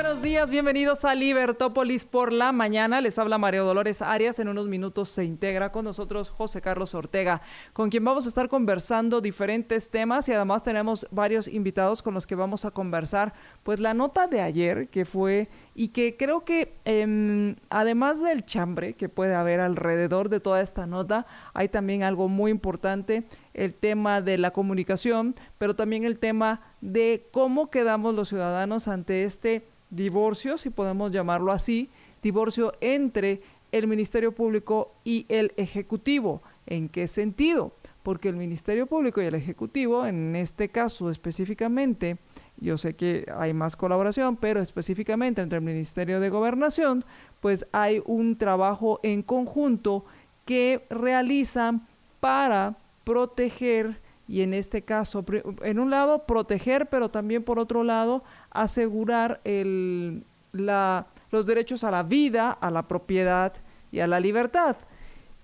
[0.00, 3.00] buenos días, bienvenidos a Libertópolis por la mañana.
[3.00, 4.38] Les habla Mario Dolores Arias.
[4.38, 7.42] En unos minutos se integra con nosotros José Carlos Ortega,
[7.72, 12.28] con quien vamos a estar conversando diferentes temas y además tenemos varios invitados con los
[12.28, 13.34] que vamos a conversar.
[13.64, 18.94] Pues la nota de ayer que fue y que creo que em, además del chambre
[18.94, 24.20] que puede haber alrededor de toda esta nota, hay también algo muy importante, el tema
[24.20, 30.58] de la comunicación, pero también el tema de cómo quedamos los ciudadanos ante este divorcio,
[30.58, 31.90] si podemos llamarlo así,
[32.22, 33.40] divorcio entre
[33.72, 36.42] el Ministerio Público y el Ejecutivo.
[36.66, 37.72] ¿En qué sentido?
[38.02, 42.18] Porque el Ministerio Público y el Ejecutivo, en este caso específicamente,
[42.58, 47.04] yo sé que hay más colaboración, pero específicamente entre el Ministerio de Gobernación,
[47.40, 50.04] pues hay un trabajo en conjunto
[50.44, 51.86] que realizan
[52.20, 55.24] para proteger y en este caso,
[55.62, 61.90] en un lado, proteger, pero también por otro lado, asegurar el, la, los derechos a
[61.90, 63.52] la vida, a la propiedad
[63.92, 64.76] y a la libertad.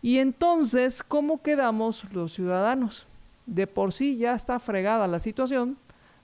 [0.02, 3.06] Y entonces, ¿cómo quedamos los ciudadanos?
[3.46, 5.78] De por sí ya está fregada la situación,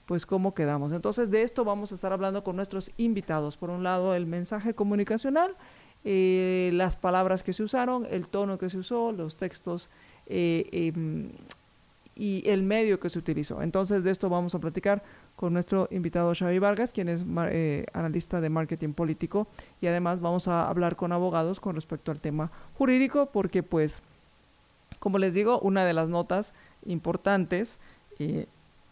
[0.05, 0.91] pues cómo quedamos.
[0.91, 3.57] Entonces, de esto vamos a estar hablando con nuestros invitados.
[3.57, 5.55] Por un lado, el mensaje comunicacional,
[6.03, 9.89] eh, las palabras que se usaron, el tono que se usó, los textos
[10.25, 11.29] eh, em,
[12.15, 13.61] y el medio que se utilizó.
[13.61, 15.03] Entonces de esto vamos a platicar
[15.41, 19.47] con nuestro invitado Xavi Vargas, quien es eh, analista de marketing político
[19.81, 24.03] y además vamos a hablar con abogados con respecto al tema jurídico porque pues,
[24.99, 26.53] como les digo, una de las notas
[26.85, 27.79] importantes,
[28.19, 28.45] eh,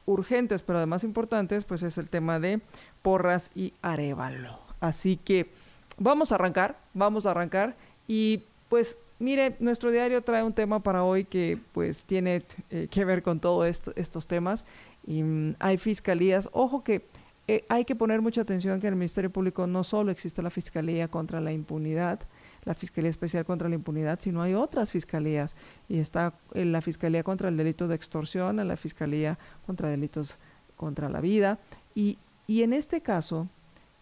[0.07, 2.61] urgentes pero además importantes, pues es el tema de
[3.03, 4.57] Porras y Arevalo.
[4.79, 5.51] Así que
[5.99, 7.75] vamos a arrancar, vamos a arrancar
[8.07, 13.03] y pues Mire, nuestro diario trae un tema para hoy que pues tiene eh, que
[13.03, 14.63] ver con todos esto, estos temas.
[15.09, 16.47] Y mm, hay fiscalías.
[16.53, 17.07] Ojo que
[17.47, 20.51] eh, hay que poner mucha atención que en el Ministerio Público no solo existe la
[20.51, 22.19] Fiscalía contra la impunidad,
[22.63, 25.55] la Fiscalía Especial contra la Impunidad, sino hay otras fiscalías.
[25.89, 30.37] Y está eh, la Fiscalía contra el Delito de Extorsión, la Fiscalía contra Delitos
[30.77, 31.57] contra la Vida.
[31.95, 33.47] Y, y en este caso,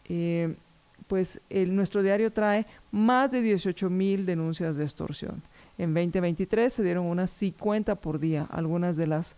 [0.10, 0.58] eh,
[1.08, 5.42] pues el, nuestro diario trae más de 18 mil denuncias de extorsión.
[5.78, 9.38] En 2023 se dieron unas 50 por día, algunas de las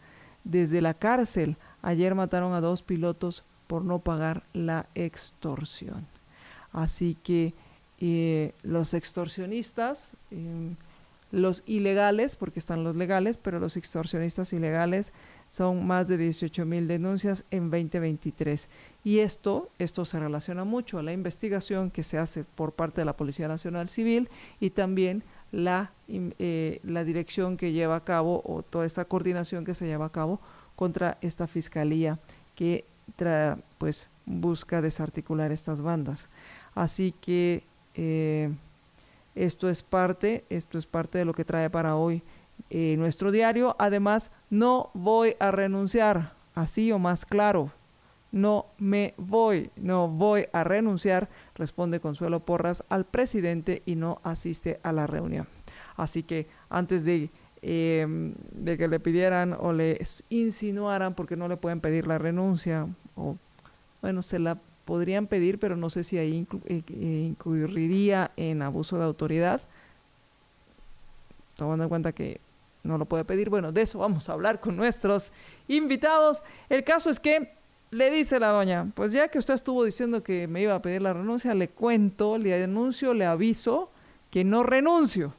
[0.49, 1.57] desde la cárcel.
[1.81, 6.07] Ayer mataron a dos pilotos por no pagar la extorsión.
[6.71, 7.53] Así que
[7.99, 10.75] eh, los extorsionistas, eh,
[11.31, 15.13] los ilegales, porque están los legales, pero los extorsionistas ilegales
[15.49, 18.69] son más de 18 mil denuncias en 2023.
[19.03, 23.05] Y esto, esto se relaciona mucho a la investigación que se hace por parte de
[23.05, 28.63] la Policía Nacional Civil y también la, eh, la dirección que lleva a cabo o
[28.63, 30.39] toda esta coordinación que se lleva a cabo
[30.75, 32.19] contra esta fiscalía
[32.55, 32.85] que
[33.77, 36.29] pues busca desarticular estas bandas.
[36.75, 37.63] Así que
[37.95, 38.51] eh,
[39.35, 42.21] esto es parte, esto es parte de lo que trae para hoy
[42.69, 43.75] eh, nuestro diario.
[43.79, 47.71] Además, no voy a renunciar, así o más claro.
[48.31, 54.79] No me voy, no voy a renunciar, responde Consuelo Porras al presidente y no asiste
[54.83, 55.47] a la reunión.
[55.97, 57.29] Así que antes de,
[57.61, 58.35] em,
[58.65, 63.35] que le pidieran o le insinuaran, porque no le pueden pedir la renuncia, o
[64.01, 69.05] bueno, se la podrían pedir, pero no sé si ahí eh, incurriría en abuso de
[69.05, 69.61] autoridad,
[71.55, 72.39] tomando en cuenta que
[72.83, 73.49] no lo puede pedir.
[73.49, 75.31] Bueno, de eso vamos a hablar con nuestros
[75.67, 76.43] invitados.
[76.69, 77.51] El caso es que
[77.91, 81.01] le dice la doña, pues ya que usted estuvo diciendo que me iba a pedir
[81.01, 83.91] la renuncia, le cuento, le anuncio, le aviso
[84.29, 85.33] que no renuncio.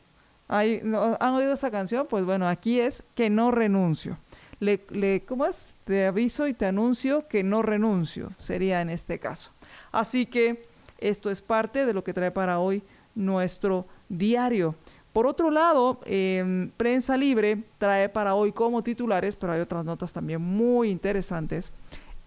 [0.48, 2.08] ¿Han oído esa canción?
[2.08, 4.18] Pues bueno, aquí es que no renuncio.
[4.58, 5.68] Le, le, ¿Cómo es?
[5.84, 9.52] Te aviso y te anuncio que no renuncio, sería en este caso.
[9.92, 10.62] Así que
[10.98, 12.82] esto es parte de lo que trae para hoy
[13.14, 14.74] nuestro diario.
[15.12, 20.12] Por otro lado, em, Prensa Libre trae para hoy como titulares, pero hay otras notas
[20.12, 21.72] también muy interesantes,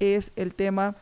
[0.03, 0.95] es el tema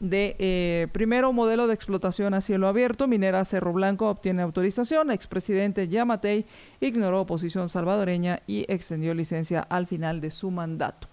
[0.00, 5.88] de eh, primero modelo de explotación a cielo abierto, minera Cerro Blanco obtiene autorización, expresidente
[5.88, 6.46] Yamatei
[6.80, 11.06] ignoró oposición salvadoreña y extendió licencia al final de su mandato.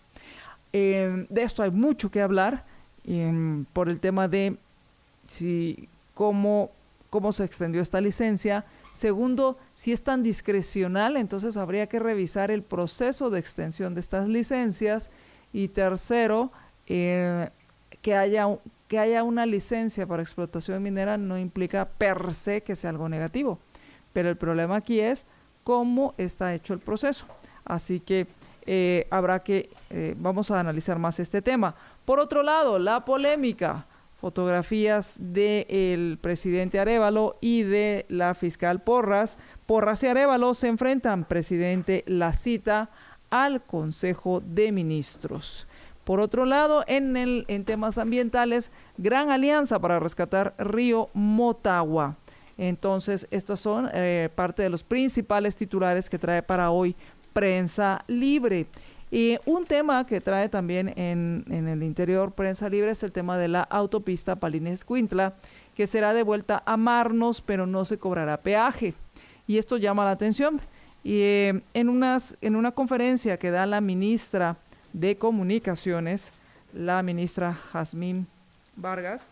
[0.71, 2.65] Em, de esto hay mucho que hablar
[3.05, 4.55] em, por el tema de
[5.27, 6.71] si, cómo,
[7.09, 8.65] cómo se extendió esta licencia,
[8.97, 14.27] Segundo, si es tan discrecional, entonces habría que revisar el proceso de extensión de estas
[14.27, 15.11] licencias.
[15.53, 16.51] Y tercero,
[16.87, 17.49] eh,
[18.01, 18.47] que, haya,
[18.87, 23.59] que haya una licencia para explotación minera no implica per se que sea algo negativo.
[24.13, 25.25] Pero el problema aquí es
[25.63, 27.25] cómo está hecho el proceso.
[27.65, 28.27] Así que
[28.65, 31.75] eh, habrá que, eh, vamos a analizar más este tema.
[32.05, 33.85] Por otro lado, la polémica,
[34.19, 39.37] fotografías del presidente Arevalo y de la fiscal Porras.
[39.65, 42.89] Porras y Arevalo se enfrentan, presidente, la cita
[43.29, 45.66] al Consejo de Ministros.
[46.07, 52.15] Por otro lado, en, el, en temas ambientales, gran alianza para rescatar río Motagua.
[52.57, 56.95] Entonces, estos son eh, parte de los principales titulares que trae para hoy
[57.33, 58.67] prensa libre.
[59.11, 63.49] Y un tema que trae también en, el interior prensa libre es el tema de
[63.49, 65.33] la autopista Palines Cuintla,
[65.75, 68.93] que será de vuelta a Marnos, pero no se cobrará peaje.
[69.45, 70.61] Y esto llama la atención.
[71.03, 74.55] Y eh, en, unas, en una conferencia que da la ministra
[74.99, 76.31] de Comunicaciones,
[76.73, 78.27] la ministra Jazmín
[78.75, 79.27] Vargas,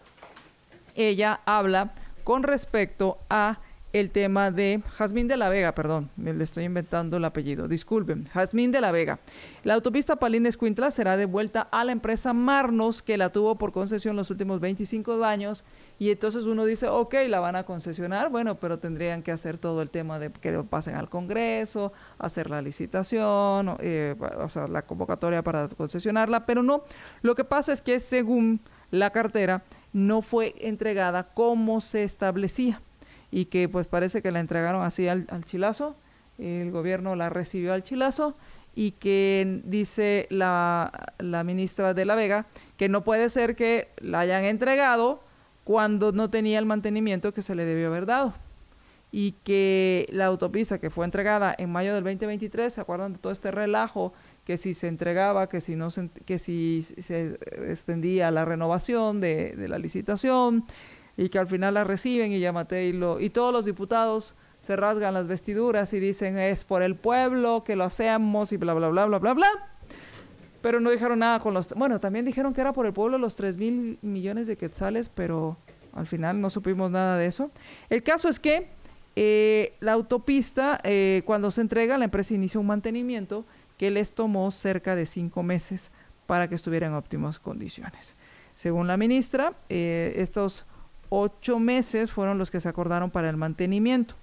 [0.96, 1.92] ella habla
[2.24, 3.58] con respecto a
[4.00, 8.74] el tema de Jazmín de la Vega, perdón, le estoy inventando el apellido, disculpen, Jazmín
[8.74, 9.20] de la Vega.
[9.64, 14.18] La autopista Palines Cuintla será devuelta a la empresa Marnos, que la tuvo por concesión
[14.18, 15.64] los últimos 25 años,
[15.98, 19.82] y entonces uno dice, ok, la van a concesionar, bueno, pero tendrían que hacer todo
[19.82, 25.42] el tema de que pasen al Congreso, hacer la licitación, eh, o sea, la convocatoria
[25.42, 26.84] para concesionarla, pero no,
[27.22, 28.60] lo que pasa es que según
[28.92, 29.64] la cartera,
[29.94, 32.82] no fue entregada como se establecía
[33.36, 35.98] y que pues parece que la entregaron así al, chilazo,
[36.38, 38.38] el gobierno la recibió al chilazo
[38.76, 42.46] y que dice la, la ministra de la Vega
[42.78, 45.20] que no puede ser que la hayan entregado
[45.66, 48.34] cuando no tenía el mantenimiento que se le debió haber dado
[49.12, 53.34] y que la autopista que fue entregada en mayo del 2023, ¿se acuerdan de todo
[53.34, 54.14] este relajo?
[54.46, 57.38] Que si se entregaba, que si no se, que si se
[57.70, 60.66] extendía la renovación de, de la licitación,
[61.18, 64.76] y que al final la reciben y llámate y, lo, y todos los diputados se
[64.76, 68.90] rasgan las vestiduras y dicen es por el pueblo que lo hacemos y bla, bla,
[68.90, 69.50] bla, bla, bla, bla.
[70.62, 71.70] Pero no dijeron nada con los...
[71.76, 75.58] Bueno, también dijeron que era por el pueblo los 3 mil millones de quetzales, pero
[75.94, 77.52] al final no supimos nada de eso.
[77.90, 78.70] El caso es que
[79.16, 83.46] eh, la autopista, eh, cuando se entrega, la empresa inicia un mantenimiento
[83.78, 85.92] que les tomó cerca de cinco meses
[86.26, 88.16] para que estuviera en óptimas condiciones.
[88.56, 90.66] Según la ministra, eh, estos
[91.10, 94.16] ocho meses fueron los que se acordaron para el mantenimiento.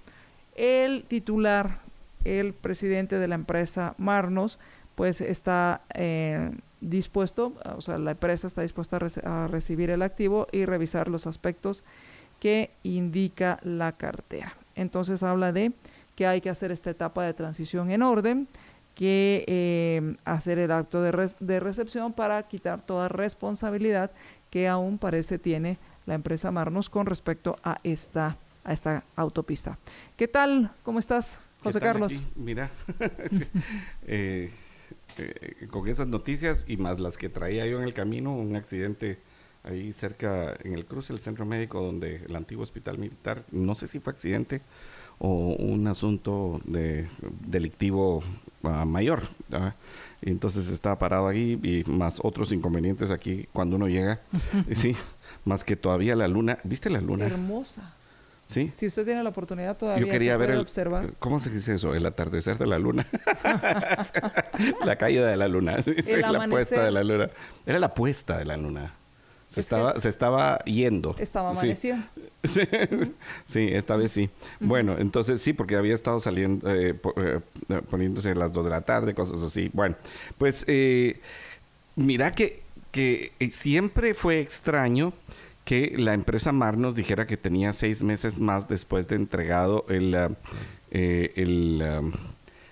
[0.55, 1.79] El titular,
[2.23, 4.59] el presidente de la empresa Marnos,
[4.95, 6.51] pues está eh,
[6.81, 11.83] dispuesto, o sea, la empresa está dispuesta a, recibir el activo y revisar los aspectos
[12.39, 14.55] que indica la cartera.
[14.75, 15.71] Entonces habla de
[16.15, 18.47] que hay que hacer esta etapa de transición en orden,
[18.93, 24.11] que eh, hacer el acto de, de recepción para quitar toda responsabilidad
[24.51, 29.77] que aún parece tiene la empresa Marnos con respecto a esta, a esta autopista.
[30.17, 30.71] ¿Qué tal?
[30.83, 32.21] ¿Cómo estás, José Carlos?
[32.35, 32.69] Mira,
[34.07, 34.51] eh,
[35.17, 39.19] eh, con esas noticias y más las que traía yo en el camino, un accidente
[39.63, 43.87] ahí cerca en el cruce del centro médico donde el antiguo hospital militar, no sé
[43.87, 44.61] si fue accidente
[45.19, 47.07] o un asunto de
[47.47, 48.23] delictivo
[48.63, 49.23] ah, mayor.
[50.21, 54.19] Entonces estaba parado ahí y más otros inconvenientes aquí cuando uno llega.
[54.73, 54.95] sí,
[55.45, 56.59] más que todavía la luna.
[56.63, 57.25] ¿Viste la luna?
[57.25, 57.93] Hermosa.
[58.45, 58.71] Sí.
[58.75, 61.13] Si usted tiene la oportunidad todavía Yo quería ver observar.
[61.19, 61.95] ¿Cómo se dice eso?
[61.95, 63.07] El atardecer de la luna.
[64.85, 65.77] la caída de la luna.
[66.31, 67.29] la puesta de la luna.
[67.65, 68.93] Era la puesta de la luna.
[69.53, 71.15] Se, estaba, se estaba yendo.
[71.19, 71.97] Estaba amanecido.
[72.43, 73.67] Sí.
[73.71, 74.31] esta vez sí.
[74.59, 77.39] Bueno, entonces sí, porque había estado saliendo, eh, eh,
[77.87, 79.69] poniéndose a las dos de la tarde, cosas así.
[79.71, 79.95] Bueno,
[80.39, 81.21] pues eh,
[81.95, 82.62] mira que
[82.93, 85.11] que eh, siempre fue extraño
[85.65, 90.13] que la empresa Mar nos dijera que tenía seis meses más después de entregado el,
[90.13, 90.29] ah,
[90.91, 92.01] eh, ah,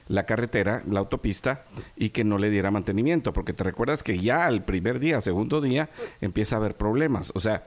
[0.07, 4.47] la carretera, la autopista, y que no le diera mantenimiento, porque te recuerdas que ya
[4.47, 7.31] el primer día, segundo día, empieza a haber problemas.
[7.33, 7.63] O sea,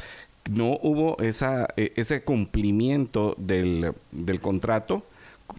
[0.48, 5.04] no hubo esa, e, ese cumplimiento del, del contrato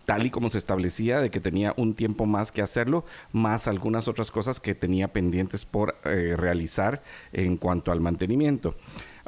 [0.05, 4.07] tal y como se establecía de que tenía un tiempo más que hacerlo, más algunas
[4.07, 8.75] otras cosas que tenía pendientes por eh, realizar en cuanto al mantenimiento.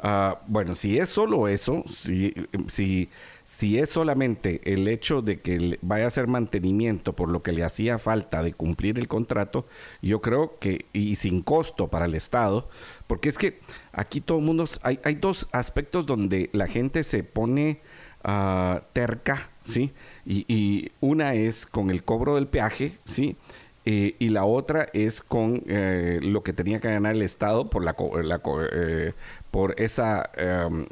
[0.00, 2.32] Ah, bueno, si es solo eso, si,
[2.68, 3.10] si,
[3.42, 7.64] si es solamente el hecho de que vaya a hacer mantenimiento por lo que le
[7.64, 9.66] hacía falta de cumplir el contrato,
[10.00, 12.68] yo creo que, y sin costo para el Estado,
[13.08, 13.58] porque es que
[13.90, 17.80] aquí todo el mundo, hay, hay dos aspectos donde la gente se pone
[18.22, 19.92] ah, terca, ¿sí?
[20.26, 23.36] Y, una es con el cobro del peaje, ¿sí?
[23.84, 27.84] Eh, y la otra es con eh, lo que tenía que ganar el Estado por
[27.84, 27.96] la,
[28.72, 29.12] eh,
[29.50, 30.86] por esa em,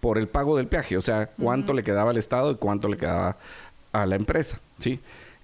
[0.00, 2.96] por el pago del peaje, o sea, cuánto le quedaba al Estado y cuánto le
[2.96, 3.36] quedaba
[3.92, 4.98] a la empresa, ¿sí?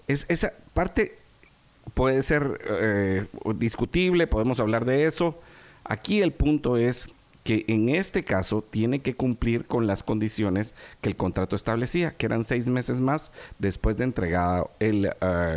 [0.08, 1.18] Es, esa parte
[1.94, 5.38] puede ser discutible, podemos hablar de eso.
[5.84, 7.08] Aquí el punto es
[7.48, 12.26] que en este caso tiene que cumplir con las condiciones que el contrato establecía, que
[12.26, 15.12] eran seis meses más después de entregada el, eh,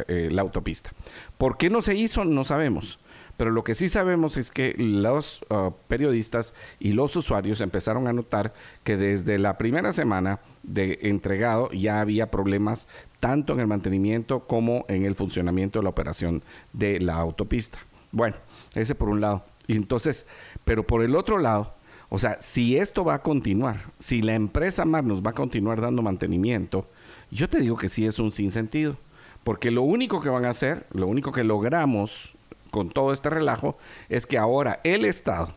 [0.08, 0.94] eh, la autopista.
[1.38, 2.24] ¿Por qué no se hizo?
[2.24, 2.98] No sabemos.
[3.36, 8.14] Pero lo que sí sabemos es que los uh, periodistas y los usuarios empezaron a
[8.14, 8.54] notar
[8.86, 12.88] que desde la primera semana de entregado ya había problemas
[13.20, 17.80] tanto en el mantenimiento como en el funcionamiento de la operación de la autopista.
[18.14, 18.38] Bueno,
[18.76, 19.44] ese por un lado.
[19.68, 20.26] Y entonces,
[20.64, 21.81] pero por el otro lado,
[22.14, 26.02] o sea, si esto va a continuar, si la empresa nos va a continuar dando
[26.02, 26.86] mantenimiento,
[27.32, 28.98] yo te digo que sí es un sinsentido.
[29.46, 32.36] Porque lo único que van a hacer, lo único que logramos
[32.70, 33.78] con todo este relajo,
[34.10, 35.56] es que ahora el Estado,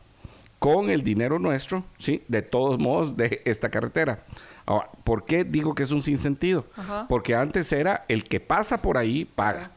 [0.61, 2.23] con el dinero nuestro, ¿sí?
[2.29, 4.25] De todos modos, de esta carretera.
[4.65, 6.67] Ahora, ¿por qué digo que es un sinsentido?
[7.09, 9.73] Porque antes era el que pasa por ahí, paga.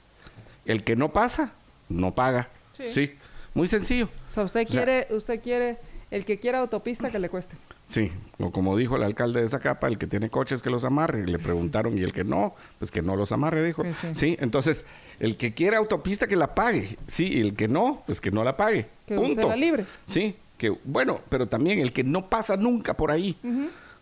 [0.63, 1.53] El que no pasa,
[1.89, 2.49] no paga.
[2.87, 3.15] Sí.
[3.55, 4.09] Muy sencillo.
[4.29, 7.55] O sea, usted quiere, usted quiere el que quiera autopista que le cueste.
[7.85, 11.25] Sí, o como dijo el alcalde de Zacapa, el que tiene coches que los amarre.
[11.25, 13.83] Le preguntaron y el que no, pues que no los amarre, dijo.
[13.83, 14.37] Pues sí.
[14.39, 14.85] entonces
[15.19, 16.97] el que quiera autopista que la pague.
[17.07, 18.87] Sí, y el que no, pues que no la pague.
[19.05, 19.55] Que Punto.
[19.55, 19.85] libre.
[20.05, 23.37] Sí, que bueno, pero también el que no pasa nunca por ahí.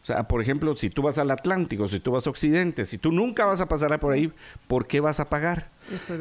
[0.06, 3.00] O sea, por ejemplo, si tú vas al Atlántico, si tú vas a Occidente, si
[3.00, 4.32] tú nunca vas a pasar por ahí,
[4.68, 5.72] ¿por qué vas a pagar?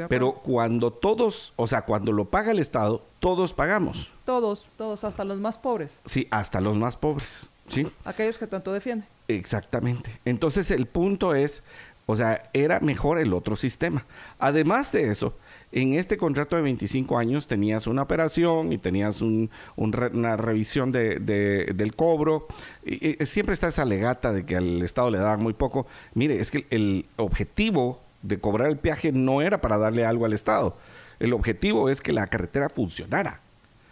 [0.08, 4.10] Pero cuando todos, o sea, cuando lo paga el Estado, todos pagamos.
[4.24, 6.00] Todos, todos, hasta los más pobres.
[6.06, 7.50] Sí, hasta los más pobres.
[7.68, 7.86] Sí.
[8.06, 9.06] Aquellos que tanto defienden.
[9.28, 10.18] Exactamente.
[10.24, 11.62] Entonces el punto es,
[12.06, 14.04] o sea, era mejor el otro sistema.
[14.38, 15.36] Además de eso,
[15.72, 21.96] en este contrato de 25 años tenías una operación y tenías una revisión de, del
[21.96, 22.46] cobro.
[22.84, 25.86] Y, siempre está esa legata de que al Estado le daban muy poco.
[26.14, 30.32] Mire, es que el objetivo de cobrar el peaje no era para darle algo al
[30.32, 30.76] Estado.
[31.20, 33.40] El objetivo es que la carretera funcionara.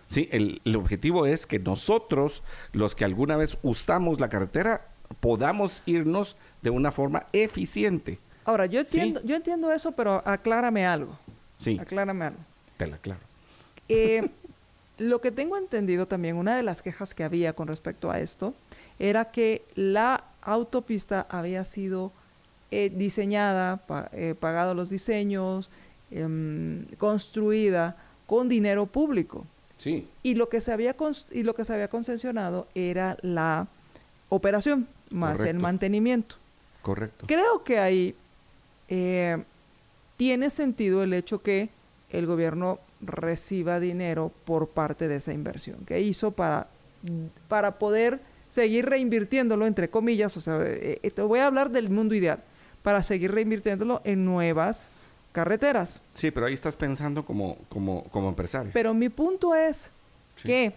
[0.06, 0.28] ¿sí?
[0.30, 2.42] El, objetivo es que nosotros,
[2.72, 8.18] los que alguna vez usamos la carretera, podamos irnos de una forma eficiente.
[8.44, 11.18] Ahora, yo entiendo, yo entiendo eso, pero aclárame algo.
[11.56, 11.78] Sí.
[11.80, 12.40] Aclárame algo.
[12.76, 13.20] Te lo aclaro.
[13.88, 14.30] Eh,
[14.98, 18.54] lo que tengo entendido también, una de las quejas que había con respecto a esto,
[18.98, 22.12] era que la autopista había sido
[22.70, 25.70] eh, diseñada, eh, pagado los diseños,
[26.10, 29.46] em, construida con dinero público.
[29.78, 30.08] Sí.
[30.22, 30.96] Y lo que se había
[31.32, 33.66] y lo que se había concesionado era la
[34.28, 36.36] operación más el mantenimiento.
[36.82, 37.26] Correcto.
[37.26, 38.14] Creo que ahí
[38.88, 39.42] eh,
[40.16, 41.70] tiene sentido el hecho que
[42.10, 46.68] el gobierno reciba dinero por parte de esa inversión que hizo para,
[47.48, 52.42] para poder seguir reinvirtiéndolo, entre comillas, o sea, te voy a hablar del mundo ideal
[52.82, 54.90] para seguir reinvirtiéndolo en nuevas
[55.32, 56.02] carreteras.
[56.14, 58.70] Sí, pero ahí estás pensando como, como, como empresario.
[58.74, 59.90] Pero mi punto es
[60.44, 60.74] que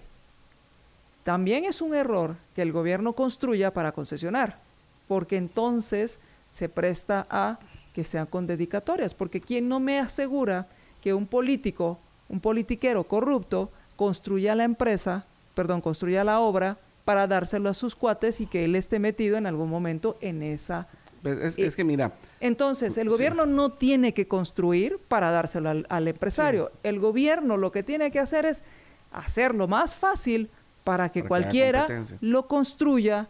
[1.26, 4.60] también es un error que el gobierno construya para concesionar,
[5.08, 6.20] porque entonces
[6.52, 7.58] se presta a
[7.94, 10.68] que sean con dedicatorias, porque ¿quién no me asegura
[11.02, 11.98] que un político,
[12.30, 18.40] un politiquero corrupto, construya la empresa, perdón, construya la obra para dárselo a sus cuates
[18.40, 20.88] y que él esté metido en algún momento en esa
[21.24, 22.12] pues, es, que mira.
[22.40, 26.72] Entonces, el gobierno no tiene que construir para dárselo al, empresario.
[26.84, 28.62] El gobierno lo que tiene que hacer es
[29.12, 30.52] hacerlo más fácil
[30.86, 31.88] para que cualquiera
[32.22, 33.28] lo construya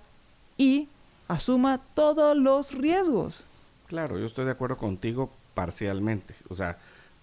[0.58, 0.90] y
[1.28, 3.44] asuma todos los riesgos.
[3.88, 6.36] Claro, yo estoy de acuerdo contigo parcialmente.
[6.50, 6.78] O sea,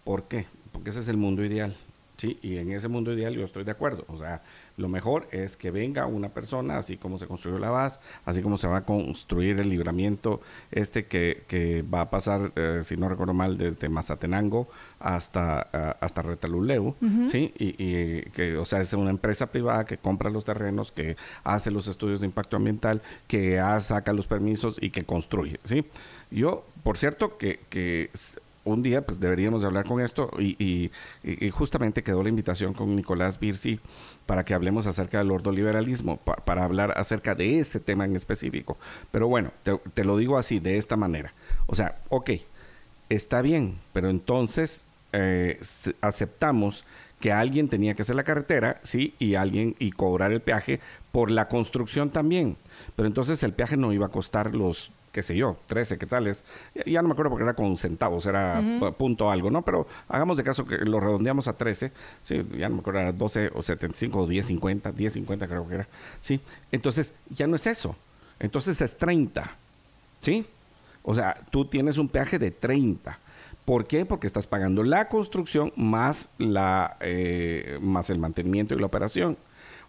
[0.04, 0.46] ¿por qué?
[0.72, 1.76] Porque ese es el mundo ideal.
[2.16, 4.04] Sí, y en ese mundo ideal yo estoy de acuerdo.
[4.08, 4.42] O sea,
[4.76, 8.56] lo mejor es que venga una persona, así como se construyó la base, así como
[8.56, 13.08] se va a construir el libramiento este que, que va a pasar, eh, si no
[13.08, 16.94] recuerdo mal, desde Mazatenango hasta, uh, hasta Retaluleu,
[17.26, 17.52] ¿sí?
[17.58, 21.70] Y, y, que, o sea, es una empresa privada que compra los terrenos, que hace
[21.70, 25.84] los estudios de impacto ambiental, que saca los permisos y que construye, ¿sí?
[26.30, 28.10] Yo, por cierto, que, que
[28.64, 30.90] un día pues deberíamos hablar con esto y,
[31.22, 33.80] y, justamente quedó la invitación con Nicolás Birsi
[34.26, 38.76] para que hablemos acerca del ordoliberalismo, para hablar acerca de este tema en específico.
[39.10, 39.50] Pero bueno,
[39.94, 41.32] te, lo digo así, de esta manera.
[41.66, 42.30] O sea, ok,
[43.08, 45.60] está bien, pero entonces eh,
[46.00, 46.84] aceptamos
[47.20, 50.80] que alguien tenía que hacer la carretera, sí, y alguien y cobrar el peaje
[51.12, 52.56] por la construcción también.
[52.96, 56.44] Pero entonces el peaje no iba a costar los qué sé yo, 13 quetzales.
[56.74, 58.62] Ya, ya no me acuerdo porque era con centavos, era
[58.98, 59.62] punto algo, ¿no?
[59.62, 61.92] Pero hagamos de caso que lo redondeamos a 13,
[62.22, 65.68] sí, ya no me acuerdo, era 12 o 75 o 10, 50, 10, 50 creo
[65.68, 65.88] que era,
[66.20, 66.40] sí.
[66.72, 67.94] Entonces ya no es eso,
[68.40, 69.50] entonces es 30,
[70.20, 70.46] ¿sí?
[71.02, 73.18] O sea, tú tienes un peaje de 30.
[73.64, 74.04] ¿Por qué?
[74.04, 79.36] Porque estás pagando la construcción más, la, eh, más el mantenimiento y la operación.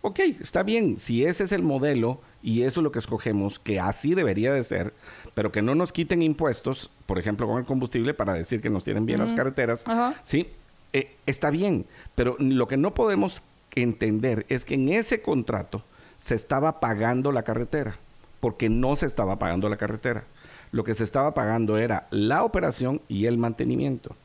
[0.05, 3.79] Ok, está bien, si ese es el modelo y eso es lo que escogemos, que
[3.79, 4.93] así debería de ser,
[5.33, 8.83] pero que no nos quiten impuestos, por ejemplo, con el combustible, para decir que nos
[8.83, 9.85] tienen bien las carreteras,
[10.23, 10.47] sí,
[10.91, 13.43] eh, está bien, pero lo que no podemos
[13.75, 15.81] entender es que en ese contrato
[16.19, 17.95] se estaba pagando la carretera,
[18.41, 20.25] porque no se estaba pagando la carretera.
[20.73, 24.17] Lo que se estaba pagando era la operación y el mantenimiento.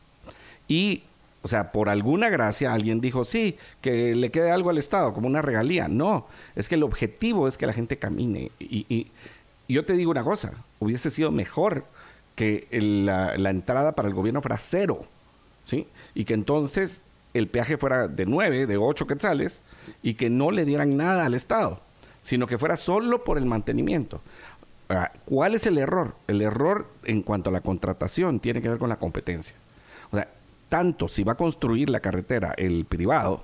[0.66, 1.04] Y
[1.42, 5.28] o sea, por alguna gracia alguien dijo, sí, que le quede algo al Estado, como
[5.28, 5.88] una regalía.
[5.88, 6.26] No,
[6.56, 8.50] es que el objetivo es que la gente camine.
[8.58, 9.10] Y,
[9.68, 11.84] yo te digo una cosa, hubiese sido mejor
[12.34, 15.04] que la, entrada para el gobierno fuera cero,
[15.66, 15.86] ¿sí?
[16.14, 17.04] Y que entonces
[17.34, 19.60] el peaje fuera de nueve, de ocho quetzales,
[20.02, 21.80] y que no le dieran nada al Estado,
[22.22, 24.22] sino que fuera solo por el mantenimiento.
[25.26, 26.14] ¿Cuál es el error?
[26.26, 29.54] El error en cuanto a la contratación tiene que ver con la competencia.
[30.10, 30.28] O sea,
[30.68, 33.42] tanto si va a construir la carretera el privado,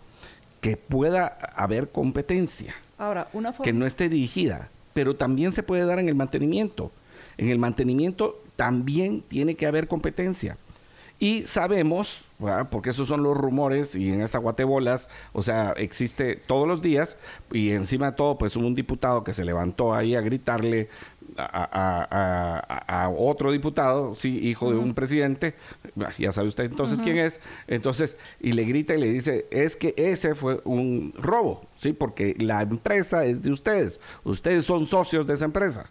[0.61, 2.75] que pueda haber competencia.
[2.99, 6.91] Ahora, una Que no esté dirigida, pero también se puede dar en el mantenimiento.
[7.37, 10.57] En el mantenimiento también tiene que haber competencia.
[11.19, 12.23] Y sabemos,
[12.71, 17.17] porque esos son los rumores y en esta guatebolas, o sea, existe todos los días
[17.53, 20.89] y encima de todo, pues un diputado que se levantó ahí a gritarle
[21.37, 25.55] a, otro diputado, sí, hijo de un presidente,
[26.19, 29.95] ya sabe usted entonces quién es, entonces, y le grita y le dice, es que
[29.97, 35.35] ese fue un robo, sí, porque la empresa es de ustedes, ustedes son socios de
[35.35, 35.91] esa empresa.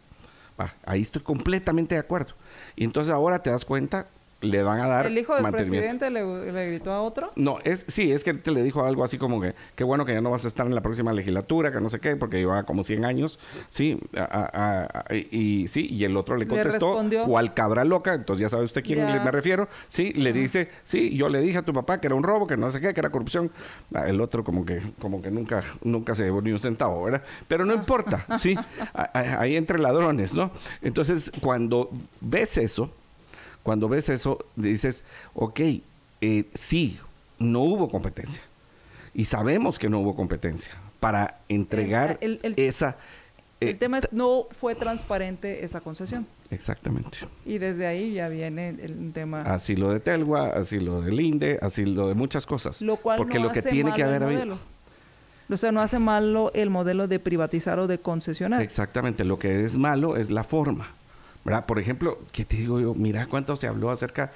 [0.86, 2.34] ahí estoy completamente de acuerdo.
[2.76, 4.08] Y entonces ahora te das cuenta
[4.44, 7.32] le van a dar ¿El hijo del presidente le, gritó a otro?
[7.36, 10.14] No, es, sí, es que te le dijo algo así como que, qué bueno que
[10.14, 12.64] ya no vas a estar en la próxima legislatura, que no sé qué, porque lleva
[12.64, 14.00] como 100 años, sí,
[15.32, 19.00] y sí, y el otro le contestó, cual cabra loca, entonces ya sabe usted quién
[19.00, 22.24] me refiero, sí, le dice, sí, yo le dije a tu papá que era un
[22.24, 23.52] robo, que no sé qué, que era corrupción,
[23.94, 27.24] ah, el otro como que, como que nunca, nunca se llevó ni un centavo, ¿verdad?
[27.48, 28.56] Pero no importa, sí,
[28.94, 30.52] ahí entre ladrones, ¿no?
[30.82, 32.92] Entonces, cuando ves eso,
[33.64, 35.60] cuando ves eso, dices, ok,
[36.22, 37.00] eh, sí,
[37.40, 38.44] no hubo competencia.
[39.14, 42.98] Y sabemos que no hubo competencia para entregar esa...
[43.60, 46.26] el eh, tema es, no fue transparente esa concesión.
[46.50, 47.20] Exactamente.
[47.46, 49.42] Y desde ahí ya viene el, tema.
[49.42, 52.82] Así lo de Telgua, así lo del INDE, así lo de muchas cosas.
[52.82, 54.58] Lo cual Porque lo que tiene que haber habido.
[55.50, 58.62] O sea, no hace malo el modelo de privatizar o de concesionar.
[58.62, 59.24] Exactamente.
[59.24, 60.88] Lo que es malo es la forma.
[61.44, 61.66] ¿Verdad?
[61.66, 62.94] Por ejemplo, ¿qué te digo yo?
[62.94, 64.32] Mira cuánto se habló acerca,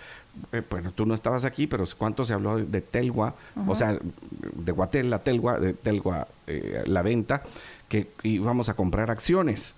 [0.51, 3.35] eh, bueno, tú no estabas aquí, pero cuánto se habló de Telgua,
[3.67, 3.97] o sea,
[4.53, 7.43] de Guatel, la Telgua, de Telgua, eh, la venta,
[7.87, 9.73] que íbamos a comprar acciones.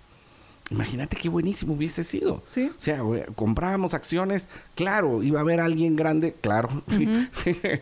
[0.70, 2.42] Imagínate qué buenísimo hubiese sido.
[2.46, 2.70] Sí.
[2.70, 3.02] O sea,
[3.34, 6.68] comprábamos acciones, claro, iba a haber alguien grande, claro,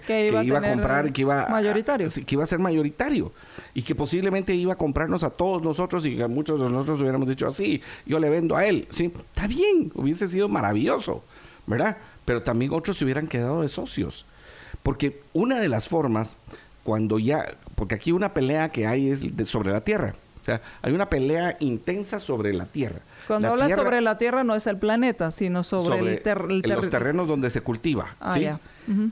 [0.06, 2.08] que iba, a, comprar, que iba mayoritario.
[2.08, 3.32] que iba a ser mayoritario
[3.74, 7.28] y que posiblemente iba a comprarnos a todos nosotros y que muchos de nosotros hubiéramos
[7.28, 11.22] dicho así, yo le vendo a él, sí, está bien, hubiese sido maravilloso,
[11.66, 11.98] ¿verdad?
[12.24, 14.24] Pero también otros se hubieran quedado de socios.
[14.82, 16.36] Porque una de las formas,
[16.84, 20.14] cuando ya, porque aquí una pelea que hay es sobre la tierra
[20.48, 23.00] sea, hay una pelea intensa sobre la Tierra.
[23.26, 26.62] Cuando hablas sobre la Tierra no es el planeta, sino sobre, el, terreno.
[26.76, 28.16] los terrenos donde se cultiva.
[28.20, 28.48] Ah, ¿sí?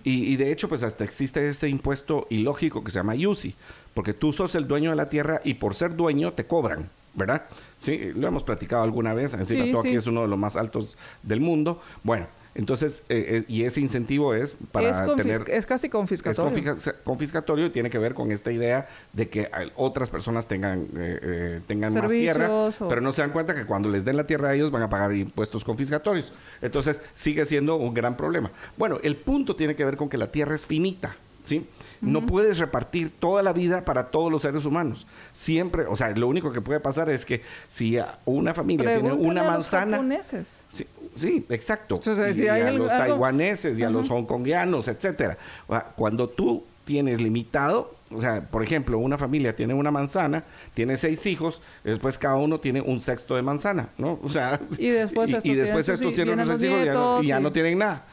[0.04, 3.54] y, de hecho, pues hasta existe este impuesto ilógico que se llama IUSI,
[3.94, 6.88] porque tú sos el dueño de la tierra y por ser dueño te cobran.
[7.14, 7.44] ¿Verdad?
[7.78, 9.32] Sí, lo hemos platicado alguna vez.
[9.32, 11.80] Encima, sí, tú aquí es uno de los más altos del mundo.
[12.02, 15.44] Bueno, entonces, eh, eh, y ese incentivo es para es tener...
[15.48, 16.72] Es casi confiscatorio.
[16.72, 21.60] Es confiscatorio y tiene que ver con esta idea de que otras personas tengan, eh,
[21.66, 24.54] tengan más tierra, pero no se dan cuenta que cuando les den la tierra a
[24.54, 26.32] ellos van a pagar impuestos confiscatorios.
[26.62, 28.50] Entonces, sigue siendo un gran problema.
[28.78, 31.14] Bueno, el punto tiene que ver con que la tierra es finita,
[31.44, 31.66] ¿sí?
[32.00, 35.06] No puedes repartir toda la vida para todos los seres humanos.
[35.32, 39.42] Siempre, o sea, lo único que puede pasar es que si una familia tiene una
[39.42, 40.00] manzana...
[40.22, 42.00] sí, sí, exacto.
[42.04, 45.38] y, a los taiwaneses y a los hongkongianos, etcétera.
[45.66, 50.44] O sea, cuando tú tienes limitado, o sea, por ejemplo, una familia tiene una manzana,
[50.74, 54.20] tiene seis hijos, después cada uno tiene un sexto de manzana, ¿no?
[54.22, 57.78] O sea, y después estos, y, después estos tienen, seis hijos y ya no tienen
[57.78, 58.06] nada.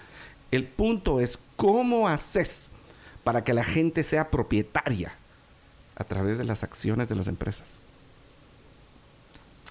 [0.50, 2.70] El punto es cómo haces
[3.24, 5.14] para que la gente sea propietaria
[5.96, 7.82] a través de las acciones de las empresas.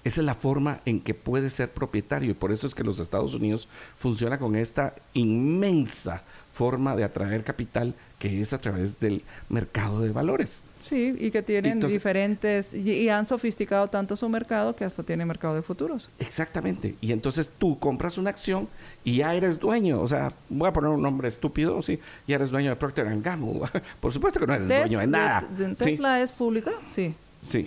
[0.03, 2.99] Esa es la forma en que puede ser propietario y por eso es que los
[2.99, 9.23] Estados Unidos funciona con esta inmensa forma de atraer capital que es a través del
[9.49, 10.61] mercado de valores.
[10.83, 15.55] Sí, y que tienen diferentes, y, han sofisticado tanto su mercado que hasta tiene mercado
[15.55, 16.09] de futuros.
[16.19, 16.95] Exactamente.
[16.99, 18.67] Y entonces tú compras una acción
[19.05, 20.01] y ya eres dueño.
[20.01, 23.61] O sea, voy a poner un nombre estúpido, sí, ya eres dueño de Procter Gamble.
[24.01, 25.47] Por supuesto que no eres dueño de nada.
[25.77, 26.71] ¿Tesla es pública?
[26.85, 27.15] Sí.
[27.41, 27.65] Sí.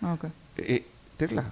[0.00, 0.24] Ah, ok.
[0.56, 0.86] Eh,
[1.18, 1.44] Tesla.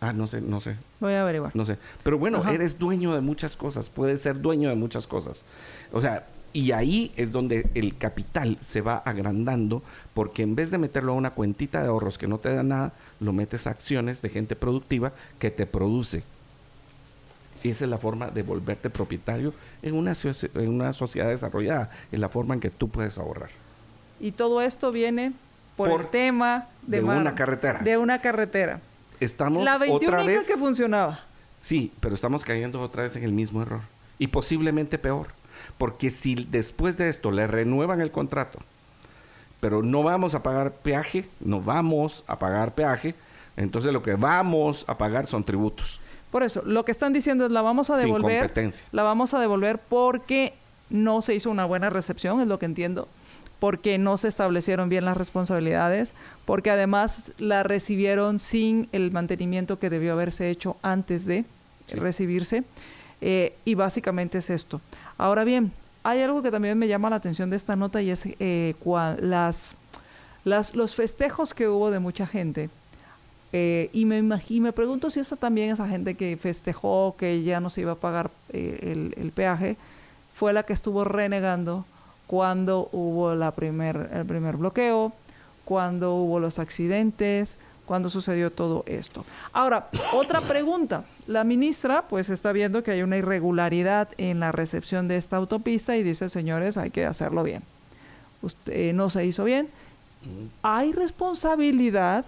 [0.00, 0.76] Ah, no sé, no sé.
[1.00, 1.54] Voy a averiguar.
[1.54, 1.76] No sé.
[2.02, 3.90] Pero bueno, eres dueño de muchas cosas.
[3.90, 5.44] Puedes ser dueño de muchas cosas.
[5.92, 9.82] O sea, y ahí es donde el capital se va agrandando
[10.14, 12.94] porque en vez de meterlo a una cuentita de ahorros que no te da nada,
[13.20, 16.22] lo metes a acciones de gente productiva que te produce.
[17.62, 20.14] esa es la forma de volverte propietario en una,
[20.54, 23.50] en una sociedad desarrollada, es la forma en que tú puedes ahorrar.
[24.18, 25.34] Y todo esto viene
[25.76, 27.80] por, el tema de, una carretera.
[27.80, 28.80] De una carretera.
[29.20, 31.20] Estamos la 21 otra vez que funcionaba.
[31.60, 33.82] Sí, pero estamos cayendo otra vez en el mismo error
[34.18, 35.28] y posiblemente peor.
[35.78, 38.58] Porque si después de esto le renuevan el contrato,
[39.60, 43.14] pero no vamos a pagar peaje, no vamos a pagar peaje,
[43.56, 46.00] entonces lo que vamos a pagar son tributos.
[46.30, 48.32] Por eso, lo que están diciendo es la vamos a devolver.
[48.32, 48.86] Sin competencia.
[48.92, 50.54] La vamos a devolver porque
[50.90, 53.08] no se hizo una buena recepción, es lo que entiendo,
[53.58, 56.12] porque no se establecieron bien las responsabilidades,
[56.44, 61.44] porque además la recibieron sin el mantenimiento que debió haberse hecho antes de
[61.88, 62.64] recibirse.
[63.22, 64.80] Eh, y básicamente es esto.
[65.18, 68.24] Ahora bien, hay algo que también me llama la atención de esta nota y es
[68.38, 68.74] eh,
[69.20, 69.74] las,
[70.44, 72.70] las, los festejos que hubo de mucha gente.
[73.52, 77.60] Eh, y, me y me pregunto si esa también, esa gente que festejó que ya
[77.60, 79.76] no se iba a pagar eh, el, peaje,
[80.34, 81.84] fue la que estuvo renegando
[82.26, 85.12] cuando hubo la primer, el primer bloqueo,
[85.64, 89.24] cuando hubo los accidentes, cuando sucedió todo esto.
[89.52, 91.04] Ahora, otra pregunta.
[91.26, 95.96] La ministra pues está viendo que hay una irregularidad en la recepción de esta autopista
[95.96, 97.62] y dice, señores, hay que hacerlo bien.
[98.42, 99.68] Usted eh, no se hizo bien.
[100.62, 102.24] ¿Hay responsabilidad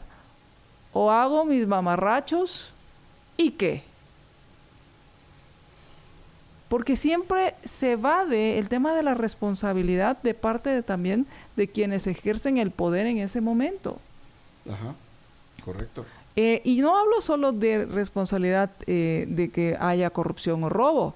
[0.92, 2.70] o hago mis mamarrachos
[3.36, 3.82] y qué?
[6.68, 11.66] Porque siempre se va de el tema de la responsabilidad de parte de, también de
[11.66, 13.98] quienes ejercen el poder en ese momento.
[14.70, 14.94] Ajá.
[15.64, 16.04] Correcto.
[16.36, 21.14] Eh, y no hablo solo de responsabilidad eh, de que haya corrupción o robo.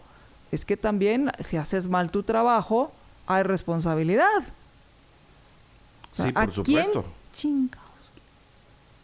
[0.50, 2.90] Es que también si haces mal tu trabajo,
[3.26, 4.42] hay responsabilidad.
[6.16, 7.02] sí, por supuesto.
[7.02, 7.83] ¿Quién chingados?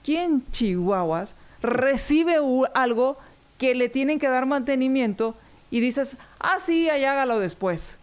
[0.04, 2.36] ¿Quién chihuahuas recibe
[2.74, 3.16] algo
[3.56, 5.36] que le tienen que dar mantenimiento
[5.70, 7.96] y dices, ah, sí, ahí hágalo después?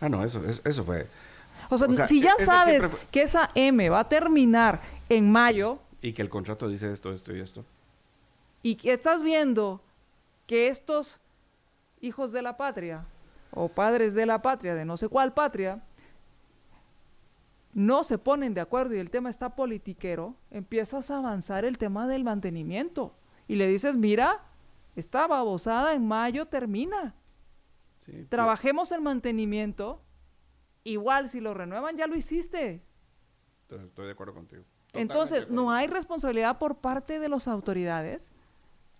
[0.00, 1.06] Ah, no, eso, eso, fue.
[1.68, 6.22] O sea, si ya sabes que esa M va a terminar en mayo, y que
[6.22, 7.64] el contrato dice esto, esto y esto.
[8.62, 9.82] Y que estás viendo
[10.46, 11.18] que estos
[12.00, 13.06] hijos de la patria
[13.52, 15.82] o padres de la patria, de no sé cuál patria,
[17.72, 22.06] no se ponen de acuerdo y el tema está politiquero, empiezas a avanzar el tema
[22.08, 23.14] del mantenimiento.
[23.46, 24.44] Y le dices, mira,
[24.96, 27.14] esta babosada en mayo termina.
[28.28, 30.02] Trabajemos el mantenimiento.
[30.82, 32.82] Igual, si lo renuevan, ya lo hiciste.
[33.68, 34.64] estoy de acuerdo contigo.
[34.92, 38.30] Entonces, ¿no hay responsabilidad por parte de las autoridades?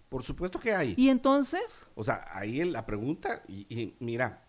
[0.09, 0.95] Por supuesto que hay.
[0.97, 1.85] ¿Y entonces?
[1.95, 4.43] O sea, ahí la pregunta, y mira,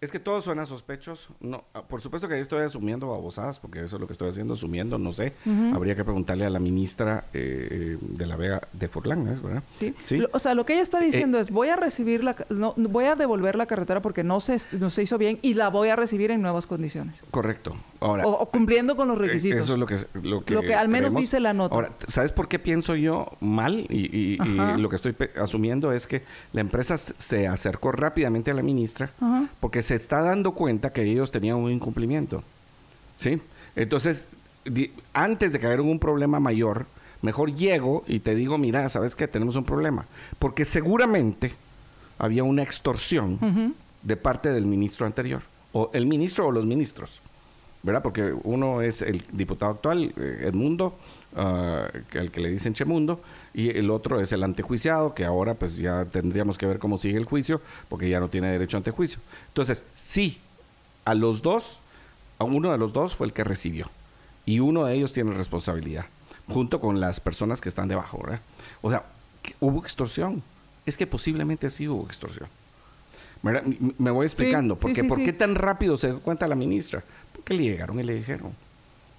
[0.00, 1.34] es que todo suena sospechoso.
[1.40, 4.30] No, ah, por supuesto que ahí estoy asumiendo babosadas, porque eso es lo que estoy
[4.30, 5.34] haciendo, asumiendo, no sé.
[5.74, 9.62] Habría que preguntarle a la ministra eh, de la Vega de Forlán, ¿es verdad?
[9.74, 9.94] Sí.
[10.32, 13.04] o sea, lo que ella está diciendo eh, es, voy a recibir la, no, voy
[13.04, 15.96] a devolver la carretera porque no se, no se hizo bien y la voy a
[15.96, 17.22] recibir en nuevas condiciones.
[17.30, 17.76] Correcto.
[18.00, 19.60] Ahora, o, cumpliendo con los eh, requisitos.
[19.60, 21.74] Eso es lo que, lo que, lo que al menos dice la nota.
[21.74, 23.86] Ahora, ¿sabes por qué pienso yo mal?
[23.90, 24.38] Y,
[24.78, 29.12] lo que estoy asumiendo es que la empresa se acercó rápidamente a la ministra
[29.60, 32.42] porque se está dando cuenta que ellos tenían un incumplimiento.
[33.18, 33.40] ¿Sí?
[33.76, 34.28] Entonces,
[35.12, 36.86] antes de caer en un problema mayor,
[37.22, 40.06] mejor llego y te digo, mira, ¿sabes que Tenemos un problema.
[40.38, 41.52] Porque seguramente
[42.18, 47.20] había una extorsión de parte del ministro anterior, o el ministro o los ministros,
[47.82, 48.02] ¿verdad?
[48.02, 50.94] Porque uno es el diputado actual, eh, Edmundo,
[51.36, 53.20] uh, el que le dicen Chemundo,
[53.54, 57.16] y el otro es el antejuiciado, que ahora pues ya tendríamos que ver cómo sigue
[57.18, 59.20] el juicio, porque ya no tiene derecho a antejuicio.
[59.48, 60.38] Entonces, sí,
[61.04, 61.78] a los dos,
[62.38, 63.86] a uno de los dos fue el que recibió.
[64.46, 66.06] Y uno de ellos tiene responsabilidad,
[66.48, 68.40] junto con las personas que están debajo, ¿verdad?
[68.82, 69.04] O sea,
[69.60, 70.42] hubo extorsión.
[70.86, 72.48] Es que posiblemente sí hubo extorsión.
[73.42, 74.76] Me voy explicando.
[74.76, 77.02] porque, ¿Por qué tan rápido se dio cuenta la ministra?
[77.32, 78.52] Porque le llegaron y le dijeron.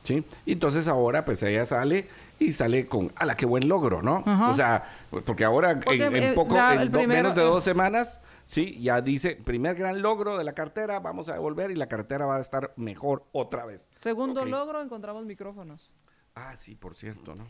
[0.04, 0.24] ¿Sí?
[0.46, 2.08] Y entonces ahora pues ella sale
[2.40, 4.24] y sale con, ala, qué buen logro, ¿no?
[4.50, 4.84] O sea,
[5.26, 10.02] porque ahora en, eh, poco, en menos de dos semanas, sí, ya dice, primer gran
[10.02, 13.66] logro de la cartera, vamos a devolver y la cartera va a estar mejor otra
[13.66, 13.88] vez.
[13.98, 15.92] Segundo logro, encontramos micrófonos.
[16.34, 17.46] Ah, sí, por cierto, ¿no?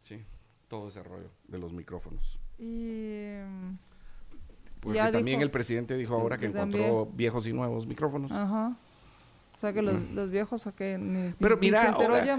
[0.00, 0.22] Sí,
[0.68, 2.38] todo ese rollo de los micrófonos.
[2.58, 3.38] Y...
[4.80, 8.30] Porque también el presidente dijo ahora que, encontró viejos y nuevos micrófonos.
[8.30, 8.76] Ajá.
[9.56, 10.14] O sea que los, mm.
[10.14, 12.36] los viejos a que ni, Pero mira, se enteró ya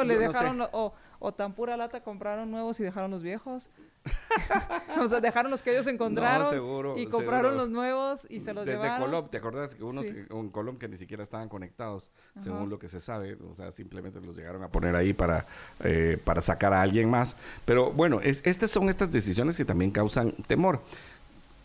[0.00, 3.68] o le dejaron o, o, tan pura lata compraron nuevos y dejaron los viejos.
[5.00, 8.78] o sea, dejaron los que ellos encontraron y compraron los nuevos y se los Desde
[8.78, 9.00] llevaron.
[9.00, 12.78] Desde Colom, ¿te acuerdas que unos en Colom que ni siquiera estaban conectados, según lo
[12.80, 13.38] que se sabe?
[13.48, 15.46] O sea, simplemente los llegaron a poner ahí para,
[15.84, 17.36] eh, para sacar a alguien más.
[17.66, 20.80] Pero bueno, es, estas son estas decisiones que también causan temor.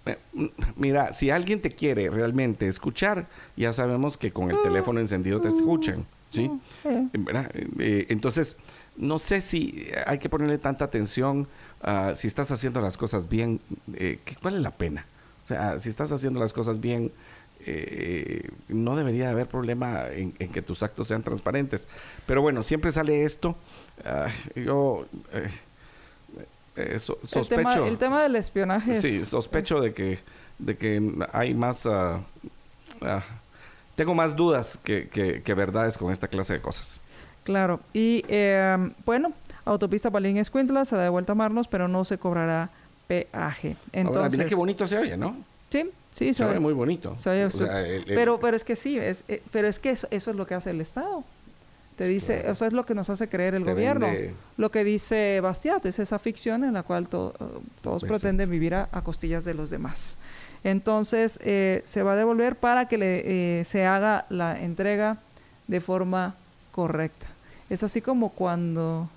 [0.05, 0.17] Eh,
[0.75, 5.47] mira, si alguien te quiere realmente escuchar, ya sabemos que con el teléfono encendido te
[5.47, 6.51] escuchan, ¿sí?
[6.83, 8.57] Eh, entonces,
[8.97, 11.47] no sé si hay que ponerle tanta atención
[12.15, 13.59] si estás haciendo las cosas bien,
[13.95, 15.05] eh, ¿cuál es la pena?
[15.45, 17.11] O sea, si estás haciendo las cosas bien,
[18.67, 21.87] no debería haber problema en, que tus actos sean transparentes.
[22.25, 23.55] Pero bueno, siempre sale esto.
[24.55, 25.49] yo eh,
[26.97, 27.85] sospecho.
[27.85, 28.99] El tema, del espionaje.
[28.99, 30.19] Sí, sospecho de que
[30.59, 31.85] de que hay más.
[31.85, 32.19] Ah,
[33.95, 36.99] tengo más dudas que, que, verdades con esta clase de cosas.
[37.43, 37.79] Claro.
[37.93, 39.33] Y em, bueno,
[39.65, 42.69] autopista Palín Escuintla se da de vuelta a Marnos, pero no se cobrará
[43.07, 43.75] peaje.
[43.91, 45.35] Entonces, Ahora, mira qué bonito se oye, ¿no?
[45.69, 47.15] Sí, sí, se, oye muy bonito.
[48.07, 50.55] pero, pero es que sí, es, eh, pero es que eso, eso es lo que
[50.55, 51.23] hace el Estado.
[51.95, 54.07] Te dice, eso es lo que nos hace creer el gobierno.
[54.57, 57.33] Lo que dice Bastiat es esa ficción en la cual todos
[57.81, 60.17] pues pretenden vivir a, costillas de los demás.
[60.63, 65.17] Entonces, eh, se va a devolver para que le, eh, se haga la entrega
[65.67, 66.35] de forma
[66.71, 67.27] correcta.
[67.69, 69.09] Es así como cuando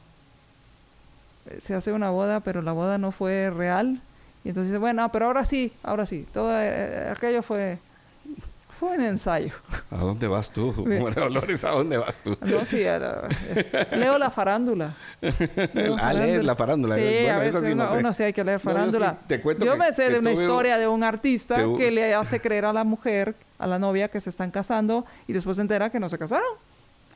[1.47, 4.01] eh, se hace una boda, pero la boda no fue real.
[4.45, 6.27] Y entonces dice, bueno, pero ahora sí, ahora sí.
[6.33, 6.53] Todo
[7.11, 7.79] aquello fue
[8.79, 9.53] fue un ensayo.
[9.91, 11.65] ¿A dónde vas tú, Dolores?
[11.65, 12.37] ¿A dónde vas tú?
[12.43, 12.85] No, sí,
[13.93, 14.95] leo la farándula.
[16.01, 16.97] ah, lees la farándula.
[16.97, 19.19] Sí, a veces uno, sí hay que leer farándula.
[19.59, 22.85] yo, me sé de una historia de un artista que le hace creer a la
[22.85, 26.19] mujer, a la novia, que se están casando y después se entera que no se
[26.19, 26.47] casaron.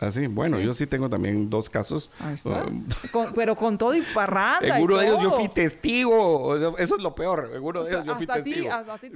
[0.00, 2.10] Así, ah, bueno, yo sí tengo también dos casos.
[2.18, 2.64] Ahí está.
[3.34, 4.78] pero con todo y parranda.
[4.78, 6.56] En uno de ellos yo fui testigo.
[6.78, 7.50] Eso es lo peor.
[7.54, 8.70] En uno de ellos yo fui testigo.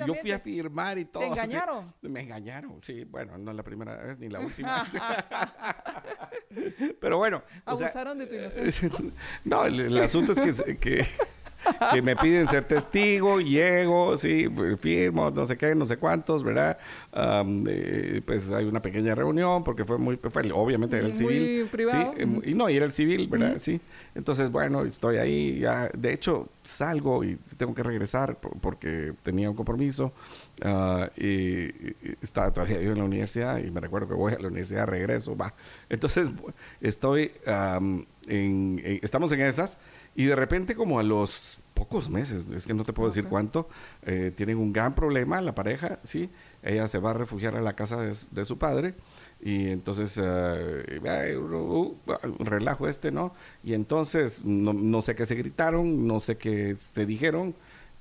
[0.06, 1.22] yo fui a firmar y todo.
[1.24, 1.94] ¿Te engañaron?
[2.02, 3.04] me engañaron, sí.
[3.04, 5.02] Bueno, no es la primera vez ni la última vez.
[7.00, 7.42] pero bueno.
[7.64, 8.90] Abusaron de tu inocencia.
[9.44, 11.06] no, el, asunto es que, que
[11.92, 14.48] que me piden ser testigo, llego, sí,
[14.79, 16.79] firmo, no sé qué, no sé cuántos, ¿verdad?
[17.12, 21.68] Eh, pues hay una pequeña reunión porque fue muy, fue, obviamente era el civil.
[21.70, 22.12] Privado.
[22.16, 23.55] Sí, em, y no, y era el civil, ¿verdad?
[23.59, 23.81] Sí.
[24.14, 29.57] Entonces, bueno, estoy ahí, ya, de hecho, salgo y tengo que regresar porque tenía un
[29.57, 30.12] compromiso.
[30.64, 34.48] Uh, y, estaba todavía yo en la universidad y me recuerdo que voy a la
[34.48, 35.53] universidad, regreso, va.
[35.88, 36.31] Entonces,
[36.81, 37.33] estoy,
[38.27, 39.79] en, estamos en esas
[40.14, 43.68] y de repente como a los pocos meses, es que no te puedo decir cuánto,
[44.03, 46.31] eh, tienen un gran problema la pareja, ¿sí?
[46.62, 48.94] Ella se va a refugiar a la casa de, su padre
[49.40, 51.96] y entonces, uh, uh,
[52.38, 53.35] relajo este, ¿no?
[53.64, 57.55] Y entonces no, no, sé qué se gritaron, no sé qué se dijeron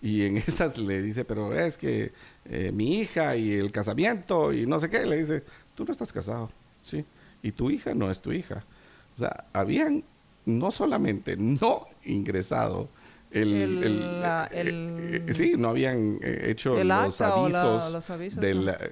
[0.04, 2.12] y en esas le dice, pero es que
[2.46, 6.14] eh, mi hija y el casamiento y no sé qué, le dice, tú no estás
[6.14, 6.52] casado,
[6.84, 7.06] ¿sí?
[7.42, 8.64] Y tu hija no es tu hija.
[9.16, 10.04] O sea, habían
[10.46, 12.90] no solamente no ingresado
[13.34, 14.02] el, el,
[14.52, 18.08] eh, eh, sí, no habían eh, hecho los avisos,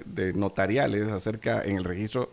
[0.04, 2.30] de notariales acerca en el registro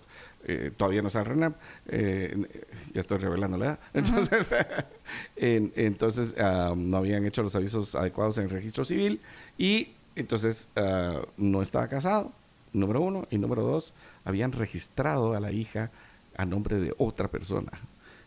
[0.77, 1.53] todavía no está RENAP,
[1.85, 3.79] ya estoy revelando la edad.
[3.93, 4.49] Entonces,
[5.35, 9.19] entonces ah, no habían hecho los avisos adecuados en el registro civil
[9.57, 12.31] y entonces ah, no estaba casado,
[12.73, 15.91] número uno, y número dos, habían registrado a la hija
[16.35, 17.71] a nombre de otra persona.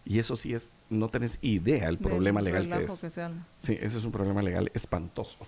[0.05, 3.01] Y eso sí es, no tenés idea el problema legal que es.
[3.59, 5.39] sí, ese es un problema legal espantoso.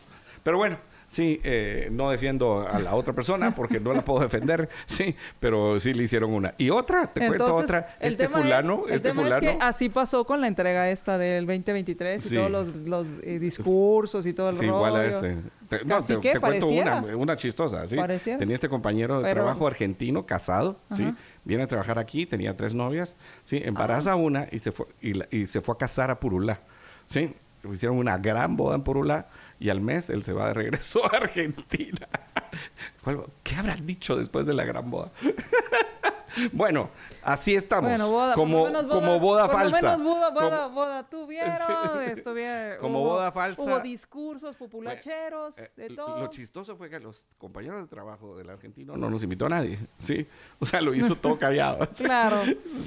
[0.43, 0.79] Pero bueno,
[1.15, 5.79] sí, eh, no defiendo a la otra persona porque no la puedo defender, sí, pero
[5.79, 6.55] sí le hicieron una.
[6.59, 9.49] Y otra, te cuento otra, este fulano, este fulano.
[9.49, 13.39] Es que así pasó con la entrega esta del 2023 y todos los, los eh,
[13.39, 15.37] discursos y todo el sí, igual a este.
[15.69, 17.97] Te, no, te, cuento una, una chistosa, ¿sí?
[18.39, 21.15] Tenía este compañero de trabajo argentino, casado, ¿sí?
[21.45, 23.61] Viene a trabajar aquí, tenía tres novias, ¿sí?
[23.65, 24.17] Embaraza ah.
[24.17, 26.61] una y se, fue, y, se fue a casar a Purulá,
[27.07, 27.35] ¿sí?
[27.73, 31.17] Hicieron una gran boda en Purulá y al mes él se va de regreso a
[31.17, 32.09] Argentina.
[33.43, 35.11] ¿Qué habrán dicho después de la gran boda?
[36.53, 36.91] bueno,
[37.23, 38.01] así estamos.
[38.35, 39.97] como, como boda falsa.
[39.97, 41.09] boda, boda, boda.
[41.09, 43.63] Tuvieron, estuvieron, como boda falsa.
[43.63, 46.21] Hubo discursos populacheros, eh, de todo.
[46.21, 49.79] Lo chistoso fue que los compañeros de trabajo del argentino no nos invitó a nadie,
[49.99, 50.27] ¿sí?
[50.59, 51.89] O sea, lo hizo todo callado.
[51.97, 52.43] claro.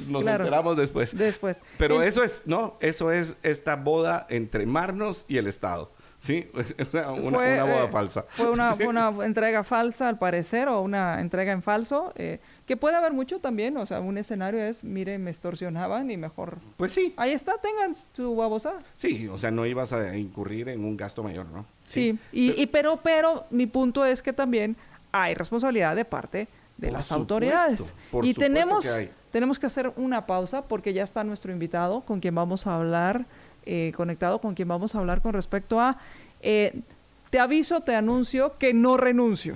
[0.08, 1.16] Nos enteramos después.
[1.18, 1.62] Después.
[1.78, 5.92] Pero eso es, no, eso es esta boda entre Marnos y el Estado.
[6.20, 6.48] Sí,
[6.80, 8.26] o sea, una, boda eh, falsa.
[8.30, 12.12] Fue una, una, entrega falsa, al parecer, o una entrega en falso.
[12.16, 16.18] Eh, que puede haber mucho también, o sea, un escenario es, mire, me extorsionaban y
[16.18, 16.58] mejor...
[16.76, 17.14] Pues sí.
[17.16, 18.74] Ahí está, tengan su babosa.
[18.96, 21.66] Sí, o sea, no ibas a incurrir en un gasto mayor, ¿no?
[21.86, 24.76] Sí, Y, y, pero, pero mi punto es que también
[25.14, 27.94] hay responsabilidad de parte de las autoridades.
[28.22, 32.36] y tenemos que, tenemos que hacer una pausa porque ya está nuestro invitado con quien
[32.36, 33.26] vamos a hablar,
[33.68, 35.98] eh, conectado con quien vamos a hablar con respecto a...
[36.42, 36.82] Eh,
[37.30, 39.56] te aviso, te anuncio que no renuncio.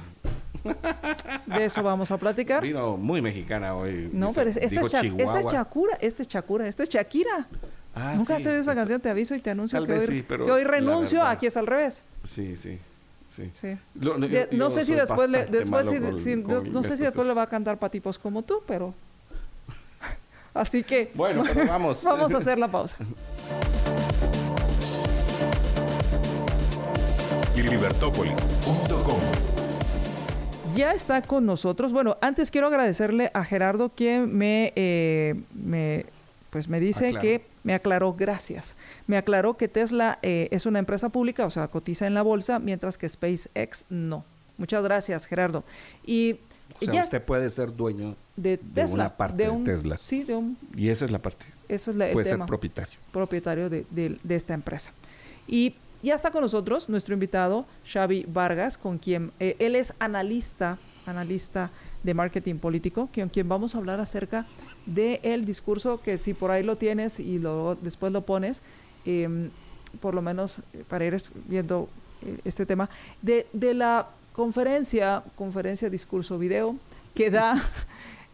[1.46, 2.62] De eso vamos a platicar.
[2.62, 4.10] Vino muy mexicana hoy.
[4.12, 7.48] No, pero esta, es esta es Chacura, este es Chacura, este es Shakira.
[7.96, 10.64] Ah, Nunca has oído esa canción, te aviso y te anuncio que hoy, que hoy,
[10.64, 12.04] renuncio, aquí es al revés.
[12.24, 12.78] Sí, sí.
[13.32, 13.78] Sí.
[14.52, 18.20] no, sé si después le, después no, sé si después le va a cantar patipos
[18.20, 18.94] como tú, pero
[20.54, 22.04] así que bueno, pero vamos.
[22.06, 22.98] vamos a hacer la pausa.
[27.56, 29.20] libertópolis.com
[30.76, 31.92] ya está con nosotros.
[31.92, 36.06] Bueno, antes quiero agradecerle a Gerardo quien me, eh, me
[36.50, 38.76] pues me dice que me aclaró, gracias.
[39.08, 42.60] Me aclaró que Tesla eh, es una empresa pública, o sea, cotiza en la bolsa,
[42.60, 44.26] mientras que SpaceX no.
[44.58, 45.64] Muchas gracias, Gerardo.
[46.06, 46.38] Y
[46.82, 49.98] o sea, usted puede ser dueño de, Tesla, una parte de, Tesla.
[49.98, 50.58] Sí, de un...
[50.76, 51.46] Y esa es la parte.
[51.72, 53.00] Eso es la, puede ser propietario.
[53.12, 54.92] Propietario de, de esta empresa.
[55.48, 60.80] Y ya está con nosotros nuestro invitado, Xavi Vargas, con quien eh, él es analista,
[61.06, 61.70] analista
[62.02, 64.48] de marketing político, con quien vamos a hablar acerca
[64.88, 68.64] del el discurso que si por ahí lo tienes y lo, después lo pones,
[69.06, 69.52] em,
[70.00, 71.16] por lo menos eh, para ir
[71.48, 71.88] viendo
[72.24, 72.90] eh, este tema,
[73.22, 76.76] de, de, la conferencia, conferencia, discurso, video,
[77.14, 77.62] que da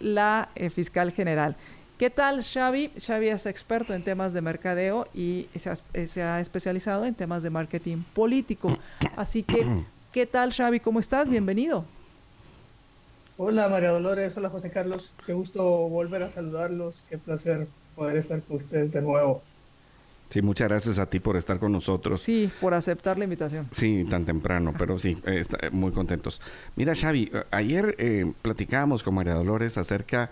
[0.00, 1.56] la fiscal general.
[1.98, 2.90] ¿Qué tal Xavi?
[2.98, 5.48] Xavi es experto en temas de mercadeo y
[5.94, 8.78] eh, se ha, especializado en temas de marketing político.
[9.16, 9.64] Así que,
[10.12, 10.80] ¿qué tal Xavi?
[10.80, 11.30] ¿Cómo estás?
[11.30, 11.86] Bienvenido.
[13.38, 18.40] Hola María Dolores, hola José Carlos, qué gusto volver a saludarlos, qué placer poder estar
[18.42, 19.42] con ustedes de nuevo.
[20.28, 22.20] Sí, muchas gracias a ti por estar con nosotros.
[22.20, 23.68] Sí, por aceptar la invitación.
[23.70, 26.40] Sí, tan temprano, pero sí, eh, muy contentos.
[26.74, 30.30] Mira, Xavi, eh, ayer eh, platicábamos con María Dolores acerca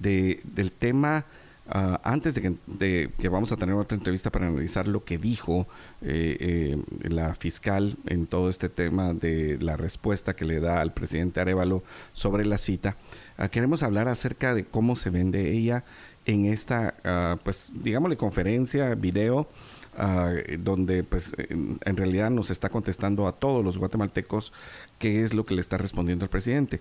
[0.00, 1.24] de, del tema,
[1.68, 5.66] ah, antes de que, que, vamos a tener otra entrevista para analizar lo que dijo
[6.02, 10.92] eh, eh, la fiscal en todo este tema de la respuesta que le da al
[10.92, 11.82] presidente Arevalo
[12.12, 12.96] sobre la cita,
[13.36, 15.84] ah, queremos hablar acerca de cómo se vende ella
[16.26, 19.48] en esta, uh, pues, digámosle, conferencia, video,
[20.58, 24.52] donde pues en, en, realidad nos está contestando a todos los guatemaltecos
[24.98, 26.80] qué es lo que le está respondiendo el presidente.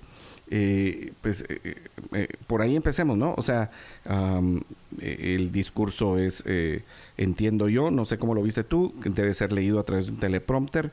[0.52, 1.76] Eh, pues eh,
[2.14, 3.34] eh, por ahí empecemos, ¿no?
[3.36, 3.72] O sea,
[5.02, 6.44] el discurso es,
[7.18, 10.20] entiendo yo, no sé cómo lo viste tú, debe ser leído a través de un
[10.20, 10.92] teleprompter.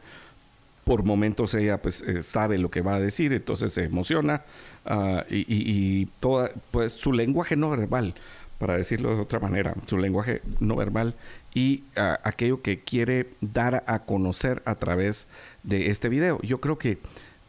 [0.84, 4.42] Por momentos ella pues sabe lo que va a decir, entonces se emociona
[4.84, 8.14] ah, y, y, toda, pues su lenguaje no verbal,
[8.62, 11.16] para decirlo de otra manera, su lenguaje no verbal
[11.52, 15.26] y ah, aquello que quiere dar a conocer a través
[15.64, 16.40] de este video.
[16.42, 16.98] Yo creo que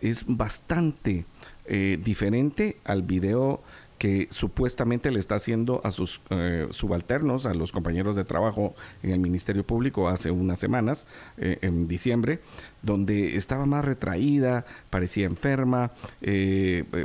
[0.01, 1.25] es bastante
[1.65, 3.61] eh, diferente al video
[4.03, 9.11] que supuestamente le está haciendo a sus eh, subalternos, a los compañeros de trabajo en
[9.11, 12.41] el Ministerio Público hace unas semanas, eh, en diciembre,
[12.81, 15.93] donde estaba más retraída, parecía enferma,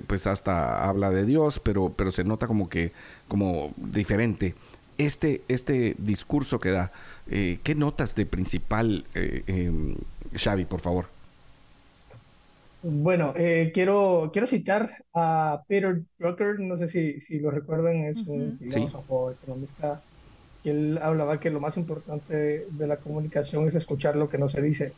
[0.08, 2.90] pues hasta habla de Dios, pero, pero se nota como que,
[3.28, 4.56] como diferente.
[4.96, 6.90] Este, este discurso que da,
[7.28, 9.94] ¿qué notas de principal, em,
[10.34, 11.17] Xavi, por favor?
[12.82, 18.18] Bueno, eh, quiero, quiero citar a Peter Drucker, no sé si, si lo recuerdan, es
[18.26, 20.00] un filósofo, economista,
[20.62, 24.48] que él hablaba que lo más importante de la comunicación es escuchar lo que no
[24.48, 24.92] se dice.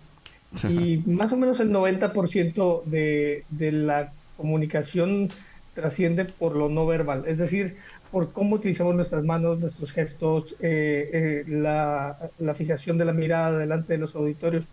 [0.68, 5.28] Y más o menos el 90% de, de la comunicación
[5.72, 7.76] trasciende por lo no verbal, es decir,
[8.10, 13.56] por cómo utilizamos nuestras manos, nuestros gestos, eh, eh, la, la fijación de la mirada
[13.58, 14.66] delante de los auditorios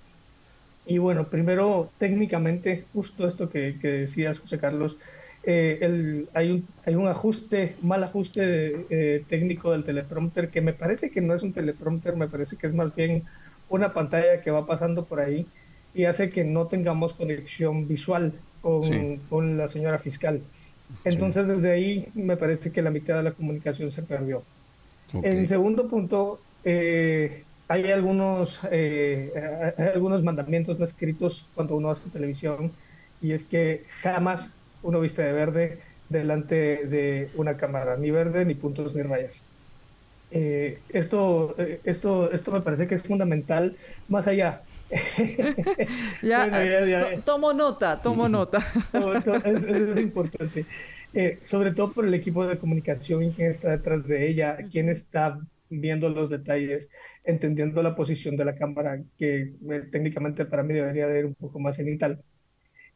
[0.88, 4.98] y bueno, primero técnicamente, justo esto que, decías, José Carlos,
[5.44, 10.74] eh, el, hay, un, hay un ajuste, mal ajuste eh, técnico del teleprompter que me
[10.74, 13.24] parece que no es un teleprompter, me parece que es más bien
[13.70, 15.46] una pantalla que va pasando por ahí.
[15.94, 20.42] y hace que no tengamos conexión visual con, con la señora fiscal.
[21.04, 24.44] Entonces, desde ahí me parece que la mitad de la comunicación se perdió.
[25.14, 29.32] En segundo punto, eh, hay algunos, eh,
[29.94, 32.72] algunos mandamientos no escritos cuando uno hace televisión,
[33.22, 38.56] y es que jamás uno viste de verde delante de una cámara, ni verde, ni
[38.56, 39.42] puntos, ni rayas.
[40.30, 43.76] Eh, esto, esto, esto me parece que es fundamental,
[44.08, 44.62] más allá.
[46.22, 48.66] ya, tomo nota, tomo nota.
[49.46, 50.66] es, importante.
[51.14, 54.90] Eh, sobre todo por el equipo de comunicación y quién está detrás de ella, quién
[54.90, 55.40] está
[55.70, 56.90] viendo los detalles,
[57.24, 61.36] entendiendo la posición de la cámara, que eh, técnicamente para mí debería de ir un
[61.36, 62.22] poco más cenital.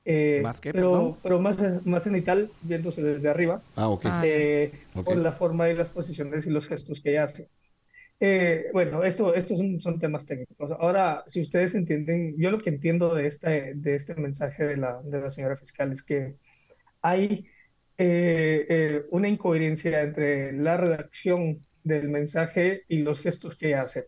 [0.04, 3.96] Eh, ¿Más que, pero, pero más, más cenital, viéndose desde arriba, ah,
[4.26, 4.72] eh,
[5.06, 7.50] por la forma y las posiciones y los gestos que ella hace.
[8.74, 10.72] bueno, esto, estos son, son, temas técnicos.
[10.72, 15.02] Ahora, si ustedes entienden, yo lo que entiendo de este, de este mensaje de la,
[15.04, 16.36] de la señora fiscal es que
[17.02, 17.48] hay
[19.12, 24.08] una incoherencia entre la redacción del mensaje y los gestos que hace.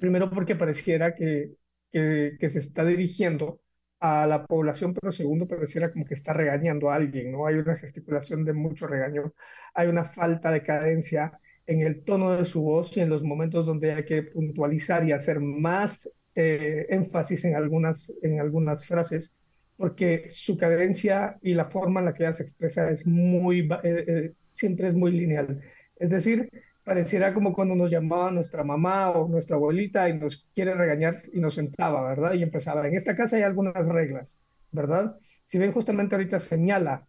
[0.00, 1.52] Primero porque pareciera que,
[1.92, 3.60] que, se está dirigiendo
[4.00, 7.46] a la población, pero segundo pareciera como que está regañando a alguien, ¿no?
[7.46, 9.32] Hay una gesticulación de mucho regaño,
[9.74, 13.66] hay una falta de cadencia en el tono de su voz y en los momentos
[13.66, 19.34] donde hay que puntualizar y hacer más eh, énfasis en algunas, en algunas frases,
[19.76, 24.04] porque su cadencia y la forma en la que ella se expresa es muy, eh,
[24.06, 25.60] eh, siempre es muy lineal.
[25.98, 26.50] Es decir,
[26.86, 31.40] pareciera como cuando nos llamaba nuestra mamá o nuestra abuelita y nos quiere regañar y
[31.40, 32.34] nos sentaba, ¿verdad?
[32.34, 35.16] Y empezaba, en esta casa hay algunas reglas, ¿verdad?
[35.44, 37.04] Si ven justamente ahorita señala,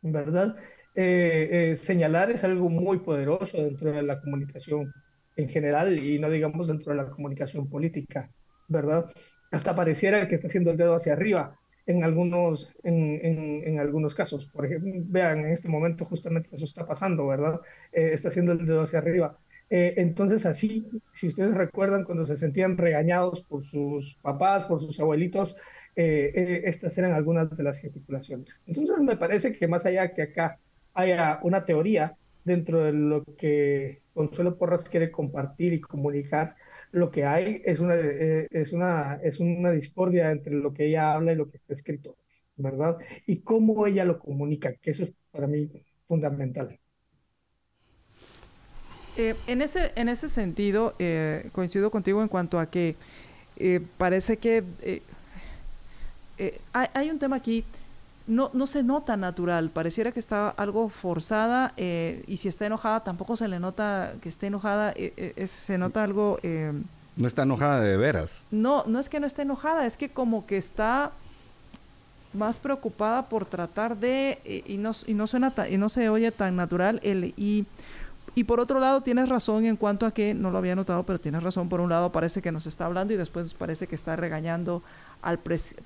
[0.00, 0.56] ¿verdad?
[0.94, 4.90] Eh, eh, señalar es algo muy poderoso dentro de la comunicación
[5.36, 8.30] en general y no digamos dentro de la comunicación política,
[8.68, 9.12] ¿verdad?
[9.50, 13.20] Hasta pareciera que está haciendo el dedo hacia arriba en algunos, en,
[13.64, 14.46] en, algunos casos.
[14.46, 17.60] Por ejemplo, vean, en este momento justamente eso está pasando, ¿verdad?
[17.92, 19.38] Eh, está haciendo el dedo hacia arriba.
[19.70, 24.98] Eh, entonces, así, si ustedes recuerdan cuando se sentían regañados por sus papás, por sus
[25.00, 25.56] abuelitos,
[25.96, 28.60] eh, estas eran algunas de las gesticulaciones.
[28.66, 30.58] Entonces, me parece que más allá que acá
[30.94, 36.56] haya una teoría dentro de lo que Consuelo Porras quiere compartir y comunicar,
[36.94, 41.12] lo que hay es una, eh, es, una, es una discordia entre lo que ella
[41.12, 42.16] habla y lo que está escrito,
[42.54, 42.98] ¿verdad?
[43.26, 45.68] Y cómo ella lo comunica, que eso es para mí
[46.02, 46.78] fundamental.
[49.16, 52.94] Eh, en, ese, en ese sentido, eh, coincido contigo en cuanto a que
[53.98, 54.62] parece que
[56.72, 57.64] hay, un tema aquí
[58.26, 63.00] no, no se nota natural, pareciera que está algo forzada eh, y si está enojada
[63.04, 66.38] tampoco se le nota que esté enojada, eh, eh, se nota algo...
[67.16, 68.42] no está enojada de veras.
[68.50, 71.12] No, no es que no esté enojada, es que como que está
[72.32, 76.56] más preocupada por tratar de y no y no suena y no se oye tan
[76.56, 77.64] natural el y
[78.34, 81.20] y por otro lado tienes razón en cuanto a que no lo había notado pero
[81.20, 84.16] tienes razón por un lado parece que nos está hablando y después parece que está
[84.16, 84.82] regañando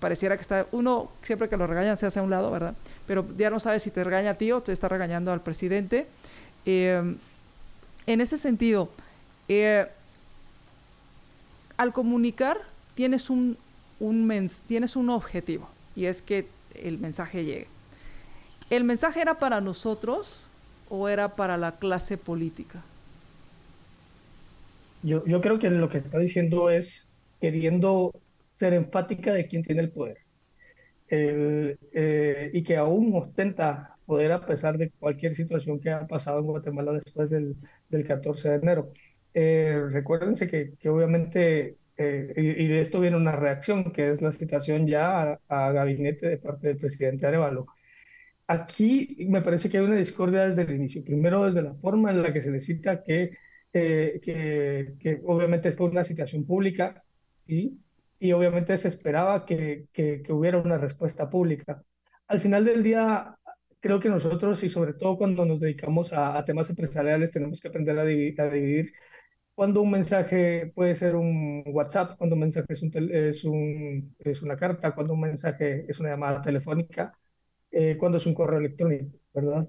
[0.00, 2.74] pareciera que está, uno siempre que lo regañan se hace a un lado, ¿verdad?
[3.06, 6.06] Pero ya no sabe si te regaña a ti o te está regañando al presidente.
[6.66, 7.16] Eh,
[8.06, 8.90] en ese sentido,
[9.48, 9.86] eh,
[11.76, 12.58] al comunicar
[12.94, 13.56] tienes un,
[14.00, 17.68] un tienes un objetivo y es que el mensaje llegue.
[18.70, 20.40] ¿El mensaje era para nosotros
[20.90, 22.82] o era para la clase política?
[25.02, 27.08] Yo, yo creo que lo que está diciendo es
[27.40, 28.12] queriendo
[28.58, 30.18] ser enfática de quien tiene el poder
[31.10, 36.46] eh, y que aún ostenta poder a pesar de cualquier situación que ha pasado en
[36.46, 37.56] Guatemala después del,
[37.88, 38.92] del 14 de enero.
[39.34, 44.86] Eh, recuérdense que, obviamente, eh, y, de esto viene una reacción, que es la citación
[44.86, 47.66] ya a, gabinete de parte del presidente Arevalo.
[48.48, 51.04] Aquí me parece que hay una discordia desde el inicio.
[51.04, 53.36] Primero, desde la forma en la que se le cita que,
[53.72, 57.04] que, que obviamente fue una citación pública,
[57.46, 57.78] y
[58.18, 61.82] y obviamente se esperaba que, que, hubiera una respuesta pública.
[62.26, 63.36] Al final del día,
[63.80, 67.98] creo que nosotros, y sobre todo cuando nos dedicamos a, temas empresariales, tenemos que aprender
[67.98, 68.50] a dividir, a
[69.54, 74.42] cuando un mensaje puede ser un WhatsApp, cuando un mensaje es, un es, un, es
[74.42, 77.12] una carta, cuando un mensaje es una llamada telefónica,
[77.70, 79.68] eh, cuando es un correo electrónico, ¿verdad?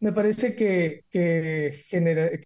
[0.00, 1.84] Me parece que, que,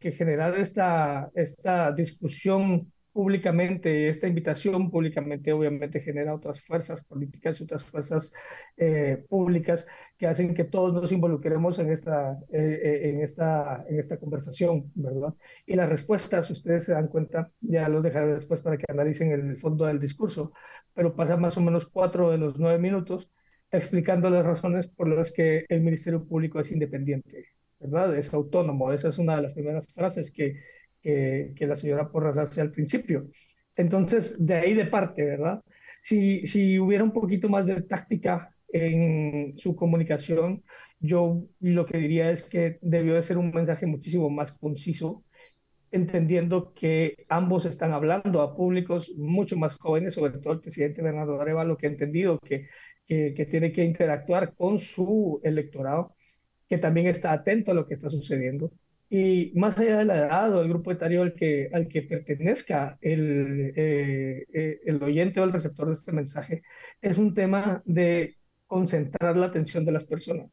[0.01, 7.65] que generar esta, esta discusión públicamente, esta invitación públicamente obviamente genera otras fuerzas políticas y
[7.65, 8.33] otras fuerzas
[8.77, 9.87] eh, públicas
[10.19, 14.91] que hacen que todos nos involucremos en esta, eh, eh, en, esta, en esta conversación,
[14.97, 15.33] ¿verdad?
[15.65, 19.59] Y las respuestas, ustedes se dan cuenta, ya los dejaré después para que analicen el
[19.59, 20.53] fondo del discurso,
[20.93, 23.31] pero pasa más o menos cuatro de los nueve minutos
[23.71, 27.47] explicando las razones por las que el Ministerio Público es independiente,
[27.79, 28.17] ¿verdad?
[28.17, 28.93] Es autónomo.
[28.93, 30.61] Esa es una de las primeras frases que,
[31.05, 33.29] que, la señora Porras hace al principio.
[33.77, 35.63] Entonces, de ahí de parte, ¿verdad?
[36.03, 40.65] Si, si hubiera un poquito más de táctica en su comunicación,
[40.99, 45.25] yo lo que diría es que debió de ser un mensaje muchísimo más conciso,
[45.93, 51.41] entendiendo que ambos están hablando a públicos mucho más jóvenes, sobre todo el presidente Bernardo
[51.41, 52.67] Arevalo, que ha entendido que
[53.07, 56.17] que, tiene que interactuar con su electorado,
[56.69, 58.73] que también está atento a lo que está sucediendo.
[59.17, 62.99] Y más allá de la edad o el grupo etario al que, al que pertenezca
[63.01, 66.63] el, eh, eh, el oyente o el receptor de este mensaje,
[67.01, 70.51] es un tema de concentrar la atención de las personas.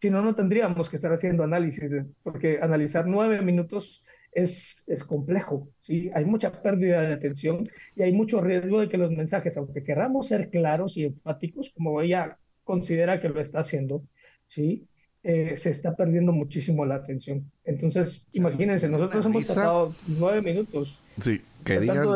[0.00, 1.90] Si no, no tendríamos que estar haciendo análisis,
[2.22, 4.02] porque analizar nueve minutos
[4.32, 6.10] es, es complejo, ¿sí?
[6.14, 10.28] Hay mucha pérdida de atención y hay mucho riesgo de que los mensajes, aunque queramos
[10.28, 14.02] ser claros y enfáticos, como ella considera que lo está haciendo,
[14.46, 14.88] ¿sí?
[15.30, 17.52] Eh, se está perdiendo muchísimo la atención.
[17.66, 20.98] Entonces, imagínense, nosotros hemos pasado nueve minutos.
[21.20, 22.08] Sí, que digas.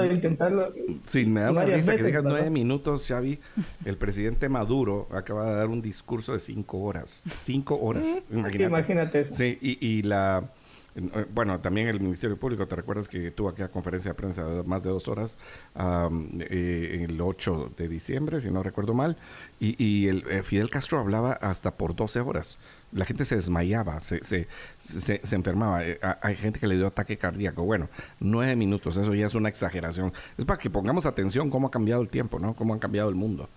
[1.05, 3.39] sí, me da una risa que digas nueve minutos, Xavi.
[3.85, 7.23] El presidente Maduro acaba de dar un discurso de cinco horas.
[7.37, 8.09] Cinco horas.
[8.31, 8.65] Imagínate.
[8.65, 10.51] Imagínate Sí, y, y la
[10.95, 14.63] eh, bueno, también el Ministerio Público, ¿te recuerdas que tuvo aquella conferencia de prensa de
[14.63, 15.39] más de dos horas
[15.75, 19.17] eh, el 8 de diciembre, si no recuerdo mal?
[19.59, 22.59] Y, el, eh, Fidel Castro hablaba hasta por 12 horas.
[22.93, 24.47] La gente se desmayaba, se, se,
[24.79, 25.81] se, enfermaba.
[26.21, 27.65] hay gente que le dio ataque cardíaco.
[27.65, 27.89] Bueno,
[28.21, 30.13] nueve minutos, eso ya es una exageración.
[30.37, 32.55] Es para que pongamos atención cómo ha cambiado el tiempo, ¿no?
[32.55, 33.49] Cómo ha cambiado el mundo.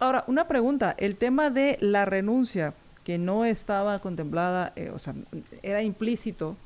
[0.00, 0.94] Ahora, una pregunta.
[0.96, 2.72] El tema de la renuncia
[3.04, 5.14] que no estaba contemplada, eh, o sea,
[5.62, 6.56] era implícito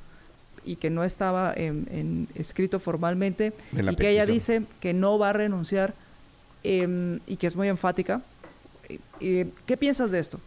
[0.64, 5.32] y que no estaba en, escrito formalmente, y que ella dice que no va a
[5.32, 5.94] renunciar
[6.62, 8.22] em, y que es muy enfática.
[9.18, 10.40] ¿Qué piensas de esto?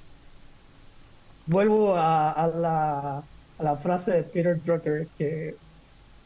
[1.48, 3.24] Vuelvo a, la,
[3.60, 5.56] a la, frase de Peter Drucker que,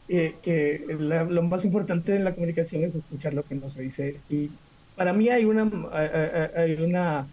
[0.08, 4.20] eh, que lo más importante en la comunicación es escuchar lo que no se dice.
[4.30, 4.50] Y
[4.96, 5.70] para mí hay una,
[6.56, 7.26] hay una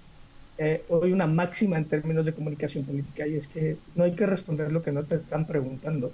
[0.58, 4.26] eh, hoy una máxima en términos de comunicación política y es que no hay que
[4.26, 6.12] responder lo que no te están preguntando.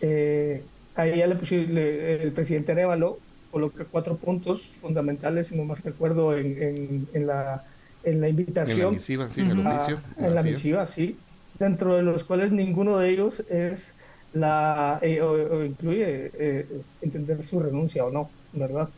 [0.00, 0.62] Eh,
[0.94, 3.18] ahí ya le el presidente Arevalo
[3.50, 7.64] coloca cuatro puntos fundamentales, si no más recuerdo, en, en, la,
[8.06, 8.78] en la invitación.
[8.78, 10.00] En la misiva, sí, el oficio.
[10.16, 11.16] en la misiva, sí.
[11.58, 13.94] Dentro de los cuales ninguno de ellos es
[14.32, 16.66] la eh, o, incluye eh,
[17.02, 18.88] entender su renuncia o no, ¿verdad?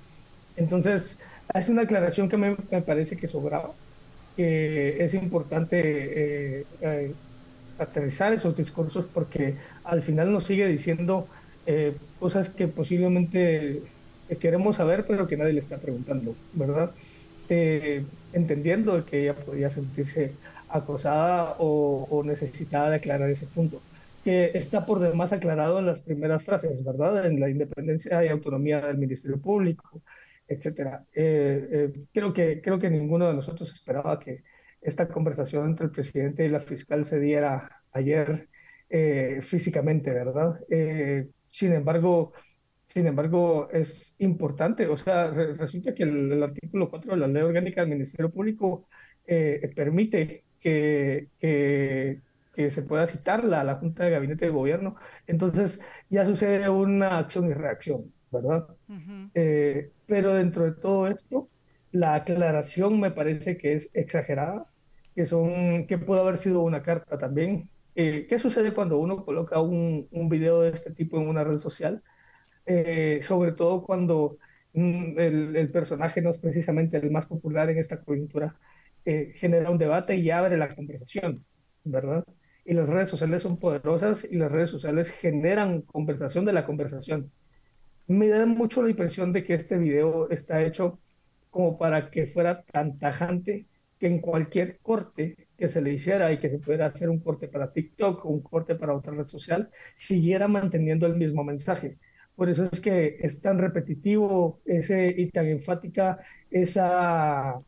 [0.56, 1.18] Entonces,
[1.54, 3.72] es una aclaración que me, me parece que sobraba
[4.38, 7.12] que es importante eh, eh,
[7.76, 11.26] aterrizar esos discursos porque al final nos sigue diciendo
[11.66, 13.82] eh, cosas que posiblemente
[14.40, 16.92] queremos saber pero que nadie le está preguntando, ¿verdad?
[17.48, 20.32] Entendiendo que ella podría sentirse
[20.68, 23.80] acosada o, o, necesitada de aclarar ese punto,
[24.24, 27.26] que está por demás aclarado en las primeras frases, ¿verdad?
[27.26, 30.02] En la independencia y autonomía del Ministerio Público,
[30.48, 31.04] etcétera.
[31.14, 34.42] Eh, eh, creo, que, creo que ninguno de nosotros esperaba que
[34.80, 38.48] esta conversación entre el presidente y la fiscal se diera ayer
[38.88, 40.58] eh, físicamente, ¿verdad?
[41.50, 42.32] sin embargo,
[42.88, 47.82] sin embargo, es importante, o sea, resulta que el, artículo 4 de la Ley Orgánica
[47.82, 48.88] del Ministerio Público
[49.76, 52.20] permite que, que,
[52.54, 54.96] que, se pueda citarla a la Junta de Gabinete de Gobierno.
[55.26, 58.10] Entonces, ya sucede una acción y reacción.
[58.30, 58.66] ¿verdad?
[59.34, 61.48] Eh, pero dentro de todo esto,
[61.92, 64.66] la aclaración me parece que es exagerada,
[65.14, 67.68] que, son, que pudo haber sido una carta también.
[67.94, 71.58] Eh, ¿Qué sucede cuando uno coloca un, un, video de este tipo en una red
[71.58, 72.02] social?
[72.70, 74.38] Eh, sobre todo cuando
[74.74, 78.56] mm, el, el, personaje no es precisamente el más popular en esta coyuntura,
[79.34, 81.44] genera un debate y abre la conversación,
[81.82, 82.24] ¿verdad?
[82.66, 87.32] Y las redes sociales son poderosas y las redes sociales generan conversación de la conversación
[88.08, 90.98] me da mucho la impresión de que este video está hecho
[91.50, 93.66] como para que fuera tan tajante
[93.98, 97.48] que en cualquier corte que se le hiciera y que se pudiera hacer un corte
[97.48, 101.98] para TikTok o un corte para otra red social, siguiera manteniendo el mismo mensaje.
[102.38, 106.20] Por eso es que es tan repetitivo ese, y tan enfática
[106.52, 107.58] esa,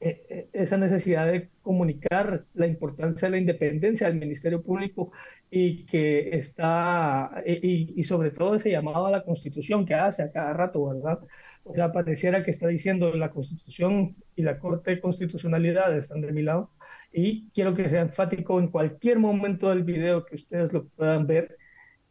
[0.00, 5.12] e, e, esa necesidad de comunicar la importancia de la independencia del Ministerio Público
[5.50, 10.32] y que está, y, y, sobre todo ese llamado a la Constitución que hace a
[10.32, 11.20] cada rato, ¿verdad?
[11.64, 16.32] O sea, pareciera que está diciendo la Constitución y la Corte de Constitucionalidad están de
[16.32, 16.70] mi lado
[17.12, 21.58] y quiero que sea enfático en cualquier momento del video que ustedes lo puedan ver,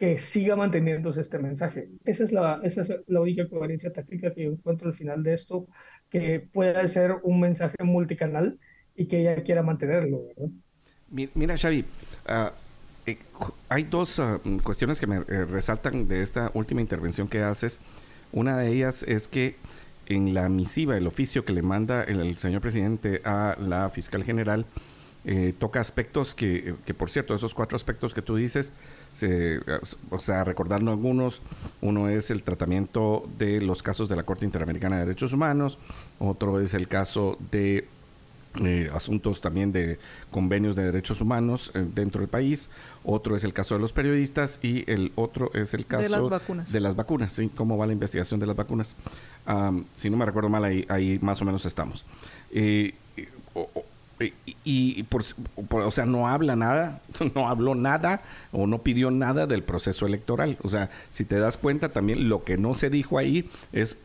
[0.01, 1.87] que siga manteniéndose este mensaje.
[2.05, 5.35] Esa es la, esa es la única coherencia táctica que yo encuentro al final de
[5.35, 5.67] esto,
[6.09, 8.57] que pueda ser un mensaje multicanal
[8.95, 10.23] y que ella quiera mantenerlo.
[11.35, 11.85] Mira, Xavi,
[13.05, 13.17] eh,
[13.69, 17.79] hay dos ah, cuestiones que me eh, resaltan de esta última intervención que haces.
[18.31, 19.53] Una de ellas es que
[20.07, 24.65] en la misiva, el oficio que le manda el señor presidente a la fiscal general,
[25.25, 28.71] eh, toca aspectos que, que, por cierto, esos cuatro aspectos que tú dices,
[30.09, 31.41] o sea, recordando algunos,
[31.81, 35.77] uno es el tratamiento de los casos de la Corte Interamericana de Derechos Humanos,
[36.19, 37.87] otro es el caso de
[38.59, 39.97] eh, asuntos también de
[40.29, 42.69] convenios de derechos humanos eh, dentro del país,
[43.05, 46.27] otro es el caso de los periodistas y el otro es el caso de las
[46.27, 46.69] vacunas.
[46.69, 47.49] De las vacunas, ¿sí?
[47.55, 48.95] ¿Cómo va la investigación de las vacunas?
[49.95, 52.05] si no me recuerdo mal, ahí, ahí más o menos estamos.
[52.51, 52.93] Eh,
[54.63, 55.23] y, por,
[55.69, 57.01] o sea, no habla nada,
[57.35, 60.57] no habló nada o no pidió nada del proceso electoral.
[60.61, 63.97] O sea, si te das cuenta también lo que no se dijo ahí es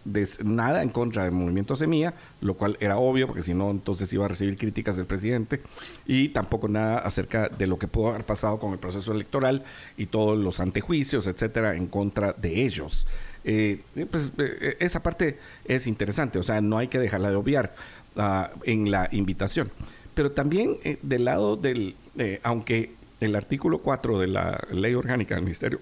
[0.44, 4.24] nada en contra del movimiento Semilla, lo cual era obvio porque si no entonces iba
[4.24, 5.60] a recibir críticas del presidente
[6.06, 9.64] y tampoco nada acerca de lo que pudo haber pasado con el proceso electoral
[9.96, 13.06] y todos los antejuicios, etcétera, en contra de ellos.
[13.48, 17.74] Eh, pues eh, esa parte es interesante, o sea, no hay que dejarla de obviar
[18.16, 19.70] ah, en la invitación.
[20.16, 25.34] Pero también eh, del lado del, eh, aunque el artículo 4 de la ley orgánica
[25.34, 25.78] del Ministerio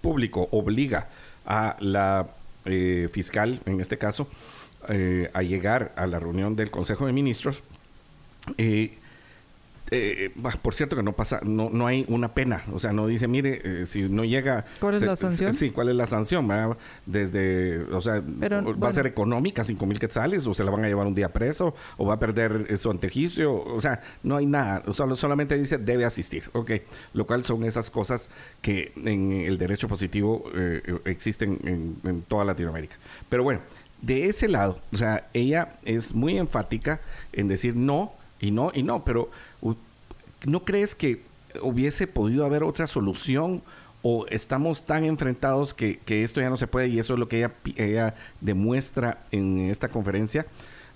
[0.00, 1.08] Público obliga
[1.46, 2.26] a la
[2.64, 4.26] eh, fiscal, en este caso,
[5.32, 7.62] a llegar a la reunión del Consejo de Ministros,
[8.58, 8.98] eh,
[10.62, 13.60] por cierto que no pasa, no, no hay una pena, o sea, no dice, mire,
[13.64, 14.64] eh, si no llega...
[14.80, 15.54] ¿Cuál es la sanción?
[15.54, 16.48] Sí, ¿cuál es la sanción?
[17.06, 20.88] Desde, o sea, va a ser económica, cinco mil quetzales, o se la van a
[20.88, 24.82] llevar un día preso, o va a perder su antejuicio, o sea, no hay nada,
[24.92, 26.70] solo, solamente dice debe asistir, ok,
[27.14, 28.30] lo cual son esas cosas
[28.60, 32.96] que en el derecho positivo eh, existen en, en toda Latinoamérica.
[33.28, 33.60] Pero bueno,
[34.00, 37.00] de ese lado, o sea, ella es muy enfática
[37.32, 39.30] en decir no, y no, y no, pero
[40.46, 41.22] ¿no crees que
[41.60, 43.62] hubiese podido haber otra solución?
[44.04, 47.38] ¿O estamos tan enfrentados que, esto ya no se puede y eso es lo que
[47.38, 50.46] ella, ella demuestra en esta conferencia?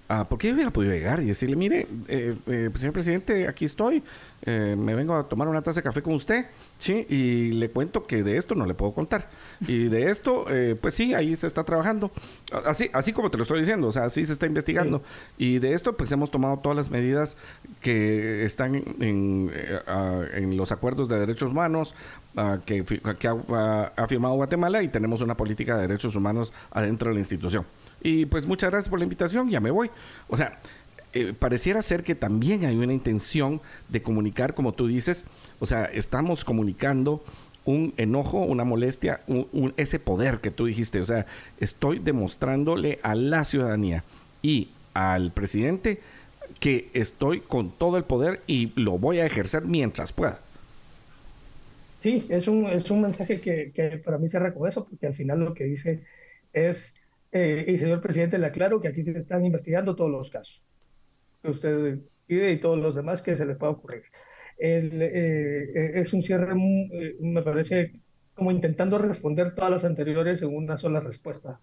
[0.08, 4.04] Ah, ¿Por qué hubiera podido llegar y decirle, mire, eh, eh, señor presidente, aquí estoy,
[4.42, 6.46] eh, me vengo a tomar una taza de café con usted,
[6.78, 9.28] sí, y le cuento que de esto no le puedo contar.
[9.66, 12.12] Y de esto, eh, pues sí, ahí se está trabajando.
[12.66, 15.02] Así, así como te lo estoy diciendo, o sea, así se está investigando.
[15.38, 17.36] Y de esto, pues hemos tomado todas las medidas
[17.80, 19.50] que están en,
[20.34, 21.96] en los acuerdos de derechos humanos
[22.64, 27.14] que, que ha, ha firmado Guatemala y tenemos una política de derechos humanos adentro de
[27.14, 27.64] la institución.
[28.06, 29.90] Y pues muchas gracias por la invitación, ya me voy.
[30.28, 30.60] O sea,
[31.12, 35.24] eh, pareciera ser que también hay una intención de comunicar, como tú dices,
[35.58, 37.24] o sea, estamos comunicando
[37.64, 39.22] un enojo, una molestia,
[39.76, 41.26] ese poder que tú dijiste, o sea,
[41.58, 44.04] estoy demostrándole a la ciudadanía
[44.40, 45.98] y al presidente
[46.60, 50.38] que estoy con todo el poder y lo voy a ejercer mientras pueda.
[51.98, 55.54] Sí, es un, es un mensaje que, para mí se reconoce porque al final lo
[55.54, 56.04] que dice
[56.52, 56.95] es
[57.36, 60.64] eh, y señor presidente, le aclaro que aquí se están investigando todos los casos
[61.42, 64.04] que usted pide y todos los demás que se le pueda ocurrir.
[64.58, 66.54] Eh, eh, es un cierre,
[67.20, 67.92] me parece,
[68.34, 71.60] como intentando responder todas las anteriores en una sola respuesta.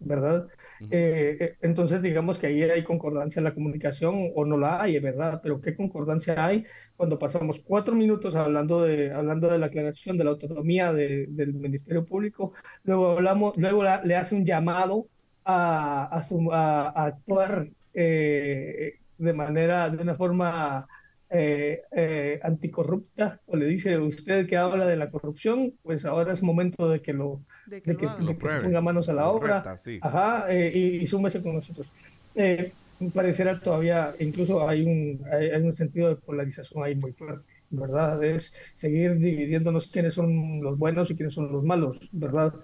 [0.00, 0.48] ¿Verdad?
[0.90, 4.98] Eh, eh, entonces, digamos que ahí hay concordancia en la comunicación o no la hay,
[5.00, 5.40] ¿verdad?
[5.42, 6.64] Pero ¿qué concordancia hay
[6.96, 12.04] cuando pasamos cuatro minutos hablando de, hablando de la aclaración de la autonomía del Ministerio
[12.04, 12.52] Público,
[12.84, 15.06] luego, hablamos, luego le hace un llamado
[15.44, 20.86] a, a, actuar eh, de manera, de una forma
[21.30, 26.42] eh, eh, anticorrupta o le dice usted que habla de la corrupción, pues ahora es
[26.42, 31.06] momento de que lo, de que, se ponga manos a la obra ajá, eh, y,
[31.06, 31.92] súmese con nosotros.
[32.34, 32.72] Eh,
[33.12, 38.24] pareciera todavía, incluso hay un, hay, un sentido de polarización ahí muy fuerte, ¿verdad?
[38.24, 42.54] Es seguir dividiéndonos quiénes son los buenos y quiénes son los malos, ¿verdad?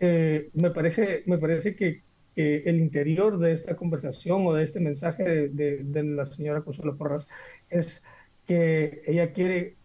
[0.00, 2.02] me, parece, me parece que,
[2.36, 6.96] el interior de esta conversación o de este mensaje de, de, de la señora Consuelo
[6.96, 7.28] Porras
[7.70, 8.04] es
[8.46, 9.76] que ella quiere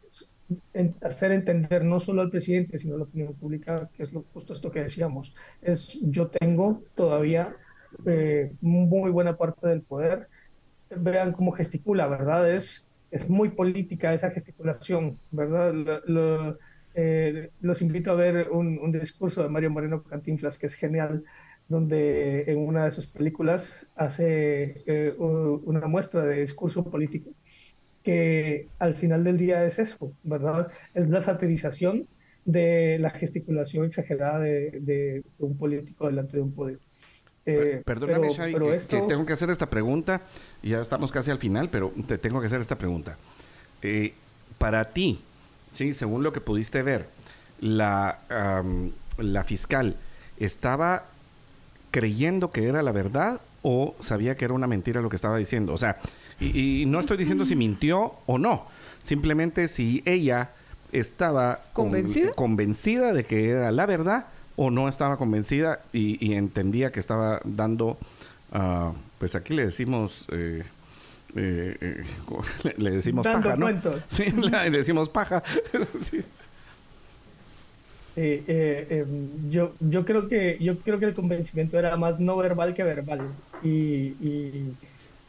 [1.01, 4.53] hacer entender no solo al presidente, sino a la opinión pública, que es lo, justo
[4.53, 7.55] esto que decíamos, es yo tengo todavía
[8.05, 10.27] eh, muy buena parte del poder.
[10.89, 12.51] Vean cómo gesticula, ¿verdad?
[12.51, 16.57] Es, es muy política esa gesticulación, ¿verdad?
[16.95, 21.23] Eh, los invito a ver un, un, discurso de Mario Moreno Cantinflas, que es genial,
[21.67, 27.29] donde en una de sus películas hace eh, una muestra de discurso político
[28.03, 30.71] que al final del día es eso, ¿verdad?
[30.93, 32.07] Es la satirización
[32.45, 36.79] de la gesticulación exagerada de, un político delante de un poder.
[37.45, 40.21] Eh, Perdóname, pero, que, tengo que hacer esta pregunta.
[40.61, 43.17] Ya estamos casi al final, pero te tengo que hacer esta pregunta.
[43.81, 44.13] Eh,
[44.57, 45.19] para ti,
[45.71, 47.05] sí, según lo que pudiste ver,
[47.59, 48.19] la,
[49.17, 49.95] la fiscal
[50.39, 51.05] estaba
[51.91, 55.73] creyendo que era la verdad o sabía que era una mentira lo que estaba diciendo.
[55.73, 55.97] O sea,
[56.39, 58.65] y, no estoy diciendo si mintió o no,
[59.01, 60.51] simplemente si ella
[60.91, 63.13] estaba ¿Convencida?
[63.13, 67.97] de que era la verdad o no estaba convencida y, entendía que estaba dando,
[68.53, 70.25] uh, pues aquí le decimos...
[70.31, 70.63] Eh,
[71.35, 72.03] eh, eh
[72.77, 73.67] le, decimos paja, ¿no?
[74.09, 75.43] Sí, le decimos paja.
[76.01, 76.21] sí.
[78.21, 82.73] Eh, em, yo, yo, creo que, yo creo que el convencimiento era más no verbal
[82.73, 83.21] que verbal
[83.63, 84.13] y,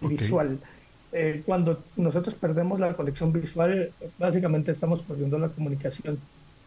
[0.01, 0.59] visual.
[1.13, 6.19] Eh, cuando nosotros perdemos la conexión visual, básicamente estamos perdiendo la comunicación.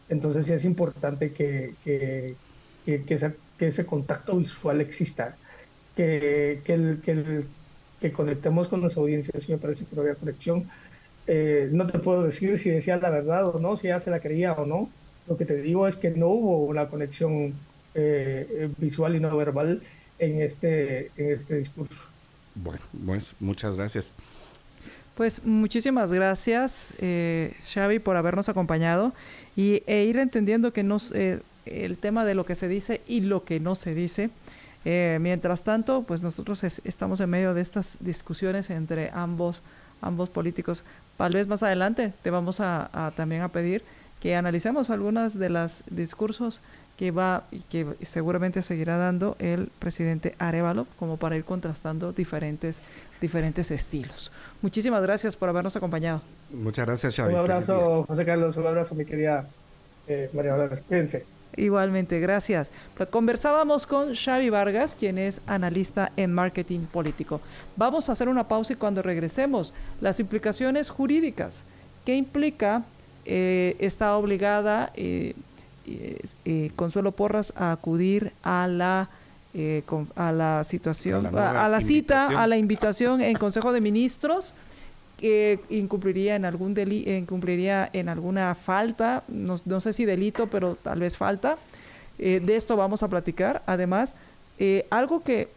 [0.09, 2.35] Entonces sí es importante que, que,
[2.85, 5.37] que, ese, contacto visual exista,
[5.95, 7.01] que, el,
[8.01, 9.47] que, conectemos con las audiencias.
[9.47, 10.69] me parece que no había conexión.
[11.25, 14.19] Eh, no te puedo decir si decía la verdad o no, si ya se la
[14.19, 14.89] creía o no.
[15.27, 17.53] Lo que te digo es que no hubo una conexión
[17.95, 19.81] eh, visual y no verbal
[20.19, 22.13] en este, en este discurso.
[22.55, 24.13] Bueno, pues muchas gracias.
[25.15, 29.13] Pues muchísimas gracias, eh, Xavi, por habernos acompañado
[29.55, 33.21] y, e ir entendiendo que nos, eh, el tema de lo que se dice y
[33.21, 34.31] lo que no se dice.
[34.85, 39.61] Eh, mientras tanto, pues nosotros estamos en medio de estas discusiones entre ambos,
[40.01, 40.83] ambos políticos.
[41.15, 43.83] Tal vez más adelante te vamos a también a pedir
[44.19, 46.61] que analicemos algunas de los discursos
[47.03, 52.81] que va y que seguramente seguirá dando el presidente Arevalo como para ir contrastando diferentes
[53.19, 54.31] diferentes estilos.
[54.61, 56.21] Muchísimas gracias por habernos acompañado.
[56.53, 57.33] Muchas gracias, Xavi.
[57.33, 59.45] Un abrazo, José Carlos, un abrazo, mi querida
[60.07, 60.81] eh, María Dolores.
[60.87, 61.25] Cuídense.
[61.57, 62.71] Igualmente, gracias.
[63.09, 67.41] Conversábamos con Xavi Vargas, quien es analista en marketing político.
[67.75, 71.65] Vamos a hacer una pausa y cuando regresemos, las implicaciones jurídicas.
[72.05, 72.83] ¿Qué implica
[73.25, 75.33] eh, está obligada eh,
[75.85, 79.09] eh, Consuelo Porras a acudir a la
[80.15, 84.55] a la situación, a la, cita, a la invitación en Consejo de Ministros
[85.19, 90.75] que incumpliría en algún deli incumpliría en alguna falta, no, no, sé si delito, pero
[90.75, 91.59] tal vez falta.
[92.17, 93.61] de esto vamos a platicar.
[93.67, 94.15] Además,
[94.89, 95.49] algo que,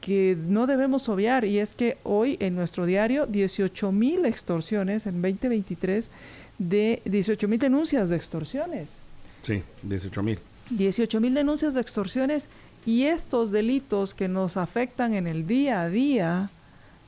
[0.00, 5.20] que no debemos obviar y es que hoy en nuestro diario 18 mil extorsiones en
[5.20, 6.10] 2023
[6.58, 9.00] de 18 mil denuncias de extorsiones.
[9.42, 10.38] Sí, 18 mil.
[10.70, 12.48] 18 mil denuncias de extorsiones
[12.84, 16.50] y estos delitos que nos afectan en el día a día,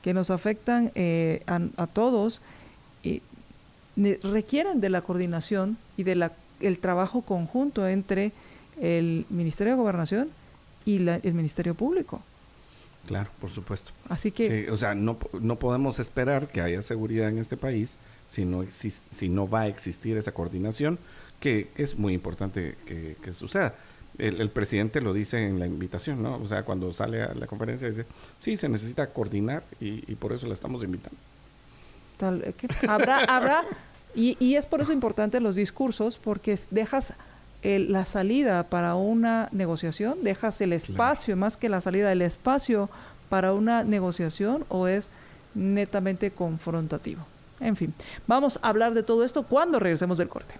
[0.01, 2.41] que nos afectan eh, a, todos,
[3.03, 3.21] eh,
[4.23, 6.29] requieren de la coordinación y del
[6.59, 8.31] el trabajo conjunto entre
[8.79, 10.29] el Ministerio de Gobernación
[10.85, 12.21] y el Ministerio Público.
[13.07, 13.91] Claro, por supuesto.
[14.09, 14.69] Así que...
[14.69, 19.27] o sea, no, no podemos esperar que haya seguridad en este país si no, si
[19.27, 20.97] no va a existir esa coordinación,
[21.41, 23.75] que es muy importante que, suceda.
[24.17, 26.37] El, presidente lo dice en la invitación, ¿no?
[26.37, 28.05] O sea, cuando sale a la conferencia dice,
[28.37, 31.17] sí, se necesita coordinar y, por eso la estamos invitando.
[32.17, 32.53] Tal, eh,
[32.87, 33.63] habrá, habrá,
[34.13, 37.13] y, y, es por eso importante los discursos, porque dejas
[37.63, 42.89] la salida para una negociación, dejas el espacio, más que la salida, el espacio
[43.29, 45.09] para una negociación o es
[45.55, 47.25] netamente confrontativo.
[47.59, 47.93] En fin,
[48.25, 50.55] vamos a hablar de todo esto cuando regresemos del corte.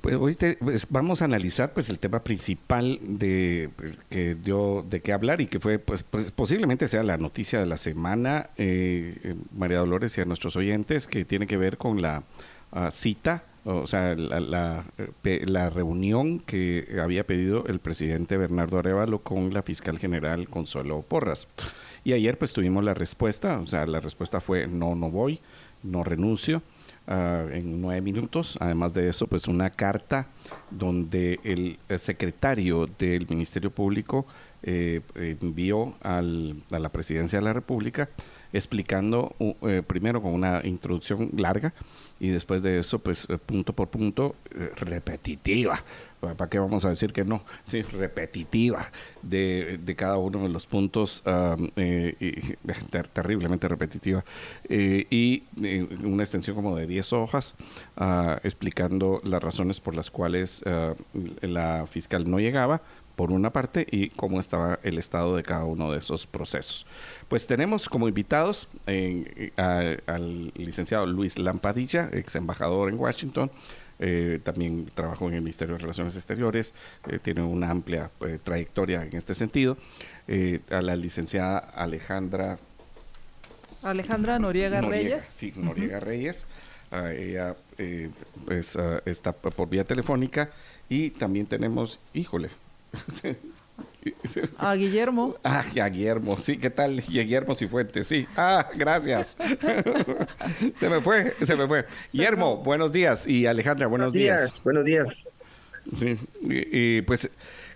[0.00, 5.00] Pues hoy pues, vamos a analizar pues el tema principal de pues, que dio de
[5.00, 9.18] qué hablar y que fue pues, pues posiblemente sea la noticia de la semana eh,
[9.24, 12.22] eh, María Dolores y a nuestros oyentes que tiene que ver con la
[12.70, 14.84] ah, cita o sea, la,
[15.20, 21.48] la, reunión que había pedido el presidente Bernardo Arevalo con la fiscal general Consuelo Porras.
[22.04, 25.40] Y ayer pues tuvimos la respuesta, o sea, la respuesta fue no, no voy,
[25.82, 26.62] no renuncio.
[27.08, 28.56] Ah, en nueve minutos.
[28.60, 30.26] Además de eso, pues una carta
[30.72, 34.26] donde el, secretario del Ministerio Público
[34.64, 38.08] eh, envió al, a la presidencia de la República
[38.56, 41.72] explicando eh, primero con una introducción larga
[42.18, 45.82] y después de eso, pues eh, punto por punto, eh, repetitiva.
[46.18, 47.44] ¿Para qué vamos a decir que no?
[47.64, 48.90] Sí, repetitiva
[49.22, 51.22] de, de cada uno de los puntos,
[53.12, 54.24] terriblemente repetitiva.
[54.68, 55.44] y
[56.02, 57.54] una extensión como de 10 hojas
[57.96, 60.64] ah, explicando las razones por las cuales
[61.42, 62.80] la fiscal no llegaba
[63.16, 66.86] por una parte, y cómo estaba el estado de cada uno de esos procesos.
[67.28, 73.50] Pues tenemos como invitados eh, al licenciado Luis Lampadilla, ex embajador en Washington,
[73.98, 76.74] eh, también trabajó en el Ministerio de Relaciones Exteriores,
[77.08, 78.10] eh, tiene una amplia
[78.44, 79.78] trayectoria en este sentido.
[80.70, 82.58] a la licenciada Alejandra.
[83.82, 85.30] Alejandra Noriega, Reyes.
[85.32, 86.46] Sí, Noriega Reyes.
[86.90, 90.50] Ah, ella ah, está por vía telefónica
[90.88, 92.48] y también tenemos, híjole,
[94.58, 95.36] A Guillermo.
[95.44, 97.00] Ah, a Guillermo, sí, ¿qué tal?
[97.00, 98.26] Guillermo Cifuentes, sí.
[98.36, 99.36] Ah, gracias.
[100.76, 101.86] se me fue, se me fue.
[102.12, 103.26] Guillermo, buenos días.
[103.26, 104.62] Y Alejandra, buenos, días.
[104.62, 105.24] Buenos días.
[105.94, 107.30] Sí, y, pues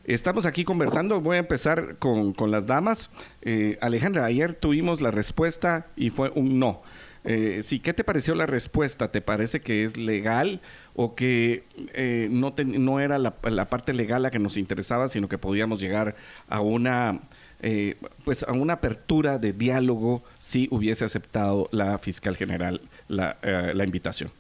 [0.05, 1.21] estamos aquí conversando.
[1.21, 3.11] Voy a empezar con, con las damas.
[3.43, 6.83] Eh, Alejandra, ayer tuvimos la respuesta y fue un no.
[7.25, 9.13] Eh, sí, ¿qué te pareció la respuesta?
[9.13, 10.61] ¿Te parece que es legal
[10.95, 11.65] o que
[11.95, 13.31] eh, no, era la,
[13.67, 16.15] parte legal la que nos interesaba, sino que podíamos llegar
[16.49, 17.21] a una,
[17.61, 23.75] eh, pues a una apertura de diálogo si hubiese aceptado la fiscal general la, eh,
[23.85, 24.31] invitación?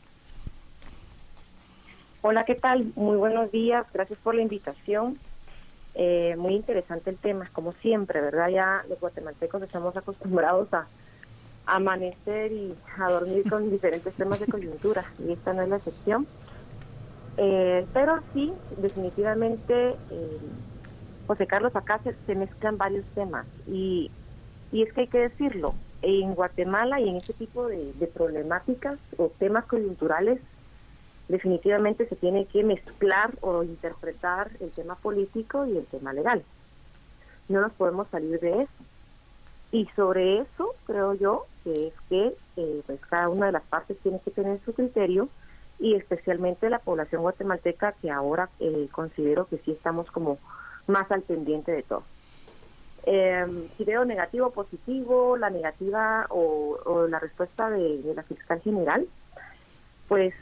[2.23, 2.93] Hola, ¿qué tal?
[2.97, 5.19] Muy buenos días, gracias por la invitación.
[6.39, 8.49] muy interesante el tema, como siempre, ¿verdad?
[8.49, 10.87] Ya los guatemaltecos estamos acostumbrados a
[11.75, 16.27] amanecer y a dormir con diferentes temas de coyuntura y esta no es la excepción.
[17.37, 20.39] Eh, pero sí, definitivamente, eh,
[21.27, 24.11] José Carlos, acá se, mezclan varios temas y,
[24.73, 29.31] y es que hay que decirlo, en Guatemala y en este tipo de problemáticas o
[29.39, 30.41] temas coyunturales,
[31.29, 36.43] definitivamente se tiene que mezclar o interpretar el tema político y el tema legal.
[37.49, 38.73] No nos podemos salir de eso.
[39.73, 43.99] Y sobre eso, creo yo, que es que eh, pues cada una de las partes
[43.99, 45.29] tiene que tener su criterio
[45.79, 50.39] y especialmente la población guatemalteca que ahora eh, considero que sí estamos como
[50.87, 52.03] más al pendiente de todo.
[53.05, 59.07] Eh, si veo negativo positivo, la negativa o, la respuesta de, la fiscal general,
[60.07, 60.35] pues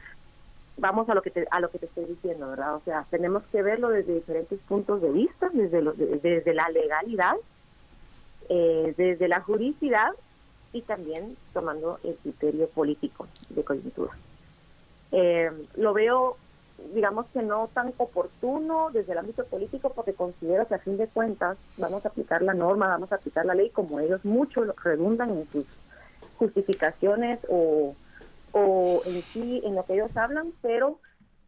[0.76, 2.74] vamos a lo que te, a lo que te estoy diciendo, ¿verdad?
[2.74, 5.82] O sea, tenemos que verlo desde diferentes puntos de vista, desde,
[6.20, 7.36] desde la legalidad,
[8.48, 10.10] eh, desde la juridicidad
[10.72, 14.12] y también tomando el criterio político de coyuntura.
[15.12, 16.36] Eh, lo veo,
[16.94, 21.08] digamos que no tan oportuno desde el ámbito político porque considero que a fin de
[21.08, 25.30] cuentas vamos a aplicar la norma, vamos a aplicar la ley como ellos mucho redundan
[25.30, 25.66] en sus
[26.36, 27.94] justificaciones o,
[28.52, 30.98] o en sí en lo que ellos hablan, pero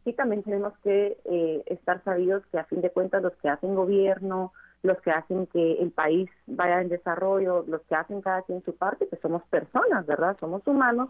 [0.03, 3.75] sí también tenemos que eh, estar sabidos que a fin de cuentas los que hacen
[3.75, 4.51] gobierno,
[4.83, 8.75] los que hacen que el país vaya en desarrollo, los que hacen cada quien su
[8.75, 10.37] parte, que somos personas, ¿verdad?
[10.39, 11.09] Somos humanos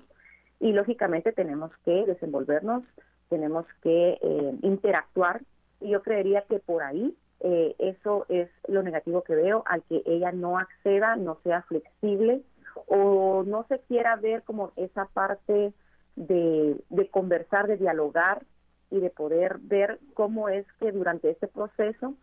[0.60, 2.84] y lógicamente tenemos que desenvolvernos,
[3.30, 5.42] tenemos que eh, interactuar
[5.80, 10.04] y yo creería que por ahí eh, eso es lo negativo que veo, al que
[10.06, 12.44] ella no acceda, no sea flexible
[12.88, 15.74] o no se quiera ver como esa parte
[16.16, 18.44] de, de conversar, de dialogar
[18.92, 22.16] y de poder ver cómo es que durante este proceso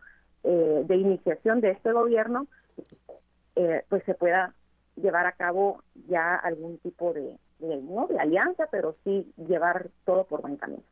[0.43, 2.47] eh, de iniciación de este gobierno,
[3.55, 4.53] eh, pues se pueda
[4.95, 10.41] llevar a cabo ya algún tipo de, no de alianza, pero sí llevar todo por
[10.41, 10.83] buen camino.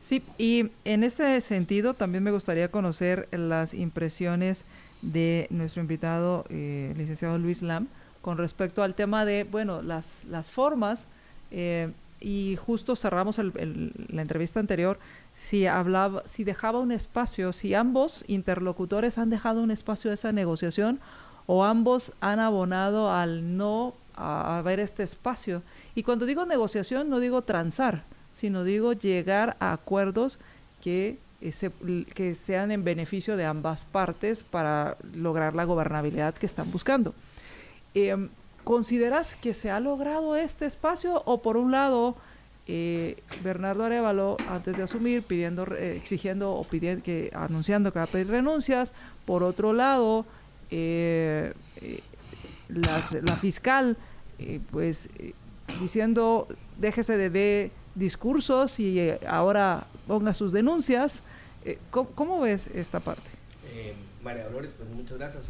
[0.00, 4.64] Sí, y en ese sentido también me gustaría conocer las impresiones
[5.00, 7.88] de nuestro invitado, eh, licenciado Luis Lam,
[8.20, 11.06] con respecto al tema de, bueno, las, las formas,
[12.22, 14.98] y justo cerramos la entrevista anterior
[15.34, 20.32] si hablaba, si dejaba un espacio, si ambos interlocutores han dejado un espacio de esa
[20.32, 21.00] negociación
[21.46, 25.62] o ambos han abonado al no haber este espacio.
[25.94, 30.38] Y cuando digo negociación no digo transar, sino digo llegar a acuerdos
[30.82, 31.18] que,
[32.14, 37.14] que sean en beneficio de ambas partes para lograr la gobernabilidad que están buscando.
[37.94, 38.30] Em,
[38.64, 42.16] ¿Consideras que se ha logrado este espacio o por un lado
[42.68, 48.04] eh, Bernardo Arevalo, antes de asumir, pidiendo, eh, exigiendo o pidiendo, que, anunciando que va
[48.04, 48.94] a pedir renuncias.
[49.26, 50.24] Por otro lado,
[50.70, 51.52] eh,
[52.68, 53.96] la fiscal,
[54.70, 55.08] pues,
[55.80, 56.46] diciendo,
[56.78, 61.22] déjese de, discursos y ahora ponga sus denuncias.
[61.90, 63.30] ¿cómo, ves esta parte?
[64.22, 65.44] María Dolores, pues muchas gracias,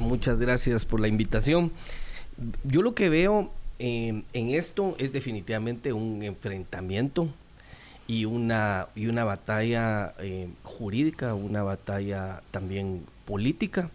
[0.00, 1.72] Muchas gracias por la invitación.
[2.64, 7.28] Yo lo que veo en esto es definitivamente un enfrentamiento
[8.06, 13.90] y una, y una batalla eh, jurídica, una batalla también política.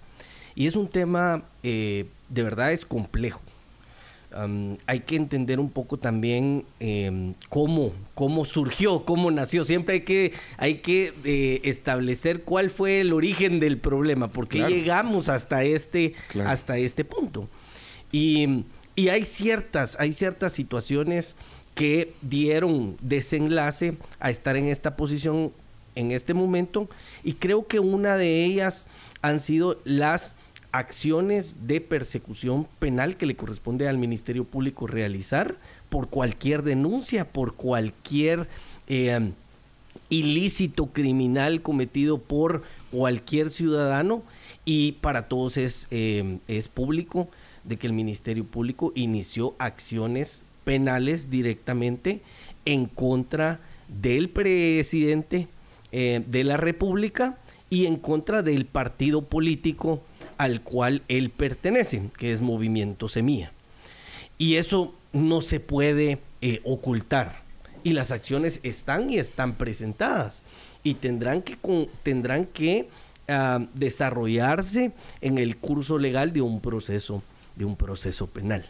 [0.53, 3.41] Y es un tema, eh, de verdad es complejo.
[4.85, 9.63] Hay que entender un poco también em, cómo, cómo surgió, cómo nació.
[9.63, 15.29] Siempre hay que, hay que eh, establecer cuál fue el origen del problema, porque llegamos
[15.29, 16.15] hasta este,
[16.45, 17.47] hasta este punto.
[18.11, 18.65] Y,
[18.95, 21.35] y, hay ciertas, hay ciertas situaciones
[21.73, 25.51] que dieron desenlace a estar en esta posición
[25.95, 26.89] en este momento,
[27.23, 28.87] y creo que una de ellas
[29.21, 30.35] han sido las
[30.77, 35.55] acciones de persecución penal que le corresponde al Ministerio Público realizar
[35.89, 38.47] por cualquier denuncia, por cualquier
[38.87, 39.31] eh,
[40.09, 44.21] ilícito criminal cometido por cualquier ciudadano.
[44.65, 47.29] Y para todos es, eh, es público
[47.63, 52.21] de que el Ministerio Público inició acciones penales directamente
[52.65, 55.47] en contra del presidente
[55.93, 57.37] eh, de la República
[57.69, 60.01] y en contra del partido político
[60.37, 63.51] al cual él pertenece, que es Movimiento Semilla.
[64.37, 67.43] Y eso no se puede eh, ocultar.
[67.83, 70.43] Y las acciones están y están presentadas.
[70.83, 71.57] Y tendrán que,
[72.03, 72.89] tendrán que
[73.27, 77.23] ah, desarrollarse en el curso legal de un proceso,
[77.55, 78.65] de un proceso penal.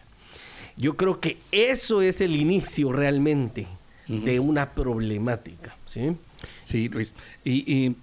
[0.78, 3.68] Yo creo que eso es el inicio realmente
[4.08, 5.76] de una problemática.
[5.86, 6.16] Sí,
[6.62, 7.16] sí Luis.
[7.44, 7.96] Y,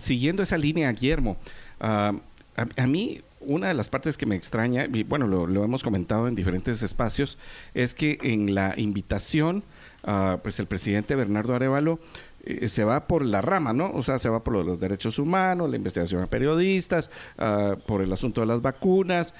[0.00, 1.36] siguiendo esa línea, Guillermo,
[1.80, 2.18] uh,
[2.76, 6.34] a, mí una de las partes que me extraña, y bueno, lo, hemos comentado en
[6.34, 7.38] diferentes espacios,
[7.74, 9.64] es que en la invitación,
[10.06, 12.00] uh, pues el presidente Bernardo Arevalo
[12.42, 13.90] eh, se va por la rama, ¿no?
[13.92, 18.12] O sea, se va por los, derechos humanos, la investigación a periodistas, uh, por el
[18.12, 19.34] asunto de las vacunas,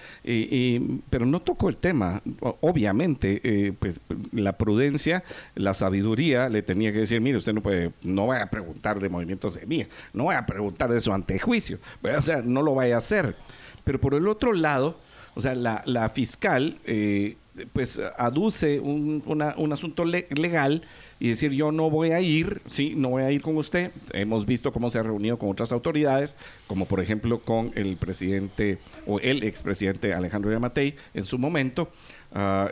[1.08, 2.22] pero no tocó el tema.
[2.60, 4.00] Obviamente, eh, pues
[4.32, 8.50] la prudencia, la sabiduría le tenía que decir, mire, usted no puede, no vaya a
[8.50, 12.62] preguntar de movimientos de mía, no vaya a preguntar de su antejuicio, o sea, no
[12.62, 13.36] lo vaya a hacer.
[13.84, 14.98] Pero por el otro lado,
[15.34, 17.36] o sea, la, la fiscal eh,
[17.72, 20.82] pues aduce un, un asunto legal
[21.18, 23.92] y decir yo no voy a ir, sí, no voy a ir con usted.
[24.12, 26.36] Hemos visto cómo se ha reunido con otras autoridades,
[26.66, 31.90] como por ejemplo con el presidente o el expresidente Alejandro Yamatei en su momento.
[32.34, 32.68] Uh,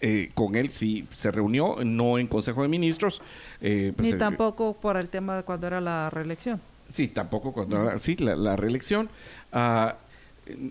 [0.00, 3.22] eh, con él sí se reunió, no en Consejo de Ministros.
[3.60, 6.60] Eh, pues, Ni tampoco por el tema de cuando era la reelección.
[6.88, 9.08] Sí, tampoco cuando era sí, la, reelección.
[9.52, 9.90] Uh,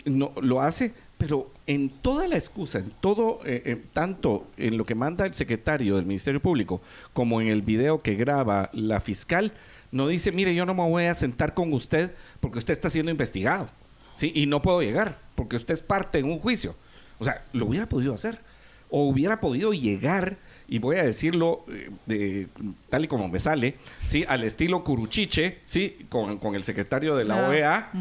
[0.04, 4.86] no, lo hace, pero en toda la excusa, en todo, eh, eh, tanto en lo
[4.86, 6.80] que manda el secretario del Ministerio Público
[7.12, 9.52] como en el video que graba la fiscal,
[9.92, 13.10] no dice, mire, yo no me voy a sentar con usted porque usted está siendo
[13.10, 13.68] investigado,
[14.14, 14.32] ¿sí?
[14.34, 16.74] Y no puedo llegar porque usted es parte en un juicio.
[17.18, 18.40] O sea, lo hubiera podido hacer.
[18.88, 22.48] O hubiera podido llegar, y voy a decirlo eh, de,
[22.88, 24.24] tal y como me sale, ¿sí?
[24.26, 25.98] Al estilo Curuchiche, ¿sí?
[26.08, 27.92] Con, el secretario de la OEA,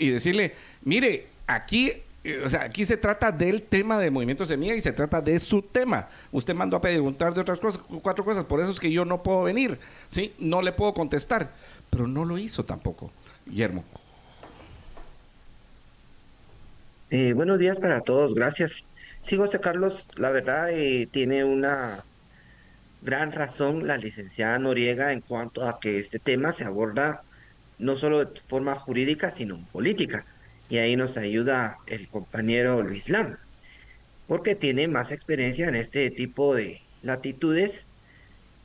[0.00, 1.92] y decirle, mire, aquí
[2.44, 5.60] o sea, aquí se trata del tema del movimiento semilla y se trata de su
[5.60, 6.08] tema.
[6.32, 9.22] Usted mandó a preguntar de otras cosas, cuatro cosas, por eso es que yo no
[9.22, 10.32] puedo venir, ¿sí?
[10.38, 11.52] No le puedo contestar,
[11.90, 13.10] pero no lo hizo tampoco,
[13.44, 13.84] Guillermo.
[17.10, 18.84] Eh, buenos días para todos, gracias.
[19.20, 22.04] Sí, José Carlos, la verdad eh, tiene una
[23.02, 27.22] gran razón la licenciada Noriega en cuanto a que este tema se aborda
[27.78, 30.24] no solo de forma jurídica, sino política
[30.68, 33.36] y ahí nos ayuda el compañero Luis Lam,
[34.26, 37.84] porque tiene más experiencia en este tipo de latitudes.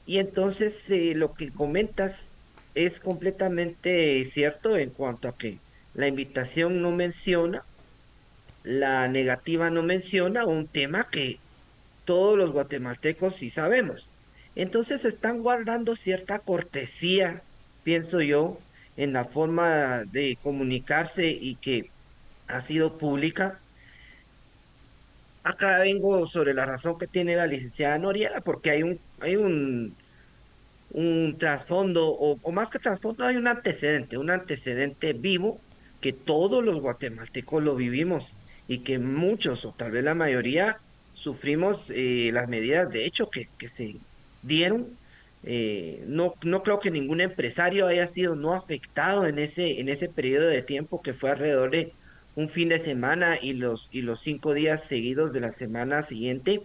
[0.06, 2.22] Y entonces eh, lo que comentas
[2.76, 5.60] es completamente cierto en cuanto a que
[5.94, 7.64] la invitación no menciona,
[8.64, 11.40] la negativa no menciona un tema que
[12.06, 14.10] todos los guatemaltecos sí sabemos.
[14.56, 17.44] Entonces están guardando cierta cortesía,
[17.84, 18.60] pienso yo,
[18.98, 21.90] en la forma de comunicarse y que
[22.48, 23.60] ha sido pública.
[25.44, 29.96] Acá vengo sobre la razón que tiene la licenciada Noriega, porque hay un, hay un,
[30.92, 35.60] un trasfondo, o, más que trasfondo, hay un antecedente, un antecedente vivo
[36.02, 38.36] que todos los guatemaltecos lo vivimos
[38.68, 40.80] y que muchos, o tal vez la mayoría,
[41.14, 43.96] sufrimos eh, las medidas de hecho que, que se
[44.42, 44.98] dieron
[45.44, 50.10] eh, no, no creo que ningún empresario haya sido no afectado en ese, en ese
[50.10, 51.94] periodo de tiempo que fue alrededor de
[52.36, 56.62] un fin de semana y los, y los cinco días seguidos de la semana siguiente.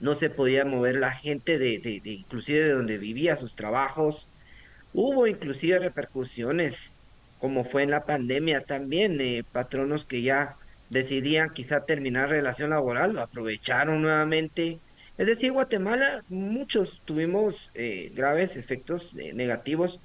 [0.00, 4.28] No se podía mover la gente de, de, inclusive de donde vivía sus trabajos.
[4.92, 6.92] Hubo inclusive repercusiones,
[7.38, 10.56] como fue en la pandemia también, eh, patronos que ya
[10.90, 14.78] decidían quizá terminar relación laboral, lo aprovecharon nuevamente
[15.18, 20.00] es decir, Guatemala, muchos tuvimos eh, graves efectos eh, negativos.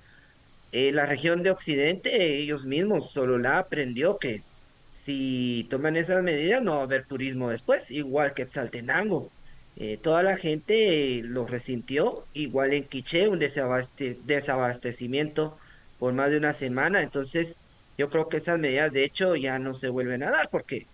[0.73, 4.43] Eh, la región de Occidente, ellos mismos, solo la aprendió que
[4.91, 9.31] si toman esas medidas no va a haber turismo después, igual que Tzaltenango.
[9.77, 15.57] Eh, toda la gente lo resintió, igual en Quiché, un desabastecimiento
[15.99, 17.01] por más de una semana.
[17.01, 17.57] Entonces,
[17.97, 20.85] yo creo que esas medidas, de hecho, ya no se vuelven a dar, porque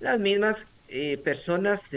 [0.00, 0.66] las mismas
[1.24, 1.88] personas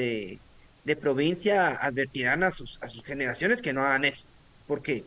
[0.86, 4.26] de, provincia advertirán a sus, a sus generaciones que no hagan eso,
[4.68, 5.04] porque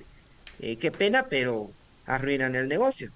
[0.61, 1.71] eh, qué pena, pero
[2.07, 3.11] arruinan el negocio.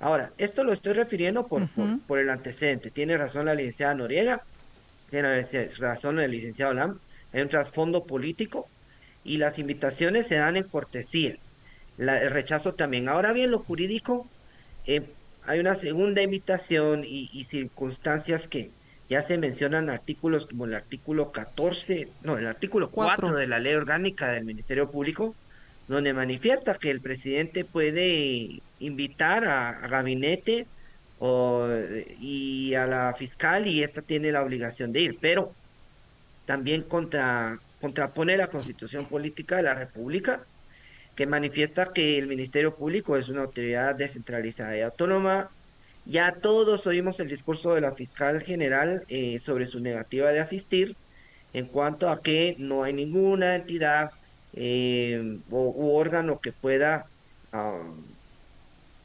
[0.00, 1.68] Ahora, esto lo estoy refiriendo por,
[2.06, 2.90] por, el antecedente.
[2.90, 4.42] Tiene razón la licenciada Noriega,
[5.10, 5.42] tiene
[5.78, 7.00] razón el licenciado Lam,
[7.32, 8.68] hay un trasfondo político
[9.24, 11.36] y las invitaciones se dan en cortesía.
[11.98, 13.08] el rechazo también.
[13.08, 14.26] Ahora bien, lo jurídico,
[14.86, 15.02] eh,
[15.44, 18.70] hay una segunda invitación y, circunstancias que
[19.08, 23.74] ya se mencionan artículos como el artículo 14, no, el artículo 4, de la ley
[23.74, 25.34] orgánica del Ministerio Público,
[25.88, 30.66] donde manifiesta que el presidente puede invitar a, gabinete
[31.18, 31.66] o,
[32.20, 35.54] y a la fiscal y esta tiene la obligación de ir, pero
[36.44, 40.40] también contra, contrapone la constitución política de la República,
[41.14, 45.50] que manifiesta que el Ministerio Público es una autoridad descentralizada y autónoma.
[46.08, 50.96] Ya todos oímos el discurso de la fiscal general eh, sobre su negativa de asistir
[51.52, 54.10] en cuanto a que no hay ninguna entidad
[54.54, 57.06] eh, o, u órgano que pueda
[57.52, 58.16] um,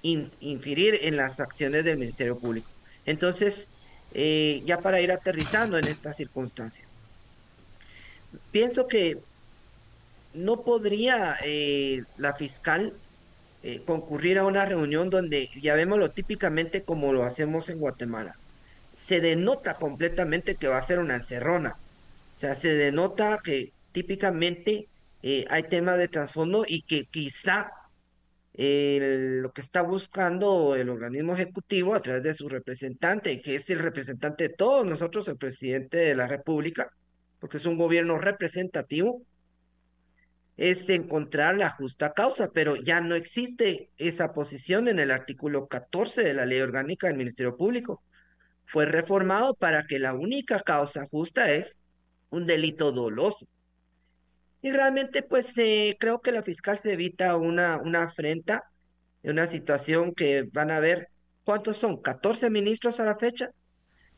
[0.01, 2.69] inferir en las acciones del Ministerio Público.
[3.05, 3.67] Entonces,
[4.11, 6.85] eh, ya para ir aterrizando en esta circunstancia,
[8.51, 9.17] pienso que
[10.33, 12.93] no podría eh, la fiscal
[13.63, 18.35] eh, concurrir a una reunión donde, ya lo típicamente como lo hacemos en Guatemala,
[18.95, 21.77] se denota completamente que va a ser una encerrona.
[22.35, 24.87] O sea, se denota que típicamente
[25.21, 27.71] eh, hay temas de trasfondo y que quizá
[28.55, 33.79] lo que está buscando el organismo ejecutivo a través de su representante, que es el
[33.79, 36.91] representante de todos nosotros, el presidente de la República,
[37.39, 39.23] porque es un gobierno representativo,
[40.57, 46.23] es encontrar la justa causa, pero ya no existe esa posición en el artículo 14
[46.23, 48.03] de la Ley Orgánica del Ministerio Público.
[48.65, 51.77] Fue reformado para que la única causa justa es
[52.29, 53.47] un delito doloso.
[54.61, 58.63] Y realmente, pues eh, creo que la fiscal se evita una, una afrenta,
[59.23, 61.09] una situación que van a ver,
[61.43, 61.97] ¿cuántos son?
[62.01, 63.51] ¿14 ministros a la fecha?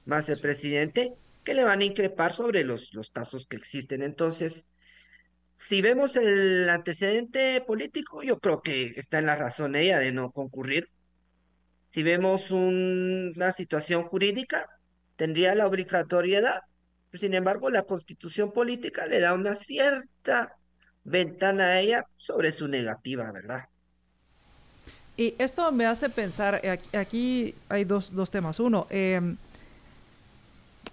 [0.06, 4.04] Más el presidente que le van a increpar sobre los, los casos que existen.
[4.04, 4.68] Entonces,
[5.56, 10.32] si vemos el antecedente político, yo creo que está en la razón ella de no
[10.32, 10.90] concurrir.
[11.90, 14.68] Si vemos una situación jurídica,
[15.16, 16.60] tendría la obligatoriedad.
[17.14, 20.58] Sin embargo, la constitución política le da una cierta
[21.06, 23.64] ventana a ella sobre su negativa, ¿verdad?
[25.16, 28.60] Y esto me hace pensar, eh, aquí hay dos, dos temas.
[28.60, 29.22] Uno, eh,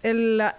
[0.03, 0.57] la,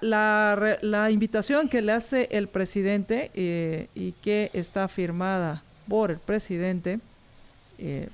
[0.81, 6.99] la, invitación que le hace el presidente eh, y que está firmada por el presidente
[7.77, 8.07] eh,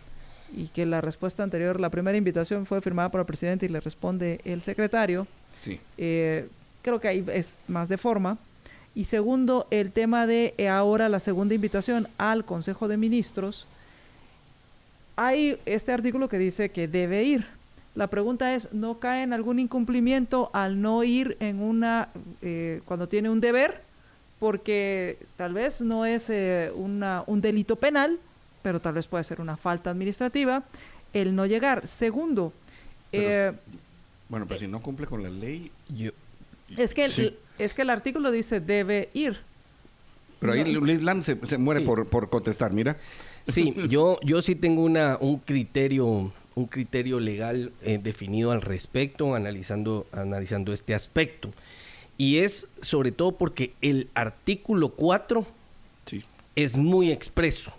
[0.55, 3.79] y que la respuesta anterior, la primera invitación fue firmada por el presidente y le
[3.79, 5.27] responde el secretario.
[5.61, 5.79] Sí.
[5.97, 6.47] Eh,
[6.81, 8.39] creo que ahí es más de forma.
[8.95, 13.67] Y segundo, el tema de ahora la segunda invitación al Consejo de Ministros.
[15.15, 17.58] Hay este artículo que dice que debe ir
[17.99, 22.07] la pregunta es, ¿no cae en algún incumplimiento al no ir en una,
[22.41, 23.81] eh, cuando tiene un deber?
[24.39, 28.17] Porque tal vez no es eh, una, un delito penal,
[28.61, 30.63] pero tal vez puede ser una falta administrativa,
[31.11, 31.87] el no llegar.
[31.87, 32.53] Segundo,
[33.11, 33.51] eh,
[34.29, 36.11] bueno, pues si no cumple con la ley, yo...
[36.77, 39.39] Es que, el, es que el artículo dice debe ir.
[40.39, 42.95] Pero ahí Luis Lam se, muere por, por contestar, mira.
[43.45, 49.33] Sí, yo, yo sí tengo una, un criterio un criterio legal eh, definido al respecto,
[49.33, 51.51] analizando, analizando este aspecto.
[52.17, 55.45] Y es sobre todo porque el artículo 4
[56.55, 57.71] es muy expreso.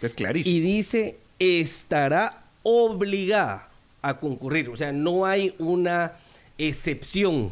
[0.00, 0.54] Es clarísimo.
[0.54, 3.68] Y dice, estará obligada
[4.00, 4.68] a concurrir.
[4.68, 6.12] O sea, no hay una
[6.56, 7.50] excepción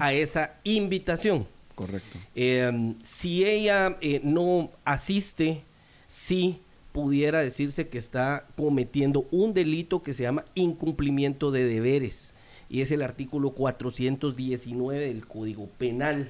[0.00, 1.46] a esa invitación.
[1.76, 2.18] Correcto.
[2.34, 5.62] Em, si ella eh, no asiste,
[6.08, 6.58] sí
[6.94, 12.32] pudiera decirse que está cometiendo un delito que se llama incumplimiento de deberes
[12.70, 16.28] y es el artículo 419 del Código Penal,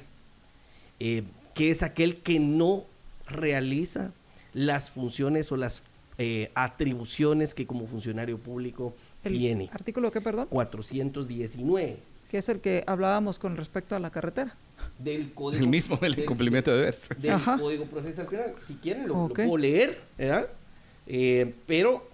[1.00, 2.84] eh, que es aquel que no
[3.26, 4.12] realiza
[4.54, 5.82] las funciones o las
[6.16, 9.68] eh, atribuciones que como funcionario público tiene.
[9.70, 10.46] ¿Artículo qué, perdón?
[10.48, 11.98] 419.
[12.30, 14.56] Que es el que hablábamos con respecto a la carretera.
[14.98, 15.62] Del código.
[15.62, 17.08] El mismo del, incumplimiento de deberes.
[17.18, 18.54] Del código procesal penal.
[18.66, 20.00] Si quieren, lo, puedo leer,
[21.06, 22.08] eh, pero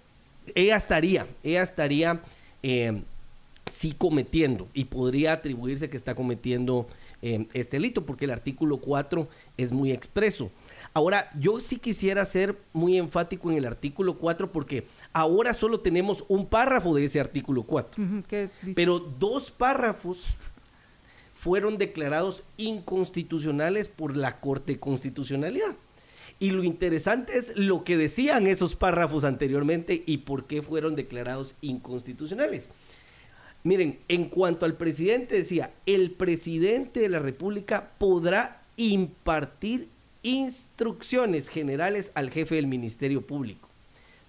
[0.55, 2.21] ella estaría, ella estaría
[2.63, 3.01] eh,
[3.65, 6.87] sí cometiendo y podría atribuirse que está cometiendo
[7.21, 9.27] eh, este delito porque el artículo 4
[9.57, 10.51] es muy expreso.
[10.93, 16.25] Ahora, yo sí quisiera ser muy enfático en el artículo 4 porque ahora solo tenemos
[16.27, 18.03] un párrafo de ese artículo 4.
[18.75, 20.25] pero dos párrafos
[21.41, 25.75] fueron declarados inconstitucionales por la Corte Constitucionalidad.
[26.39, 31.55] Y lo interesante es lo que decían esos párrafos anteriormente y por qué fueron declarados
[31.61, 32.69] inconstitucionales.
[33.63, 39.87] Miren, en cuanto al presidente decía, el presidente de la República podrá impartir
[40.21, 43.67] instrucciones generales al jefe del Ministerio Público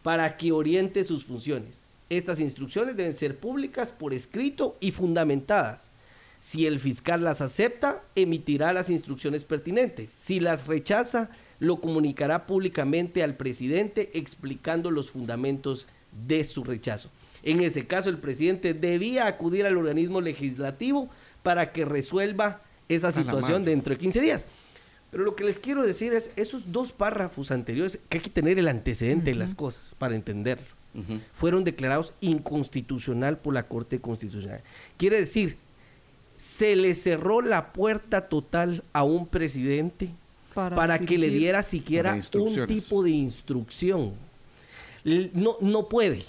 [0.03, 1.85] para que oriente sus funciones.
[2.09, 5.92] Estas instrucciones deben ser públicas por escrito y fundamentadas.
[6.43, 10.11] Si el fiscal las acepta, emitirá las instrucciones pertinentes.
[10.11, 15.87] Si las rechaza, lo comunicará públicamente al presidente explicando los fundamentos
[16.27, 17.11] de su rechazo.
[17.45, 21.09] En ese caso, el presidente debía acudir al organismo legislativo
[21.45, 24.49] para que resuelva esa situación dentro de 15 días.
[25.13, 28.59] Pero lo que les quiero decir es, esos dos párrafos anteriores, que hay que tener
[28.59, 30.67] el antecedente de las cosas para entenderlo,
[31.33, 34.61] fueron declarados inconstitucional por la Corte Constitucional.
[34.97, 35.57] Quiere decir,
[36.43, 40.11] se le cerró la puerta total a un presidente
[40.53, 44.15] para, que le diera siquiera un tipo de instrucción.
[45.05, 46.25] No, no puede,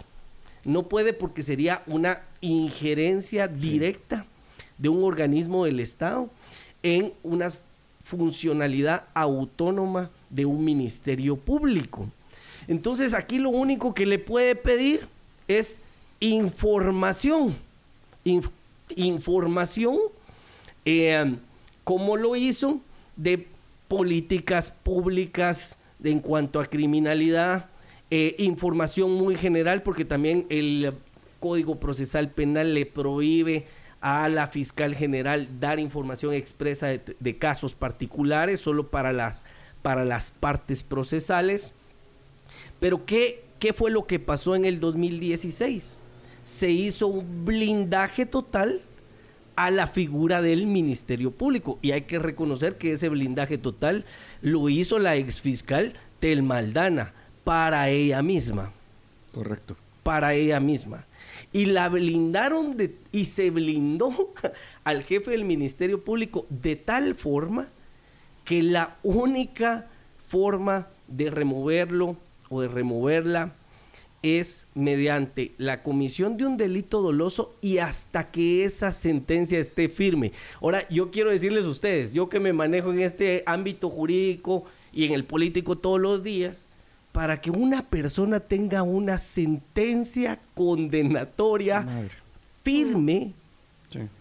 [0.66, 4.28] no puede porque sería una injerencia directa
[4.78, 6.30] de un organismo del Estado
[6.84, 7.52] en una
[8.04, 12.08] funcionalidad autónoma de un ministerio público.
[12.68, 15.08] Entonces aquí lo único que le puede pedir
[15.48, 15.82] es
[16.20, 17.56] información.
[18.98, 19.98] Información,
[20.86, 21.36] eh,
[21.84, 22.82] como lo hizo,
[23.16, 23.48] de
[23.88, 27.70] políticas públicas en cuanto a criminalidad,
[28.10, 30.94] eh, información muy general, porque también el
[31.40, 33.66] Código Procesal Penal le prohíbe
[34.02, 39.44] a la fiscal general dar información expresa de, casos particulares, solo para las,
[39.82, 41.72] para las partes procesales.
[42.80, 46.03] Pero ¿qué, ¿qué fue lo que pasó en el 2016?
[46.44, 48.82] Se hizo un blindaje total
[49.56, 51.80] a la figura del Ministerio Público.
[51.82, 54.06] Y hay que reconocer que ese blindaje total
[54.42, 57.14] lo hizo la exfiscal Telmaldana
[57.44, 58.72] para ella misma.
[59.34, 59.76] Correcto.
[60.04, 61.06] Para ella misma.
[61.52, 64.34] Y la blindaron de, y se blindó
[64.84, 67.68] al jefe del Ministerio Público de tal forma
[68.44, 69.88] que la única
[70.26, 72.18] forma de removerlo
[72.50, 73.54] o de removerla
[74.24, 80.32] es mediante la comisión de un delito doloso y hasta que esa sentencia esté firme.
[80.62, 84.64] Ahora, yo quiero decirles a ustedes, yo que me manejo en este ámbito jurídico
[84.94, 86.66] y en el político todos los días,
[87.12, 92.08] para que una persona tenga una sentencia condenatoria
[92.64, 93.34] firme,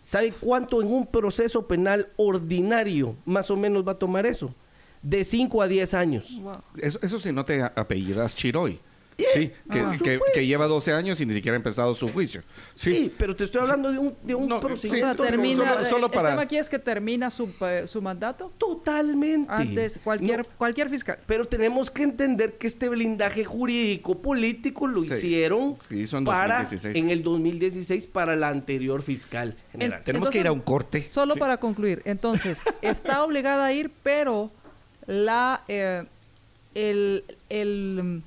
[0.02, 4.52] ¿sabe cuánto en un proceso penal ordinario más o menos va a tomar eso?
[5.00, 6.40] De 5 a 10 años.
[6.76, 8.78] Eso, eso si no te apellidas Chiroy.
[9.18, 9.94] Sí, ah.
[10.34, 12.42] que, lleva 12 años y ni siquiera ha empezado su juicio.
[12.74, 14.94] Sí, pero te estoy hablando de un, de un proceso.
[15.16, 16.30] termina, solo, para...
[16.30, 18.52] El tema aquí es que termina su, eh, su mandato.
[18.58, 19.52] Totalmente.
[19.52, 21.18] Antes, cualquier, cualquier fiscal.
[21.26, 27.22] Pero tenemos que entender que este blindaje jurídico político lo hicieron en para en el
[27.22, 30.02] 2016 para la anterior fiscal general.
[30.04, 31.08] tenemos que ir a un corte.
[31.08, 32.02] Solo para concluir.
[32.04, 34.50] Entonces, está obligada a ir, pero
[35.06, 35.64] la...
[35.68, 36.04] Eh,
[36.74, 38.22] el, el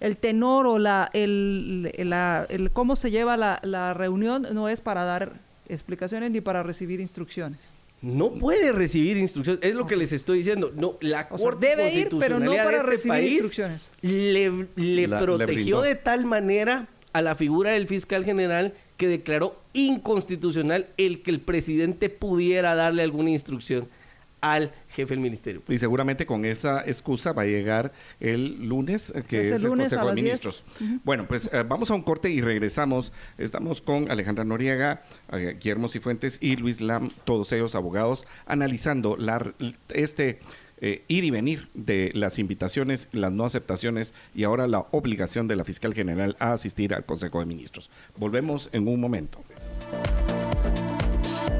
[0.00, 5.04] el tenor o la, el, el cómo se lleva la, la, reunión no es para
[5.04, 5.34] dar
[5.68, 7.70] explicaciones ni para recibir instrucciones.
[8.02, 10.72] No puede recibir instrucciones, es lo que les estoy diciendo.
[10.74, 13.90] No, la Corte debe ir, pero no para este recibir instrucciones.
[14.00, 20.88] Le, le protegió de tal manera a la figura del fiscal general que declaró inconstitucional
[20.96, 23.88] el que el presidente pudiera darle alguna instrucción
[24.40, 25.62] al jefe del ministerio.
[25.68, 30.06] Y seguramente con esa excusa va a llegar el lunes, eh, que es, el, Consejo
[30.06, 30.64] de Ministros.
[31.04, 33.12] Bueno, pues eh, vamos a un corte y regresamos.
[33.38, 35.02] Estamos con Alejandra Noriega,
[35.32, 39.52] eh, Guillermo Cifuentes y Luis Lam, todos ellos abogados, analizando la,
[39.90, 40.40] este
[40.82, 45.64] ir y venir de las invitaciones, las no aceptaciones y ahora la obligación de la
[45.64, 47.90] fiscal general a asistir al Consejo de Ministros.
[48.16, 49.44] Volvemos en un momento.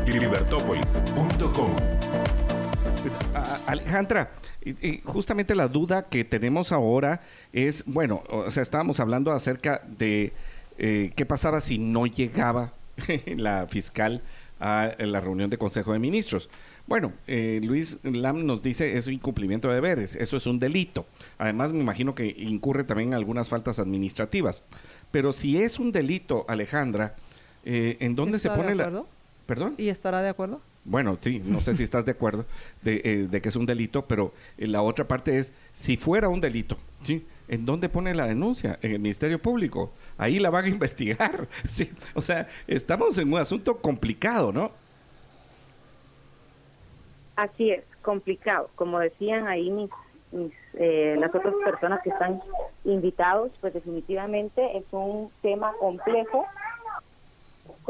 [0.07, 1.77] Libertópolis.com
[3.02, 3.14] pues,
[3.66, 4.31] Alejandra,
[5.05, 7.20] justamente la duda que tenemos ahora
[7.52, 10.32] es, bueno, o sea, estábamos hablando acerca de
[10.78, 12.72] eh, qué pasaba si no llegaba
[13.27, 14.22] la fiscal
[14.59, 16.51] a la reunión de Consejo de Ministros.
[16.86, 21.06] Bueno, eh, Luis Lam nos dice es un incumplimiento de deberes, eso es un delito.
[21.39, 24.64] Además, me imagino que incurre también en algunas faltas administrativas.
[25.10, 27.14] Pero si es un delito, Alejandra,
[27.62, 29.01] Eh, ¿En dónde se pone de acuerdo?
[29.01, 29.44] la...
[29.47, 29.74] ¿Perdón?
[29.77, 30.62] ¿Y estará de acuerdo?
[30.85, 32.47] Bueno, sí, no sé si estás de acuerdo
[32.82, 36.40] de, eh, que es un delito, pero eh, la otra parte es, si fuera un
[36.40, 37.27] delito, ¿sí?
[37.48, 38.78] ¿En dónde pone la denuncia?
[38.81, 39.93] En el Ministerio Público.
[40.16, 41.48] Ahí la van a investigar.
[41.69, 41.90] ¿sí?
[42.15, 44.70] O sea, estamos en un asunto complicado, ¿no?
[47.36, 48.70] Así es, complicado.
[48.74, 49.90] Como decían ahí mis,
[50.74, 52.40] eh, las otras personas que están
[52.85, 56.47] invitados, pues definitivamente es un tema complejo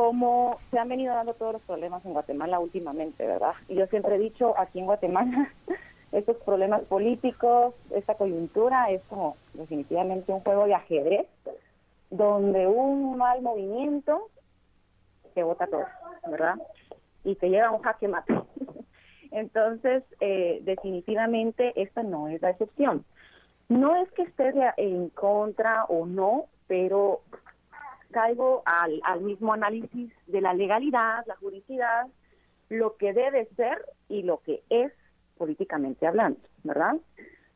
[0.00, 3.52] como se han venido dando todos los problemas en Guatemala últimamente, ¿verdad?
[3.68, 5.52] Y yo siempre he dicho, aquí en Guatemala,
[6.12, 11.26] estos problemas políticos, esta coyuntura es como definitivamente un juego de ajedrez,
[12.08, 14.28] donde un mal movimiento
[15.34, 15.84] te bota todo,
[16.30, 16.54] ¿verdad?
[17.22, 18.32] Y te lleva a un jaque mate.
[19.32, 23.04] Entonces, eh, definitivamente esta no es la excepción.
[23.68, 27.20] No es que esté en contra o no, pero
[28.10, 32.06] caigo al, al mismo análisis de la legalidad, la juridicidad,
[32.68, 34.92] lo que debe ser y lo que es
[35.36, 36.96] políticamente hablando, ¿verdad?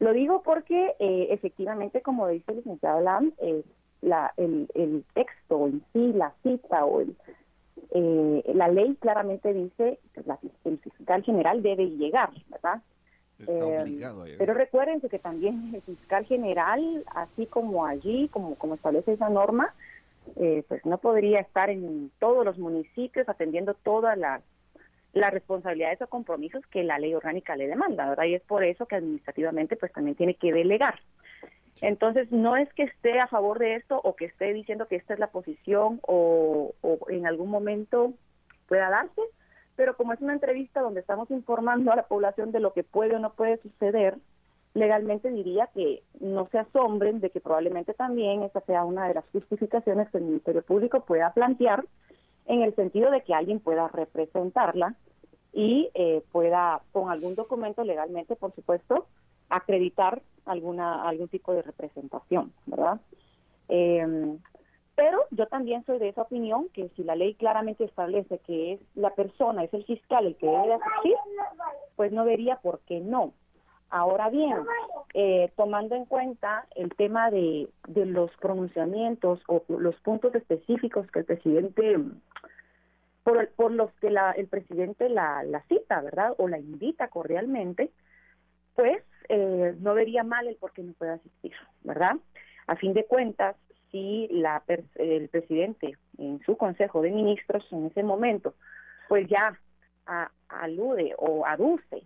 [0.01, 3.63] Lo digo porque eh, efectivamente, como dice el licenciado Lam, eh,
[4.01, 7.17] la, el, el, texto en sí, la cita o el,
[7.91, 10.23] eh, la ley claramente dice que
[10.65, 12.83] el fiscal general debe llegar, ¿verdad?
[13.47, 19.29] Eh, pero recuérdense que también el fiscal general, así como allí, como, como establece esa
[19.29, 19.75] norma,
[20.37, 24.43] eh, pues no podría estar en todos los municipios atendiendo todas las,
[25.13, 28.25] las responsabilidades o compromisos que la ley orgánica le demanda, ¿verdad?
[28.25, 31.01] Y es por eso que administrativamente pues también tiene que delegar.
[31.81, 35.15] Entonces, no es que esté a favor de esto o que esté diciendo que esta
[35.15, 38.15] es la posición o, o en algún momento
[38.69, 39.21] pueda darse,
[39.77, 43.17] pero como es una entrevista donde estamos informando a la población de lo que puede
[43.17, 44.17] o no puede suceder,
[44.75, 49.25] legalmente diría que no se asombren de que probablemente también esa sea una de las
[49.31, 51.85] justificaciones que el Ministerio Público pueda plantear
[52.47, 54.97] en el sentido de que alguien pueda representarla
[55.53, 59.07] y eh, pueda con algún documento legalmente, por supuesto,
[59.49, 63.01] acreditar alguna algún tipo de representación, ¿verdad?
[63.69, 64.39] Em,
[64.97, 68.81] pero yo también soy de esa opinión que si la ley claramente establece que es
[68.95, 71.17] la persona, es el fiscal el que debe asistir,
[71.97, 73.33] pues no vería por qué no.
[73.91, 74.57] Ahora bien,
[75.13, 81.21] eh, tomando en cuenta el tema de, de los pronunciamientos o los puntos específicos que
[81.21, 81.99] el presidente,
[83.23, 86.35] por, por los que la, el presidente la, la cita, ¿verdad?
[86.39, 87.93] O la invita cordialmente,
[88.75, 91.53] pues eh, no vería mal el por qué no puede asistir,
[91.85, 92.17] ¿verdad?
[92.67, 93.57] A fin de cuentas,
[93.91, 94.63] si la,
[94.97, 98.55] el presidente en su consejo de ministros en ese momento,
[99.09, 99.57] pues ya
[100.49, 102.03] alude o aduce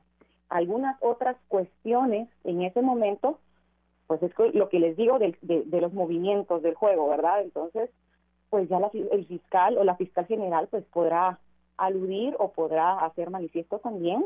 [0.49, 3.39] algunas otras cuestiones en ese momento,
[4.07, 7.43] pues es lo que les digo de, de, los movimientos del juego, ¿verdad?
[7.43, 7.91] Entonces,
[8.51, 11.39] pues ya el fiscal o la fiscal general pues podrá
[11.77, 14.25] aludir o podrá hacer manifiesto también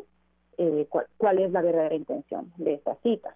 [0.59, 3.35] eh, cuál, es la verdadera intención de esta cita.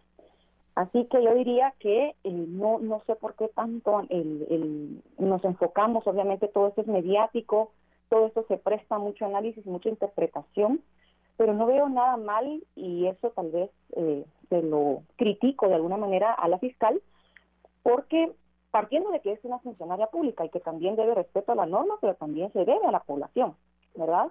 [0.74, 5.42] Así que yo diría que eh, no, no sé por qué tanto el, el, nos
[5.44, 7.72] enfocamos, obviamente todo esto es mediático,
[8.08, 10.80] todo esto se presta mucho análisis, mucha interpretación,
[11.36, 15.96] pero no veo nada mal y eso tal vez eh, se lo critico de alguna
[15.96, 17.00] manera a la fiscal,
[17.82, 18.32] porque
[18.70, 21.96] partiendo de que es una funcionaria pública y que también debe respeto a la norma,
[22.00, 23.54] pero también se debe a la población,
[23.94, 24.28] ¿verdad?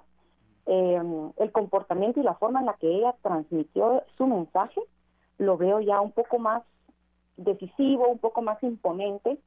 [0.68, 1.02] Eh,
[1.38, 4.82] el comportamiento y la forma en la que ella transmitió su mensaje
[5.38, 6.64] lo veo ya un poco más
[7.38, 9.38] decisivo, un poco más imponente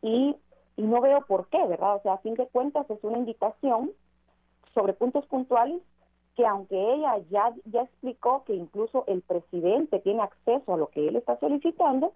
[0.00, 0.36] y,
[0.76, 1.96] y no veo por qué, ¿verdad?
[1.96, 3.90] O sea, a fin de cuentas es una invitación
[4.74, 5.82] sobre puntos puntuales
[6.36, 11.08] que aunque ella ya, ya explicó que incluso el presidente tiene acceso a lo que
[11.08, 12.12] él está solicitando,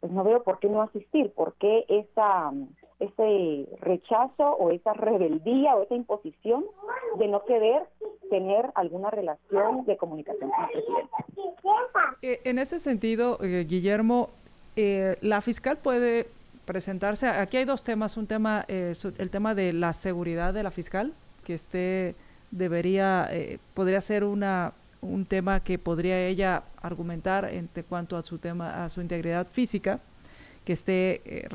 [0.00, 2.52] pues no veo por qué no asistir, por qué esa,
[2.98, 6.64] ese rechazo o esa rebeldía o esa imposición
[7.18, 7.86] de no querer
[8.30, 11.10] tener alguna relación de comunicación con el presidente.
[12.22, 14.30] Eh, en ese sentido, eh, Guillermo,
[14.76, 16.28] eh, la fiscal puede
[16.64, 21.14] presentarse, aquí hay dos temas, un tema, el tema de la seguridad de la fiscal,
[21.44, 22.14] que esté
[22.50, 28.38] debería, eh, podría ser una, un tema que podría ella argumentar en cuanto a su
[28.38, 30.00] tema, a su integridad física,
[30.64, 31.48] que esté eh,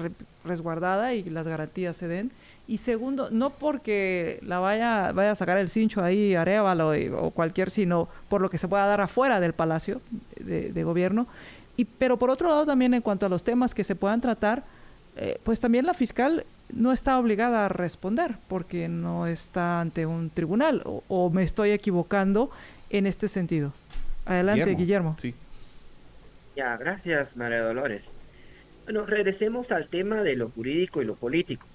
[0.43, 2.31] resguardada y las garantías se den.
[2.67, 7.69] Y segundo, no porque la vaya, vaya a sacar el cincho ahí, Arevalo o cualquier,
[7.69, 10.01] sino por lo que se pueda dar afuera del palacio
[10.39, 11.27] de, gobierno.
[11.77, 14.63] Y, pero por otro lado también en cuanto a los temas que se puedan tratar,
[15.15, 16.43] eh, pues también la fiscal
[16.75, 22.51] no está obligada a responder porque no está ante un tribunal o, me estoy equivocando
[22.89, 23.73] en este sentido.
[24.25, 25.15] Adelante, Guillermo.
[25.19, 25.33] Sí.
[26.55, 28.11] Ya, gracias, María Dolores.
[28.83, 31.67] Bueno, regresemos al tema de lo jurídico y lo político.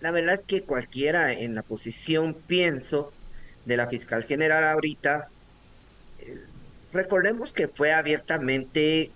[0.00, 3.12] la verdad es que cualquiera en la posición, pienso,
[3.64, 5.28] de la fiscal general ahorita,
[6.20, 6.40] eh,
[6.92, 9.10] recordemos que fue abiertamente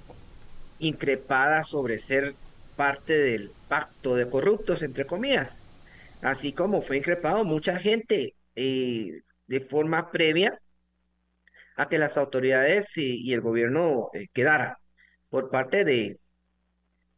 [0.78, 2.34] increpada sobre ser
[2.80, 5.58] parte del pacto de corruptos, entre comillas,
[6.22, 10.58] así como fue increpado mucha gente eh, de forma previa
[11.76, 14.78] a que las autoridades y, el gobierno eh, quedara
[15.28, 16.20] por parte de,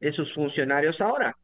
[0.01, 1.36] de sus funcionarios ahora.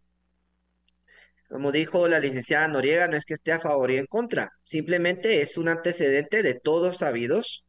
[1.48, 5.42] Como dijo la licenciada Noriega, no es que esté a favor y en contra, simplemente
[5.42, 7.64] es un antecedente de todos sabidos.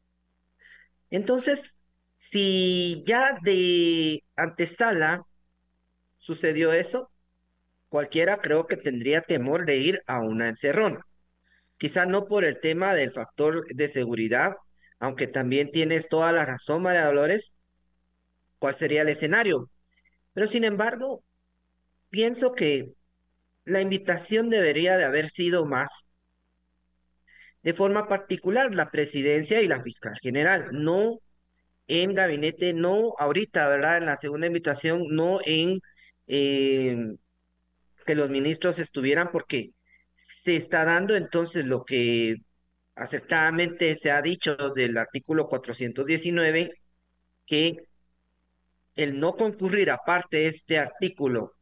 [1.11, 1.77] Entonces,
[2.15, 5.27] si ya de antesala
[6.19, 7.09] sucedió eso,
[7.87, 11.01] cualquiera creo que tendría temor de ir a una encerrona.
[11.77, 14.53] Quizá no por el tema del factor de seguridad,
[14.99, 17.57] aunque también tienes toda la razón, María Dolores,
[18.59, 19.71] cuál sería el escenario.
[20.33, 21.23] Pero sin embargo,
[22.09, 22.93] pienso que
[23.63, 26.15] la invitación debería de haber sido más.
[27.63, 31.19] De forma particular, la presidencia y la fiscal general, no
[31.87, 33.97] en gabinete, no ahorita, ¿verdad?
[33.97, 35.79] En la segunda invitación, no en
[36.29, 36.95] eh,
[38.05, 39.71] que los ministros estuvieran, porque
[40.13, 42.35] se está dando entonces lo que
[42.95, 46.71] acertadamente se ha dicho del artículo 419,
[47.45, 47.77] que
[48.95, 51.53] el no concurrir aparte de este artículo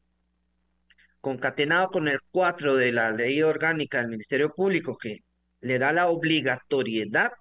[1.21, 5.19] concatenado con el 4 de la ley orgánica del Ministerio Público que
[5.61, 7.31] le da la obligatoriedad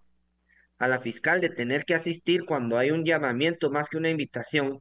[0.78, 4.80] a la fiscal de tener que asistir cuando hay un llamamiento más que una invitación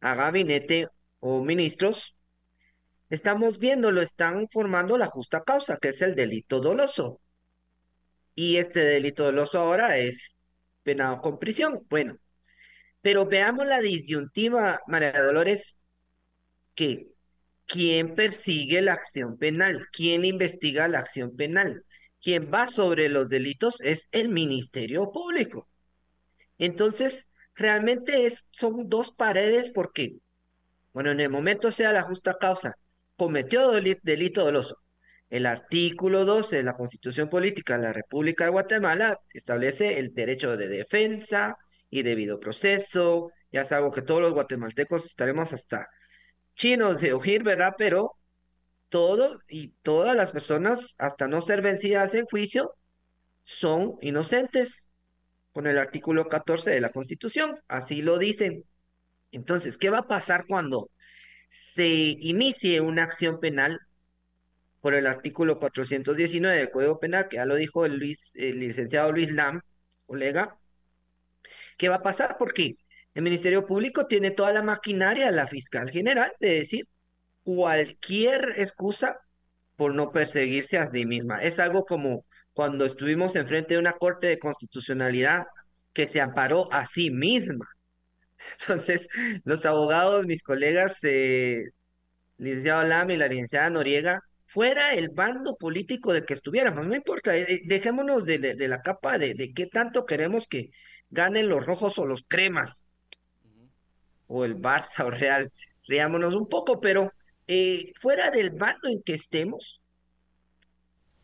[0.00, 0.86] a gabinete
[1.42, 2.16] ministros,
[3.10, 7.20] estamos viendo, lo están formando la justa causa, que es el delito doloso.
[8.34, 10.36] Y este delito doloso ahora es
[10.82, 11.86] penado con prisión.
[11.88, 12.18] Bueno,
[13.00, 15.78] pero veamos la disyuntiva, María Dolores,
[16.74, 17.08] que
[17.66, 19.86] ¿quién persigue la acción penal?
[19.92, 21.84] ¿Quién investiga la acción penal?
[22.20, 25.68] Quien va sobre los delitos es el Ministerio Público.
[26.58, 30.18] Entonces, realmente es, son dos paredes porque,
[30.96, 32.72] bueno, en el momento sea la justa causa,
[33.18, 34.78] cometió delito doloso.
[35.28, 40.56] El artículo 12 de la Constitución Política de la República de Guatemala establece el derecho
[40.56, 41.58] de defensa
[41.90, 43.30] y debido proceso.
[43.52, 45.86] Ya algo que todos los guatemaltecos estaremos hasta
[46.54, 47.74] chinos de oír, ¿verdad?
[47.76, 48.16] Pero
[48.88, 52.74] todo y todas las personas, hasta no ser vencidas en juicio,
[53.42, 54.88] son inocentes
[55.52, 57.60] con el artículo 14 de la Constitución.
[57.68, 58.64] Así lo dicen.
[59.32, 60.90] Entonces, ¿qué va a pasar cuando
[61.48, 63.80] se inicie una acción penal
[64.80, 69.60] por el artículo 419 del Código Penal, que ya lo dijo el, licenciado Luis Lam,
[70.06, 70.58] colega?
[71.76, 72.36] ¿Qué va a pasar?
[72.38, 72.76] Porque
[73.14, 76.86] el Ministerio Público tiene toda la maquinaria, la fiscal general, de decir
[77.44, 79.18] cualquier excusa
[79.76, 81.42] por no perseguirse a sí misma.
[81.42, 85.44] Es algo como cuando estuvimos enfrente de una corte de constitucionalidad
[85.92, 87.66] que se amparó a sí misma.
[88.60, 89.08] Entonces,
[89.44, 91.64] los abogados, mis colegas, eh,
[92.38, 97.36] licenciado Lam y la licenciada Noriega, fuera el bando político del que estuviéramos, no importa,
[97.36, 100.70] eh, dejémonos de, de, la capa de, de qué tanto queremos que
[101.10, 102.88] ganen los rojos o los cremas,
[104.26, 105.50] o el Barça o Real,
[105.88, 107.12] riámonos un poco, pero
[107.46, 109.80] eh, fuera del bando en que estemos,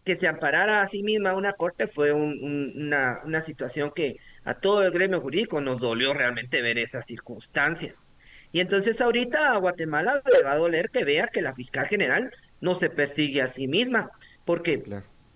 [0.04, 4.84] que se amparara a sí misma una corte fue una, una situación que a todo
[4.84, 7.94] el gremio jurídico nos dolió realmente ver esa circunstancia.
[8.52, 12.32] Y entonces ahorita a Guatemala le va a doler que vea que la fiscal general
[12.60, 14.10] no se persigue a sí misma,
[14.44, 14.82] porque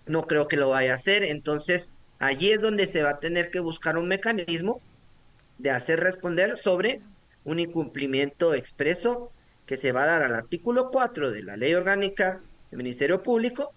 [0.05, 1.23] no creo que lo vaya a hacer.
[1.23, 4.81] Entonces allí es donde se va a tener que buscar un mecanismo
[5.57, 7.01] de hacer responder sobre
[7.43, 9.31] un incumplimiento expreso
[9.65, 13.73] que se va a dar al artículo 4 de la Ley Orgánica del Ministerio Público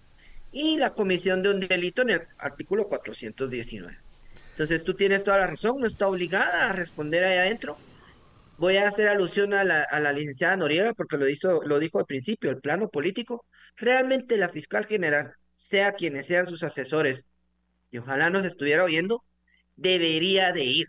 [0.51, 3.97] y la comisión de un delito en el artículo 419.
[4.51, 7.77] Entonces tú tienes toda la razón, no está obligada a responder ahí adentro.
[8.57, 11.99] Voy a hacer alusión a la, a la licenciada Noriega porque lo, hizo, lo dijo
[11.99, 13.45] al principio, el plano político.
[13.77, 17.27] Realmente la fiscal general, sea quienes sean sus asesores,
[17.91, 19.23] y ojalá nos estuviera oyendo,
[19.75, 20.87] debería de ir.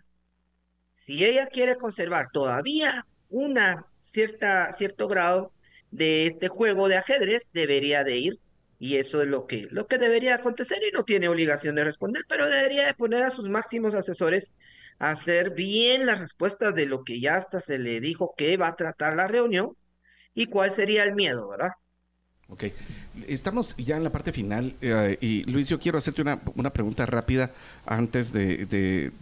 [0.93, 5.51] Si ella quiere conservar todavía una cierta, cierto grado
[5.91, 8.39] de este juego de ajedrez, debería de ir.
[8.83, 12.25] Y eso es lo que, lo que debería acontecer y no tiene obligación de responder,
[12.27, 14.51] pero debería de poner a sus máximos asesores
[14.99, 18.67] a hacer bien las respuestas de lo que ya hasta se le dijo que va
[18.67, 19.69] a tratar la reunión
[20.35, 21.69] y cuál sería el miedo, ¿verdad?
[22.49, 22.65] Ok,
[23.25, 27.05] estamos ya en la parte final eh, y Luis, yo quiero hacerte una, una pregunta
[27.05, 27.51] rápida
[27.85, 28.65] antes de,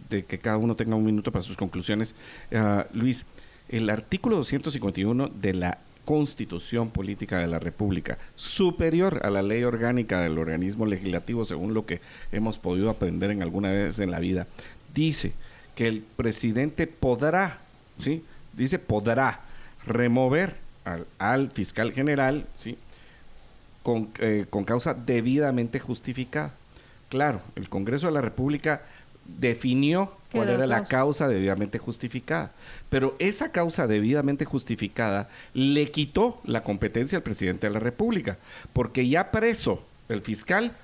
[0.08, 2.16] de, que cada uno tenga un minuto para sus conclusiones.
[2.50, 3.26] Uh, Luis,
[3.68, 10.20] el artículo 251 de la constitución política de la República, superior a la ley orgánica
[10.20, 12.00] del organismo legislativo, según lo que
[12.32, 14.46] hemos podido aprender en alguna vez en la vida,
[14.94, 15.32] dice
[15.74, 17.58] que el presidente podrá,
[18.00, 18.24] ¿sí?
[18.52, 19.40] Dice podrá
[19.86, 20.56] remover
[21.18, 22.76] al, fiscal general, ¿sí?
[23.82, 26.52] Con, eh, con causa debidamente justificada.
[27.08, 28.82] Claro, el Congreso de la República
[29.24, 32.52] definió cuál era la causa debidamente justificada.
[32.88, 38.38] Pero esa causa debidamente justificada le quitó la competencia al presidente de la República,
[38.72, 40.76] porque ya preso el fiscal,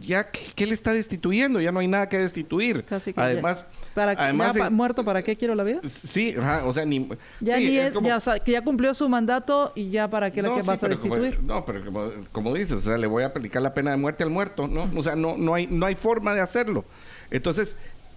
[0.00, 2.84] ya que, le está destituyendo, ya no hay nada que destituir.
[3.16, 3.64] además,
[3.94, 5.80] para además muerto, ¿para qué quiero la vida?
[5.88, 6.34] Sí,
[6.64, 7.08] o sea, ni
[7.40, 11.42] ya, que ya cumplió su mandato y ya para qué la que vas a destituir.
[11.42, 14.30] no, pero como, dices, o sea, le voy a aplicar la pena de muerte al
[14.30, 14.88] muerto, ¿no?
[14.96, 16.84] O sea, no, no hay, no hay forma de hacerlo.
[17.30, 17.76] Entonces,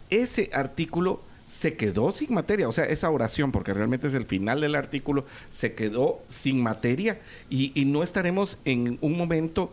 [0.09, 4.61] ese artículo se quedó sin materia, o sea, esa oración, porque realmente es el final
[4.61, 7.19] del artículo, se quedó sin materia
[7.49, 9.71] y, no estaremos en un momento,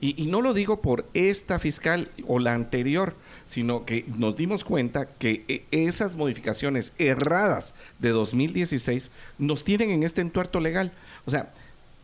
[0.00, 5.06] y, no lo digo por esta fiscal o la anterior, sino que nos dimos cuenta
[5.06, 10.92] que e, esas modificaciones erradas de 2016 nos tienen en este entuerto legal.
[11.26, 11.52] O sea,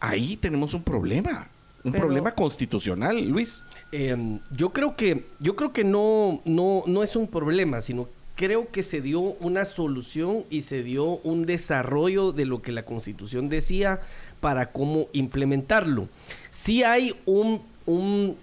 [0.01, 1.49] ahí tenemos un problema,
[1.83, 3.63] un problema constitucional, Luis.
[3.97, 8.73] Em, yo creo que, yo creo que no, no, no es un problema, sino creo
[8.73, 13.49] que se dio una solución y se dio un desarrollo de lo que la Constitución
[13.49, 14.01] decía
[14.41, 16.09] para cómo implementarlo.
[16.51, 18.37] Si hay un, un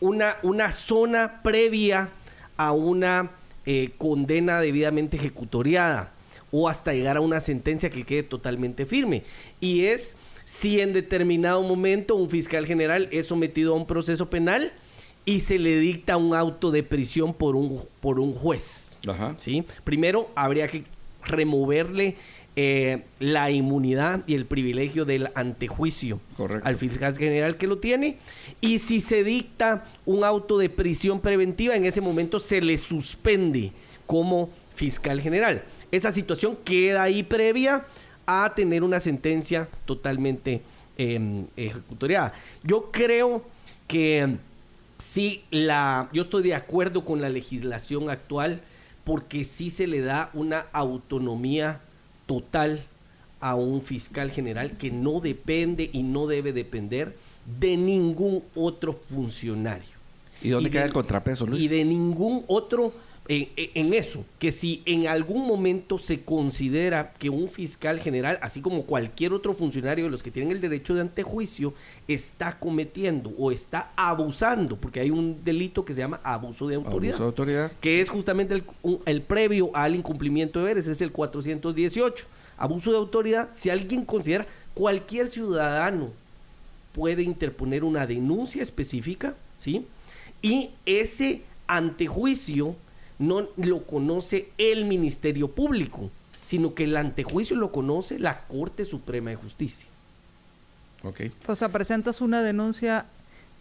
[0.00, 2.08] una, una zona previa
[2.56, 3.30] a una
[3.64, 6.12] eh, condena debidamente ejecutoriada
[6.50, 9.22] o hasta llegar a una sentencia que quede totalmente firme.
[9.60, 10.16] Y es
[10.48, 14.72] si en determinado momento un fiscal general es sometido a un proceso penal
[15.26, 18.96] y se le dicta un auto de prisión por un, por un juez.
[19.36, 19.62] ¿sí?
[19.84, 20.84] Primero habría que
[21.22, 22.16] removerle
[22.56, 26.18] eh, la inmunidad y el privilegio del antejuicio
[26.62, 28.16] al fiscal general que lo tiene.
[28.62, 33.72] Y si se dicta un auto de prisión preventiva, en ese momento se le suspende
[34.06, 35.62] como fiscal general.
[35.92, 37.84] Esa situación queda ahí previa
[38.30, 40.60] a tener una sentencia totalmente
[40.98, 42.34] em, ejecutoriada.
[42.62, 43.42] Yo creo
[43.86, 44.36] que
[44.98, 48.60] sí, la, yo estoy de acuerdo con la legislación actual
[49.04, 51.80] porque sí se le da una autonomía
[52.26, 52.84] total
[53.40, 57.16] a un fiscal general que no depende y no debe depender
[57.58, 59.96] de ningún otro funcionario.
[60.42, 61.62] ¿Y dónde queda el contrapeso, Luis?
[61.62, 62.92] Y de ningún otro
[63.30, 68.84] en, eso, que si en algún momento se considera que un fiscal general, así como
[68.84, 71.74] cualquier otro funcionario de los que tienen el derecho de antejuicio,
[72.06, 77.16] está cometiendo o está abusando, porque hay un delito que se llama abuso de autoridad,
[77.16, 77.72] abuso de autoridad.
[77.82, 78.64] que es justamente el,
[79.04, 82.24] el previo al incumplimiento de deberes, es el 418.
[82.56, 86.08] Abuso de autoridad, si alguien considera, cualquier ciudadano
[86.94, 89.86] puede interponer una denuncia específica, ¿sí?
[90.40, 92.74] Y ese antejuicio
[93.18, 96.10] no lo conoce el Ministerio Público,
[96.44, 99.86] sino que el antejuicio lo conoce la Corte Suprema de Justicia.
[101.02, 101.32] Okay.
[101.46, 103.06] O sea, presentas una denuncia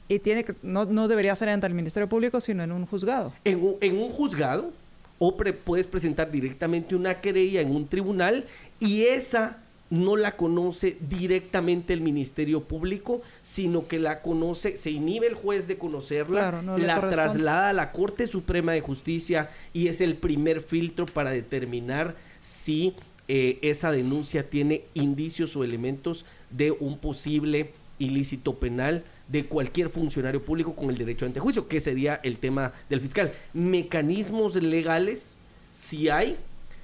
[0.08, 3.34] y tiene que no, no debería ser ante el Ministerio Público, sino en un juzgado.
[3.44, 4.72] En un, en un juzgado
[5.20, 8.46] o puedes presentar directamente una querella en un tribunal
[8.80, 9.58] y esa
[9.90, 15.68] no la conoce directamente el Ministerio Público, sino que la conoce, se inhibe el juez
[15.68, 21.06] de conocerla, la traslada a la Corte Suprema de Justicia y es el primer filtro
[21.06, 22.96] para determinar si
[23.28, 30.44] eh, esa denuncia tiene indicios o elementos de un posible ilícito penal de cualquier funcionario
[30.44, 33.34] público con el derecho a antejuicio, que sería el tema del fiscal.
[33.54, 35.36] Mecanismos legales,
[35.74, 36.38] si hay,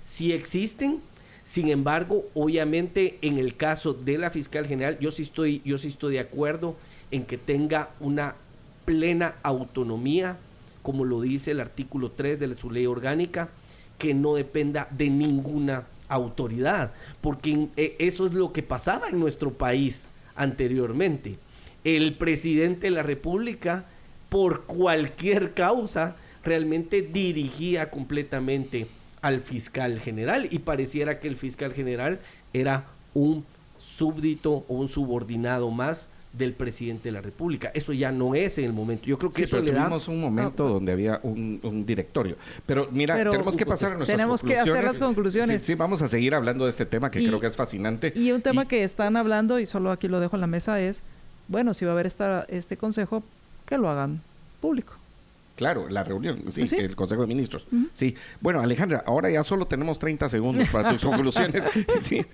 [0.04, 1.00] si existen,
[1.54, 5.90] sin embargo, obviamente en el caso de la fiscal general, yo sí estoy, yo sí
[5.90, 6.76] estoy de acuerdo
[7.12, 8.34] en que tenga una
[8.86, 10.38] plena autonomía,
[10.82, 13.50] como lo dice el artículo 3 de su ley orgánica,
[14.00, 19.52] que no dependa de ninguna autoridad, porque eh, eso es lo que pasaba en nuestro
[19.52, 21.38] país anteriormente.
[21.84, 23.86] El presidente de la República,
[24.30, 28.88] por cualquier causa, realmente dirigía completamente
[29.24, 32.20] al fiscal general y pareciera que el fiscal general
[32.52, 33.46] era un
[33.80, 37.72] súbdito o un subordinado más del presidente de la República.
[37.74, 39.06] Eso ya no es en el momento.
[39.06, 42.36] Yo creo que eso le tuvimos un momento donde había un, directorio.
[42.66, 45.62] Pero mira, tenemos que pasar a nuestras Tenemos que hacer las conclusiones.
[45.62, 48.12] Sí, vamos a seguir hablando de este tema que creo que es fascinante.
[48.16, 51.02] Y un tema que están hablando, y solo aquí lo dejo en la mesa, es,
[51.48, 53.24] bueno, si va a haber esta, este consejo,
[53.66, 54.22] que lo hagan
[54.60, 54.96] público.
[55.56, 57.68] Claro, la reunión, sí, el Consejo de Ministros.
[57.92, 58.16] Sí.
[58.42, 61.64] Bueno, Alejandra, ahora ya solo tenemos 30 segundos para tus conclusiones.
[62.00, 62.26] sí.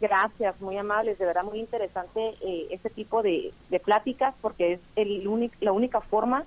[0.00, 3.52] Gracias, muy amables, de verdad muy interesante eh, este tipo de,
[3.84, 6.44] pláticas porque es el la única forma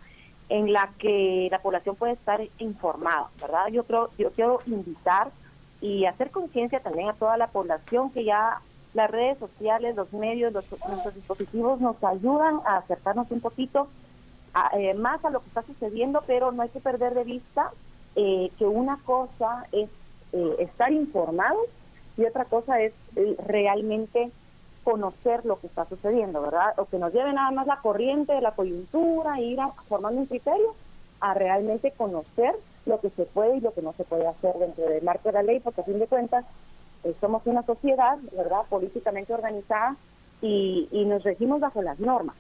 [0.50, 3.68] en la que la población puede estar informada, ¿verdad?
[3.70, 5.32] Yo creo, yo quiero invitar
[5.82, 8.62] y hacer conciencia también a toda la población que ya
[8.98, 13.88] las redes sociales, los medios, los, nuestros dispositivos nos ayudan a acercarnos un poquito
[14.76, 17.72] eh, más a lo que está sucediendo, pero no hay que perder de vista
[18.16, 19.88] eh, que una cosa es
[20.34, 21.68] eh, estar informados
[22.18, 22.92] y otra cosa es
[23.46, 24.32] realmente
[24.84, 26.74] conocer lo que está sucediendo, ¿verdad?
[26.78, 30.26] O que nos lleve nada más la corriente de la coyuntura, ir a, formando un
[30.26, 30.74] criterio,
[31.20, 32.56] a realmente conocer
[32.88, 35.34] lo que se puede y lo que no se puede hacer dentro del marco de
[35.34, 36.46] la ley, porque a fin de cuentas
[37.04, 39.96] eh, somos una sociedad, ¿verdad?, políticamente organizada
[40.42, 42.36] y, nos regimos bajo las normas.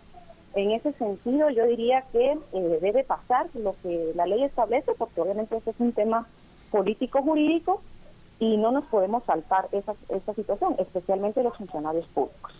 [0.53, 5.21] En ese sentido, yo diría que eh, debe pasar lo que la ley establece, porque
[5.21, 6.27] obviamente este es un tema
[6.71, 7.81] político-jurídico
[8.39, 12.53] y no nos podemos saltar esa, esa situación, especialmente los funcionarios públicos.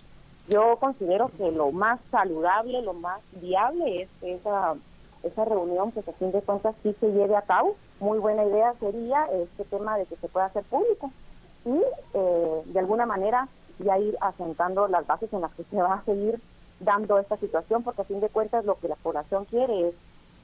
[0.48, 4.76] Yo considero que lo más saludable, lo más viable es esa,
[5.24, 7.76] esa reunión que a fin de cuentas sí se lleve a cabo.
[8.00, 11.12] Muy buena idea sería este tema de que se pueda hacer público
[11.68, 11.84] y
[12.14, 13.48] eh, de alguna manera
[13.80, 16.40] ya ir asentando las bases en las que se va a seguir
[16.80, 19.96] dando esta situación, porque a fin de cuentas lo que la población quiere es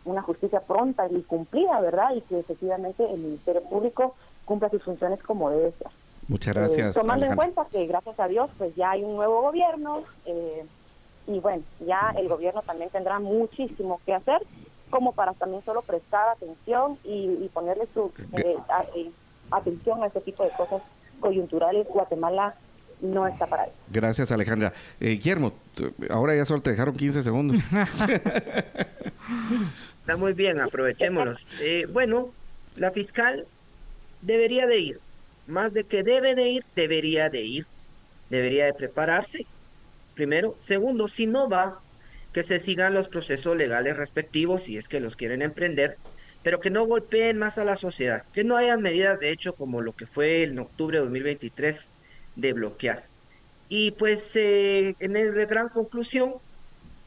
[0.05, 2.13] una justicia pronta y cumplida, ¿verdad?
[2.15, 5.87] Y que efectivamente el Ministerio Público cumpla sus funciones como debe ser.
[6.27, 6.97] Muchas gracias.
[6.97, 10.65] Eh, tomando en cuenta que gracias a Dios pues ya hay un nuevo gobierno eh,
[11.27, 14.41] y bueno, ya el gobierno también tendrá muchísimo que hacer
[14.89, 18.11] como para también solo prestar atención y, ponerle su
[19.49, 20.81] atención a este tipo de cosas
[21.23, 22.53] coyunturales, Guatemala
[23.01, 23.73] no está para eso.
[23.89, 24.73] Gracias, Alejandra.
[24.99, 25.53] Eh, Guillermo,
[26.09, 27.57] ahora ya solo te dejaron 15 segundos.
[29.95, 31.47] está muy bien, aprovechémoslos.
[31.61, 32.29] Eh, bueno,
[32.75, 33.47] la fiscal
[34.21, 34.99] debería de ir.
[35.47, 37.65] Más de que debe de ir, debería de ir.
[38.29, 39.45] Debería de prepararse.
[40.13, 40.55] Primero.
[40.59, 41.79] Segundo, si no va,
[42.31, 45.97] que se sigan los procesos legales respectivos si es que los quieren emprender
[46.43, 49.81] pero que no golpeen más a la sociedad, que no hayan medidas de hecho como
[49.81, 51.85] lo que fue en octubre de 2023
[52.35, 53.05] de bloquear.
[53.69, 56.35] Y pues eh, en el de gran conclusión,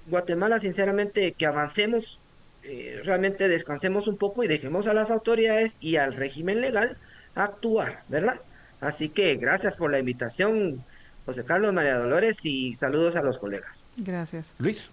[0.07, 2.19] Guatemala sinceramente que avancemos,
[2.65, 6.97] eh, realmente descansemos un poco y dejemos a las autoridades y al régimen legal
[7.35, 8.41] actuar, ¿verdad?
[8.81, 10.83] Así que gracias por la invitación,
[11.27, 13.93] José Carlos María Dolores, y saludos a los colegas.
[13.99, 14.55] Gracias.
[14.59, 14.93] Luis.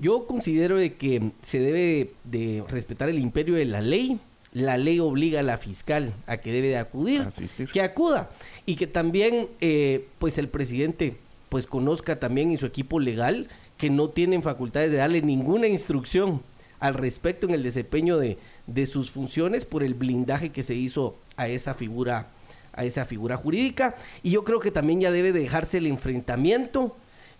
[0.00, 4.20] Yo considero de que se debe de respetar el imperio de la ley.
[4.52, 7.26] La ley obliga a la fiscal a que debe de acudir,
[7.72, 8.30] que acuda
[8.64, 11.16] y que también, eh, pues el presidente,
[11.48, 16.42] pues conozca también y su equipo legal que no tienen facultades de darle ninguna instrucción
[16.80, 21.16] al respecto en el desempeño de, de sus funciones por el blindaje que se hizo
[21.36, 22.28] a esa figura
[22.72, 26.94] a esa figura jurídica y yo creo que también ya debe dejarse el enfrentamiento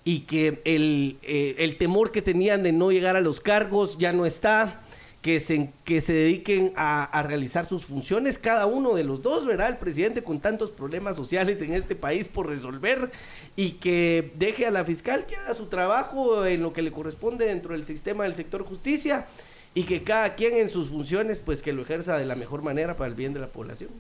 [0.09, 4.11] y que el, eh, el temor que tenían de no llegar a los cargos ya
[4.11, 4.81] no está,
[5.21, 9.45] que se, que se dediquen a, a, realizar sus funciones, cada uno de los dos,
[9.45, 9.69] ¿verdad?
[9.69, 13.11] El presidente con tantos problemas sociales en este país por resolver
[13.55, 17.45] y que deje a la fiscal que haga su trabajo en lo que le corresponde
[17.45, 19.27] dentro del sistema del sector justicia
[19.75, 22.97] y que cada quien en sus funciones pues que lo ejerza de la mejor manera
[22.97, 23.91] para el bien de la población.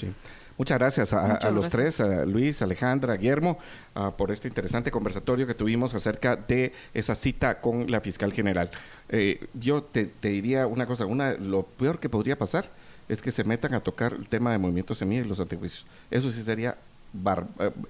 [0.00, 0.08] Sí.
[0.56, 3.58] Muchas gracias a, los tres, a Luis, Alejandra, Guillermo,
[4.16, 8.70] por este interesante conversatorio que tuvimos acerca de esa cita con la fiscal general.
[9.08, 12.70] Eh, yo te, diría una cosa, una, lo peor que podría pasar
[13.08, 15.86] es que se metan a tocar el tema de movimientos semilla y los antijuicios.
[16.10, 16.76] Eso sí sería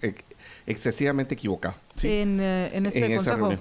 [0.00, 0.14] eh,
[0.66, 1.76] excesivamente equivocado.
[2.02, 3.56] En, eh, en, este consejo.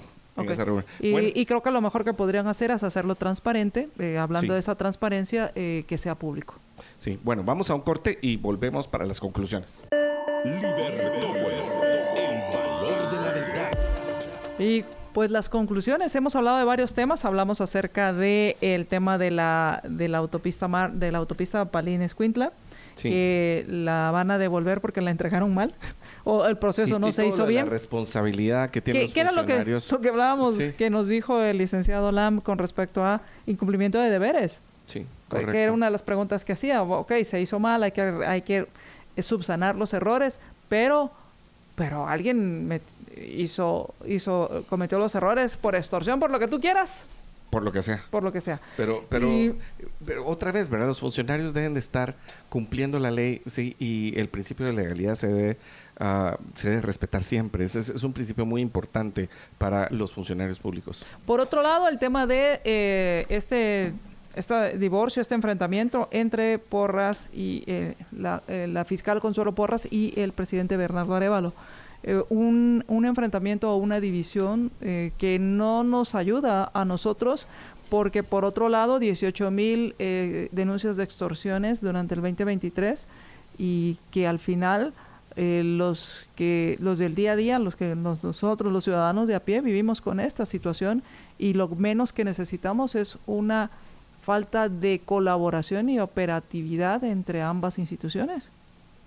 [1.00, 3.88] Y, creo que lo mejor que podrían hacer es hacerlo transparente,
[4.18, 6.54] hablando de esa transparencia, que sea público.
[6.98, 9.82] Sí, bueno, vamos a un corte y volvemos para las conclusiones.
[9.92, 10.72] el valor
[13.10, 13.70] de la verdad.
[14.58, 14.84] Y
[15.14, 19.80] pues las conclusiones, hemos hablado de varios temas, hablamos acerca de el tema de la
[19.88, 22.52] de la autopista mar, de la autopista Palín Escuintla,
[22.96, 25.72] que la van a devolver porque la entregaron mal
[26.24, 27.66] o el proceso no se hizo bien.
[27.66, 31.40] La responsabilidad que tienen los ¿qué era lo que, lo que hablábamos que nos dijo
[31.40, 34.60] el licenciado Lam con respecto a incumplimiento de deberes?
[34.86, 35.06] Sí.
[35.30, 36.82] Que era una de las preguntas que hacía.
[36.82, 38.66] Ok, se hizo mal, hay que, hay que
[39.18, 41.10] subsanar los errores, pero,
[41.74, 42.80] pero alguien
[43.16, 47.06] hizo, hizo, cometió los errores por extorsión, por lo que tú quieras.
[47.54, 48.02] Por lo que sea.
[48.10, 48.60] Por lo que sea.
[48.76, 49.28] Pero, pero,
[50.04, 50.88] pero, otra vez, ¿verdad?
[50.88, 52.16] Los funcionarios deben de estar
[52.48, 55.56] cumpliendo la ley, sí, y el principio de legalidad se debe,
[56.00, 57.64] uh, se debe respetar siempre.
[57.64, 61.06] Es, es, un principio muy importante para los funcionarios públicos.
[61.24, 63.92] Por otro lado, el tema de eh, este
[64.34, 70.12] este divorcio, este enfrentamiento entre Porras y eh, la, eh, la, fiscal Consuelo Porras y
[70.20, 71.52] el presidente Bernardo Arevalo.
[72.04, 77.48] Eh, un, un, enfrentamiento o una división eh, que no nos ayuda a nosotros
[77.88, 83.06] porque por otro lado 18 mil eh, denuncias de extorsiones durante el 2023
[83.58, 84.92] y que al final
[85.36, 89.40] eh, los que los del día a día, los que nosotros los ciudadanos de a
[89.40, 91.02] pie vivimos con esta situación
[91.38, 93.70] y lo menos que necesitamos es una
[94.22, 98.50] falta de colaboración y operatividad entre ambas instituciones.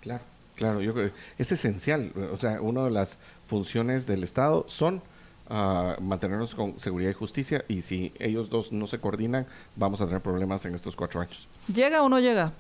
[0.01, 0.23] Claro.
[0.57, 2.11] Claro, yo creo es esencial.
[2.33, 5.03] O sea, una de las funciones del Estado son
[5.49, 10.07] uh, mantenernos con seguridad y justicia y si ellos dos no se coordinan, vamos a
[10.07, 11.47] tener problemas en estos cuatro años.
[11.73, 12.51] ¿Llega o no llega?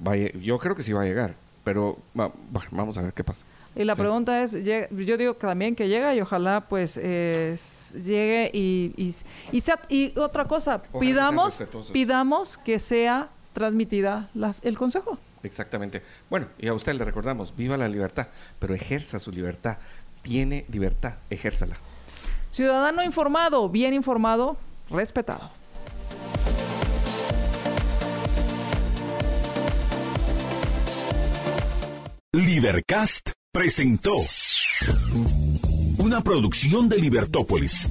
[0.00, 2.32] Vaya, yo creo que sí va a llegar, pero bueno,
[2.70, 3.44] vamos a ver qué pasa.
[3.76, 4.00] Y la sí.
[4.00, 7.56] pregunta es, yo digo que también que llega y ojalá pues eh,
[7.94, 9.14] llegue y, y,
[9.50, 15.18] y, sea, y otra cosa, ojalá pidamos, que pidamos que sea transmitida las, el consejo.
[15.42, 16.02] Exactamente.
[16.30, 18.28] Bueno, y a usted le recordamos, viva la libertad,
[18.58, 19.78] pero ejerza su libertad.
[20.22, 21.76] Tiene libertad, ejérzala.
[22.52, 24.56] Ciudadano informado, bien informado,
[24.90, 25.50] respetado.
[32.34, 34.16] Libercast presentó
[35.98, 37.90] una producción de Libertópolis.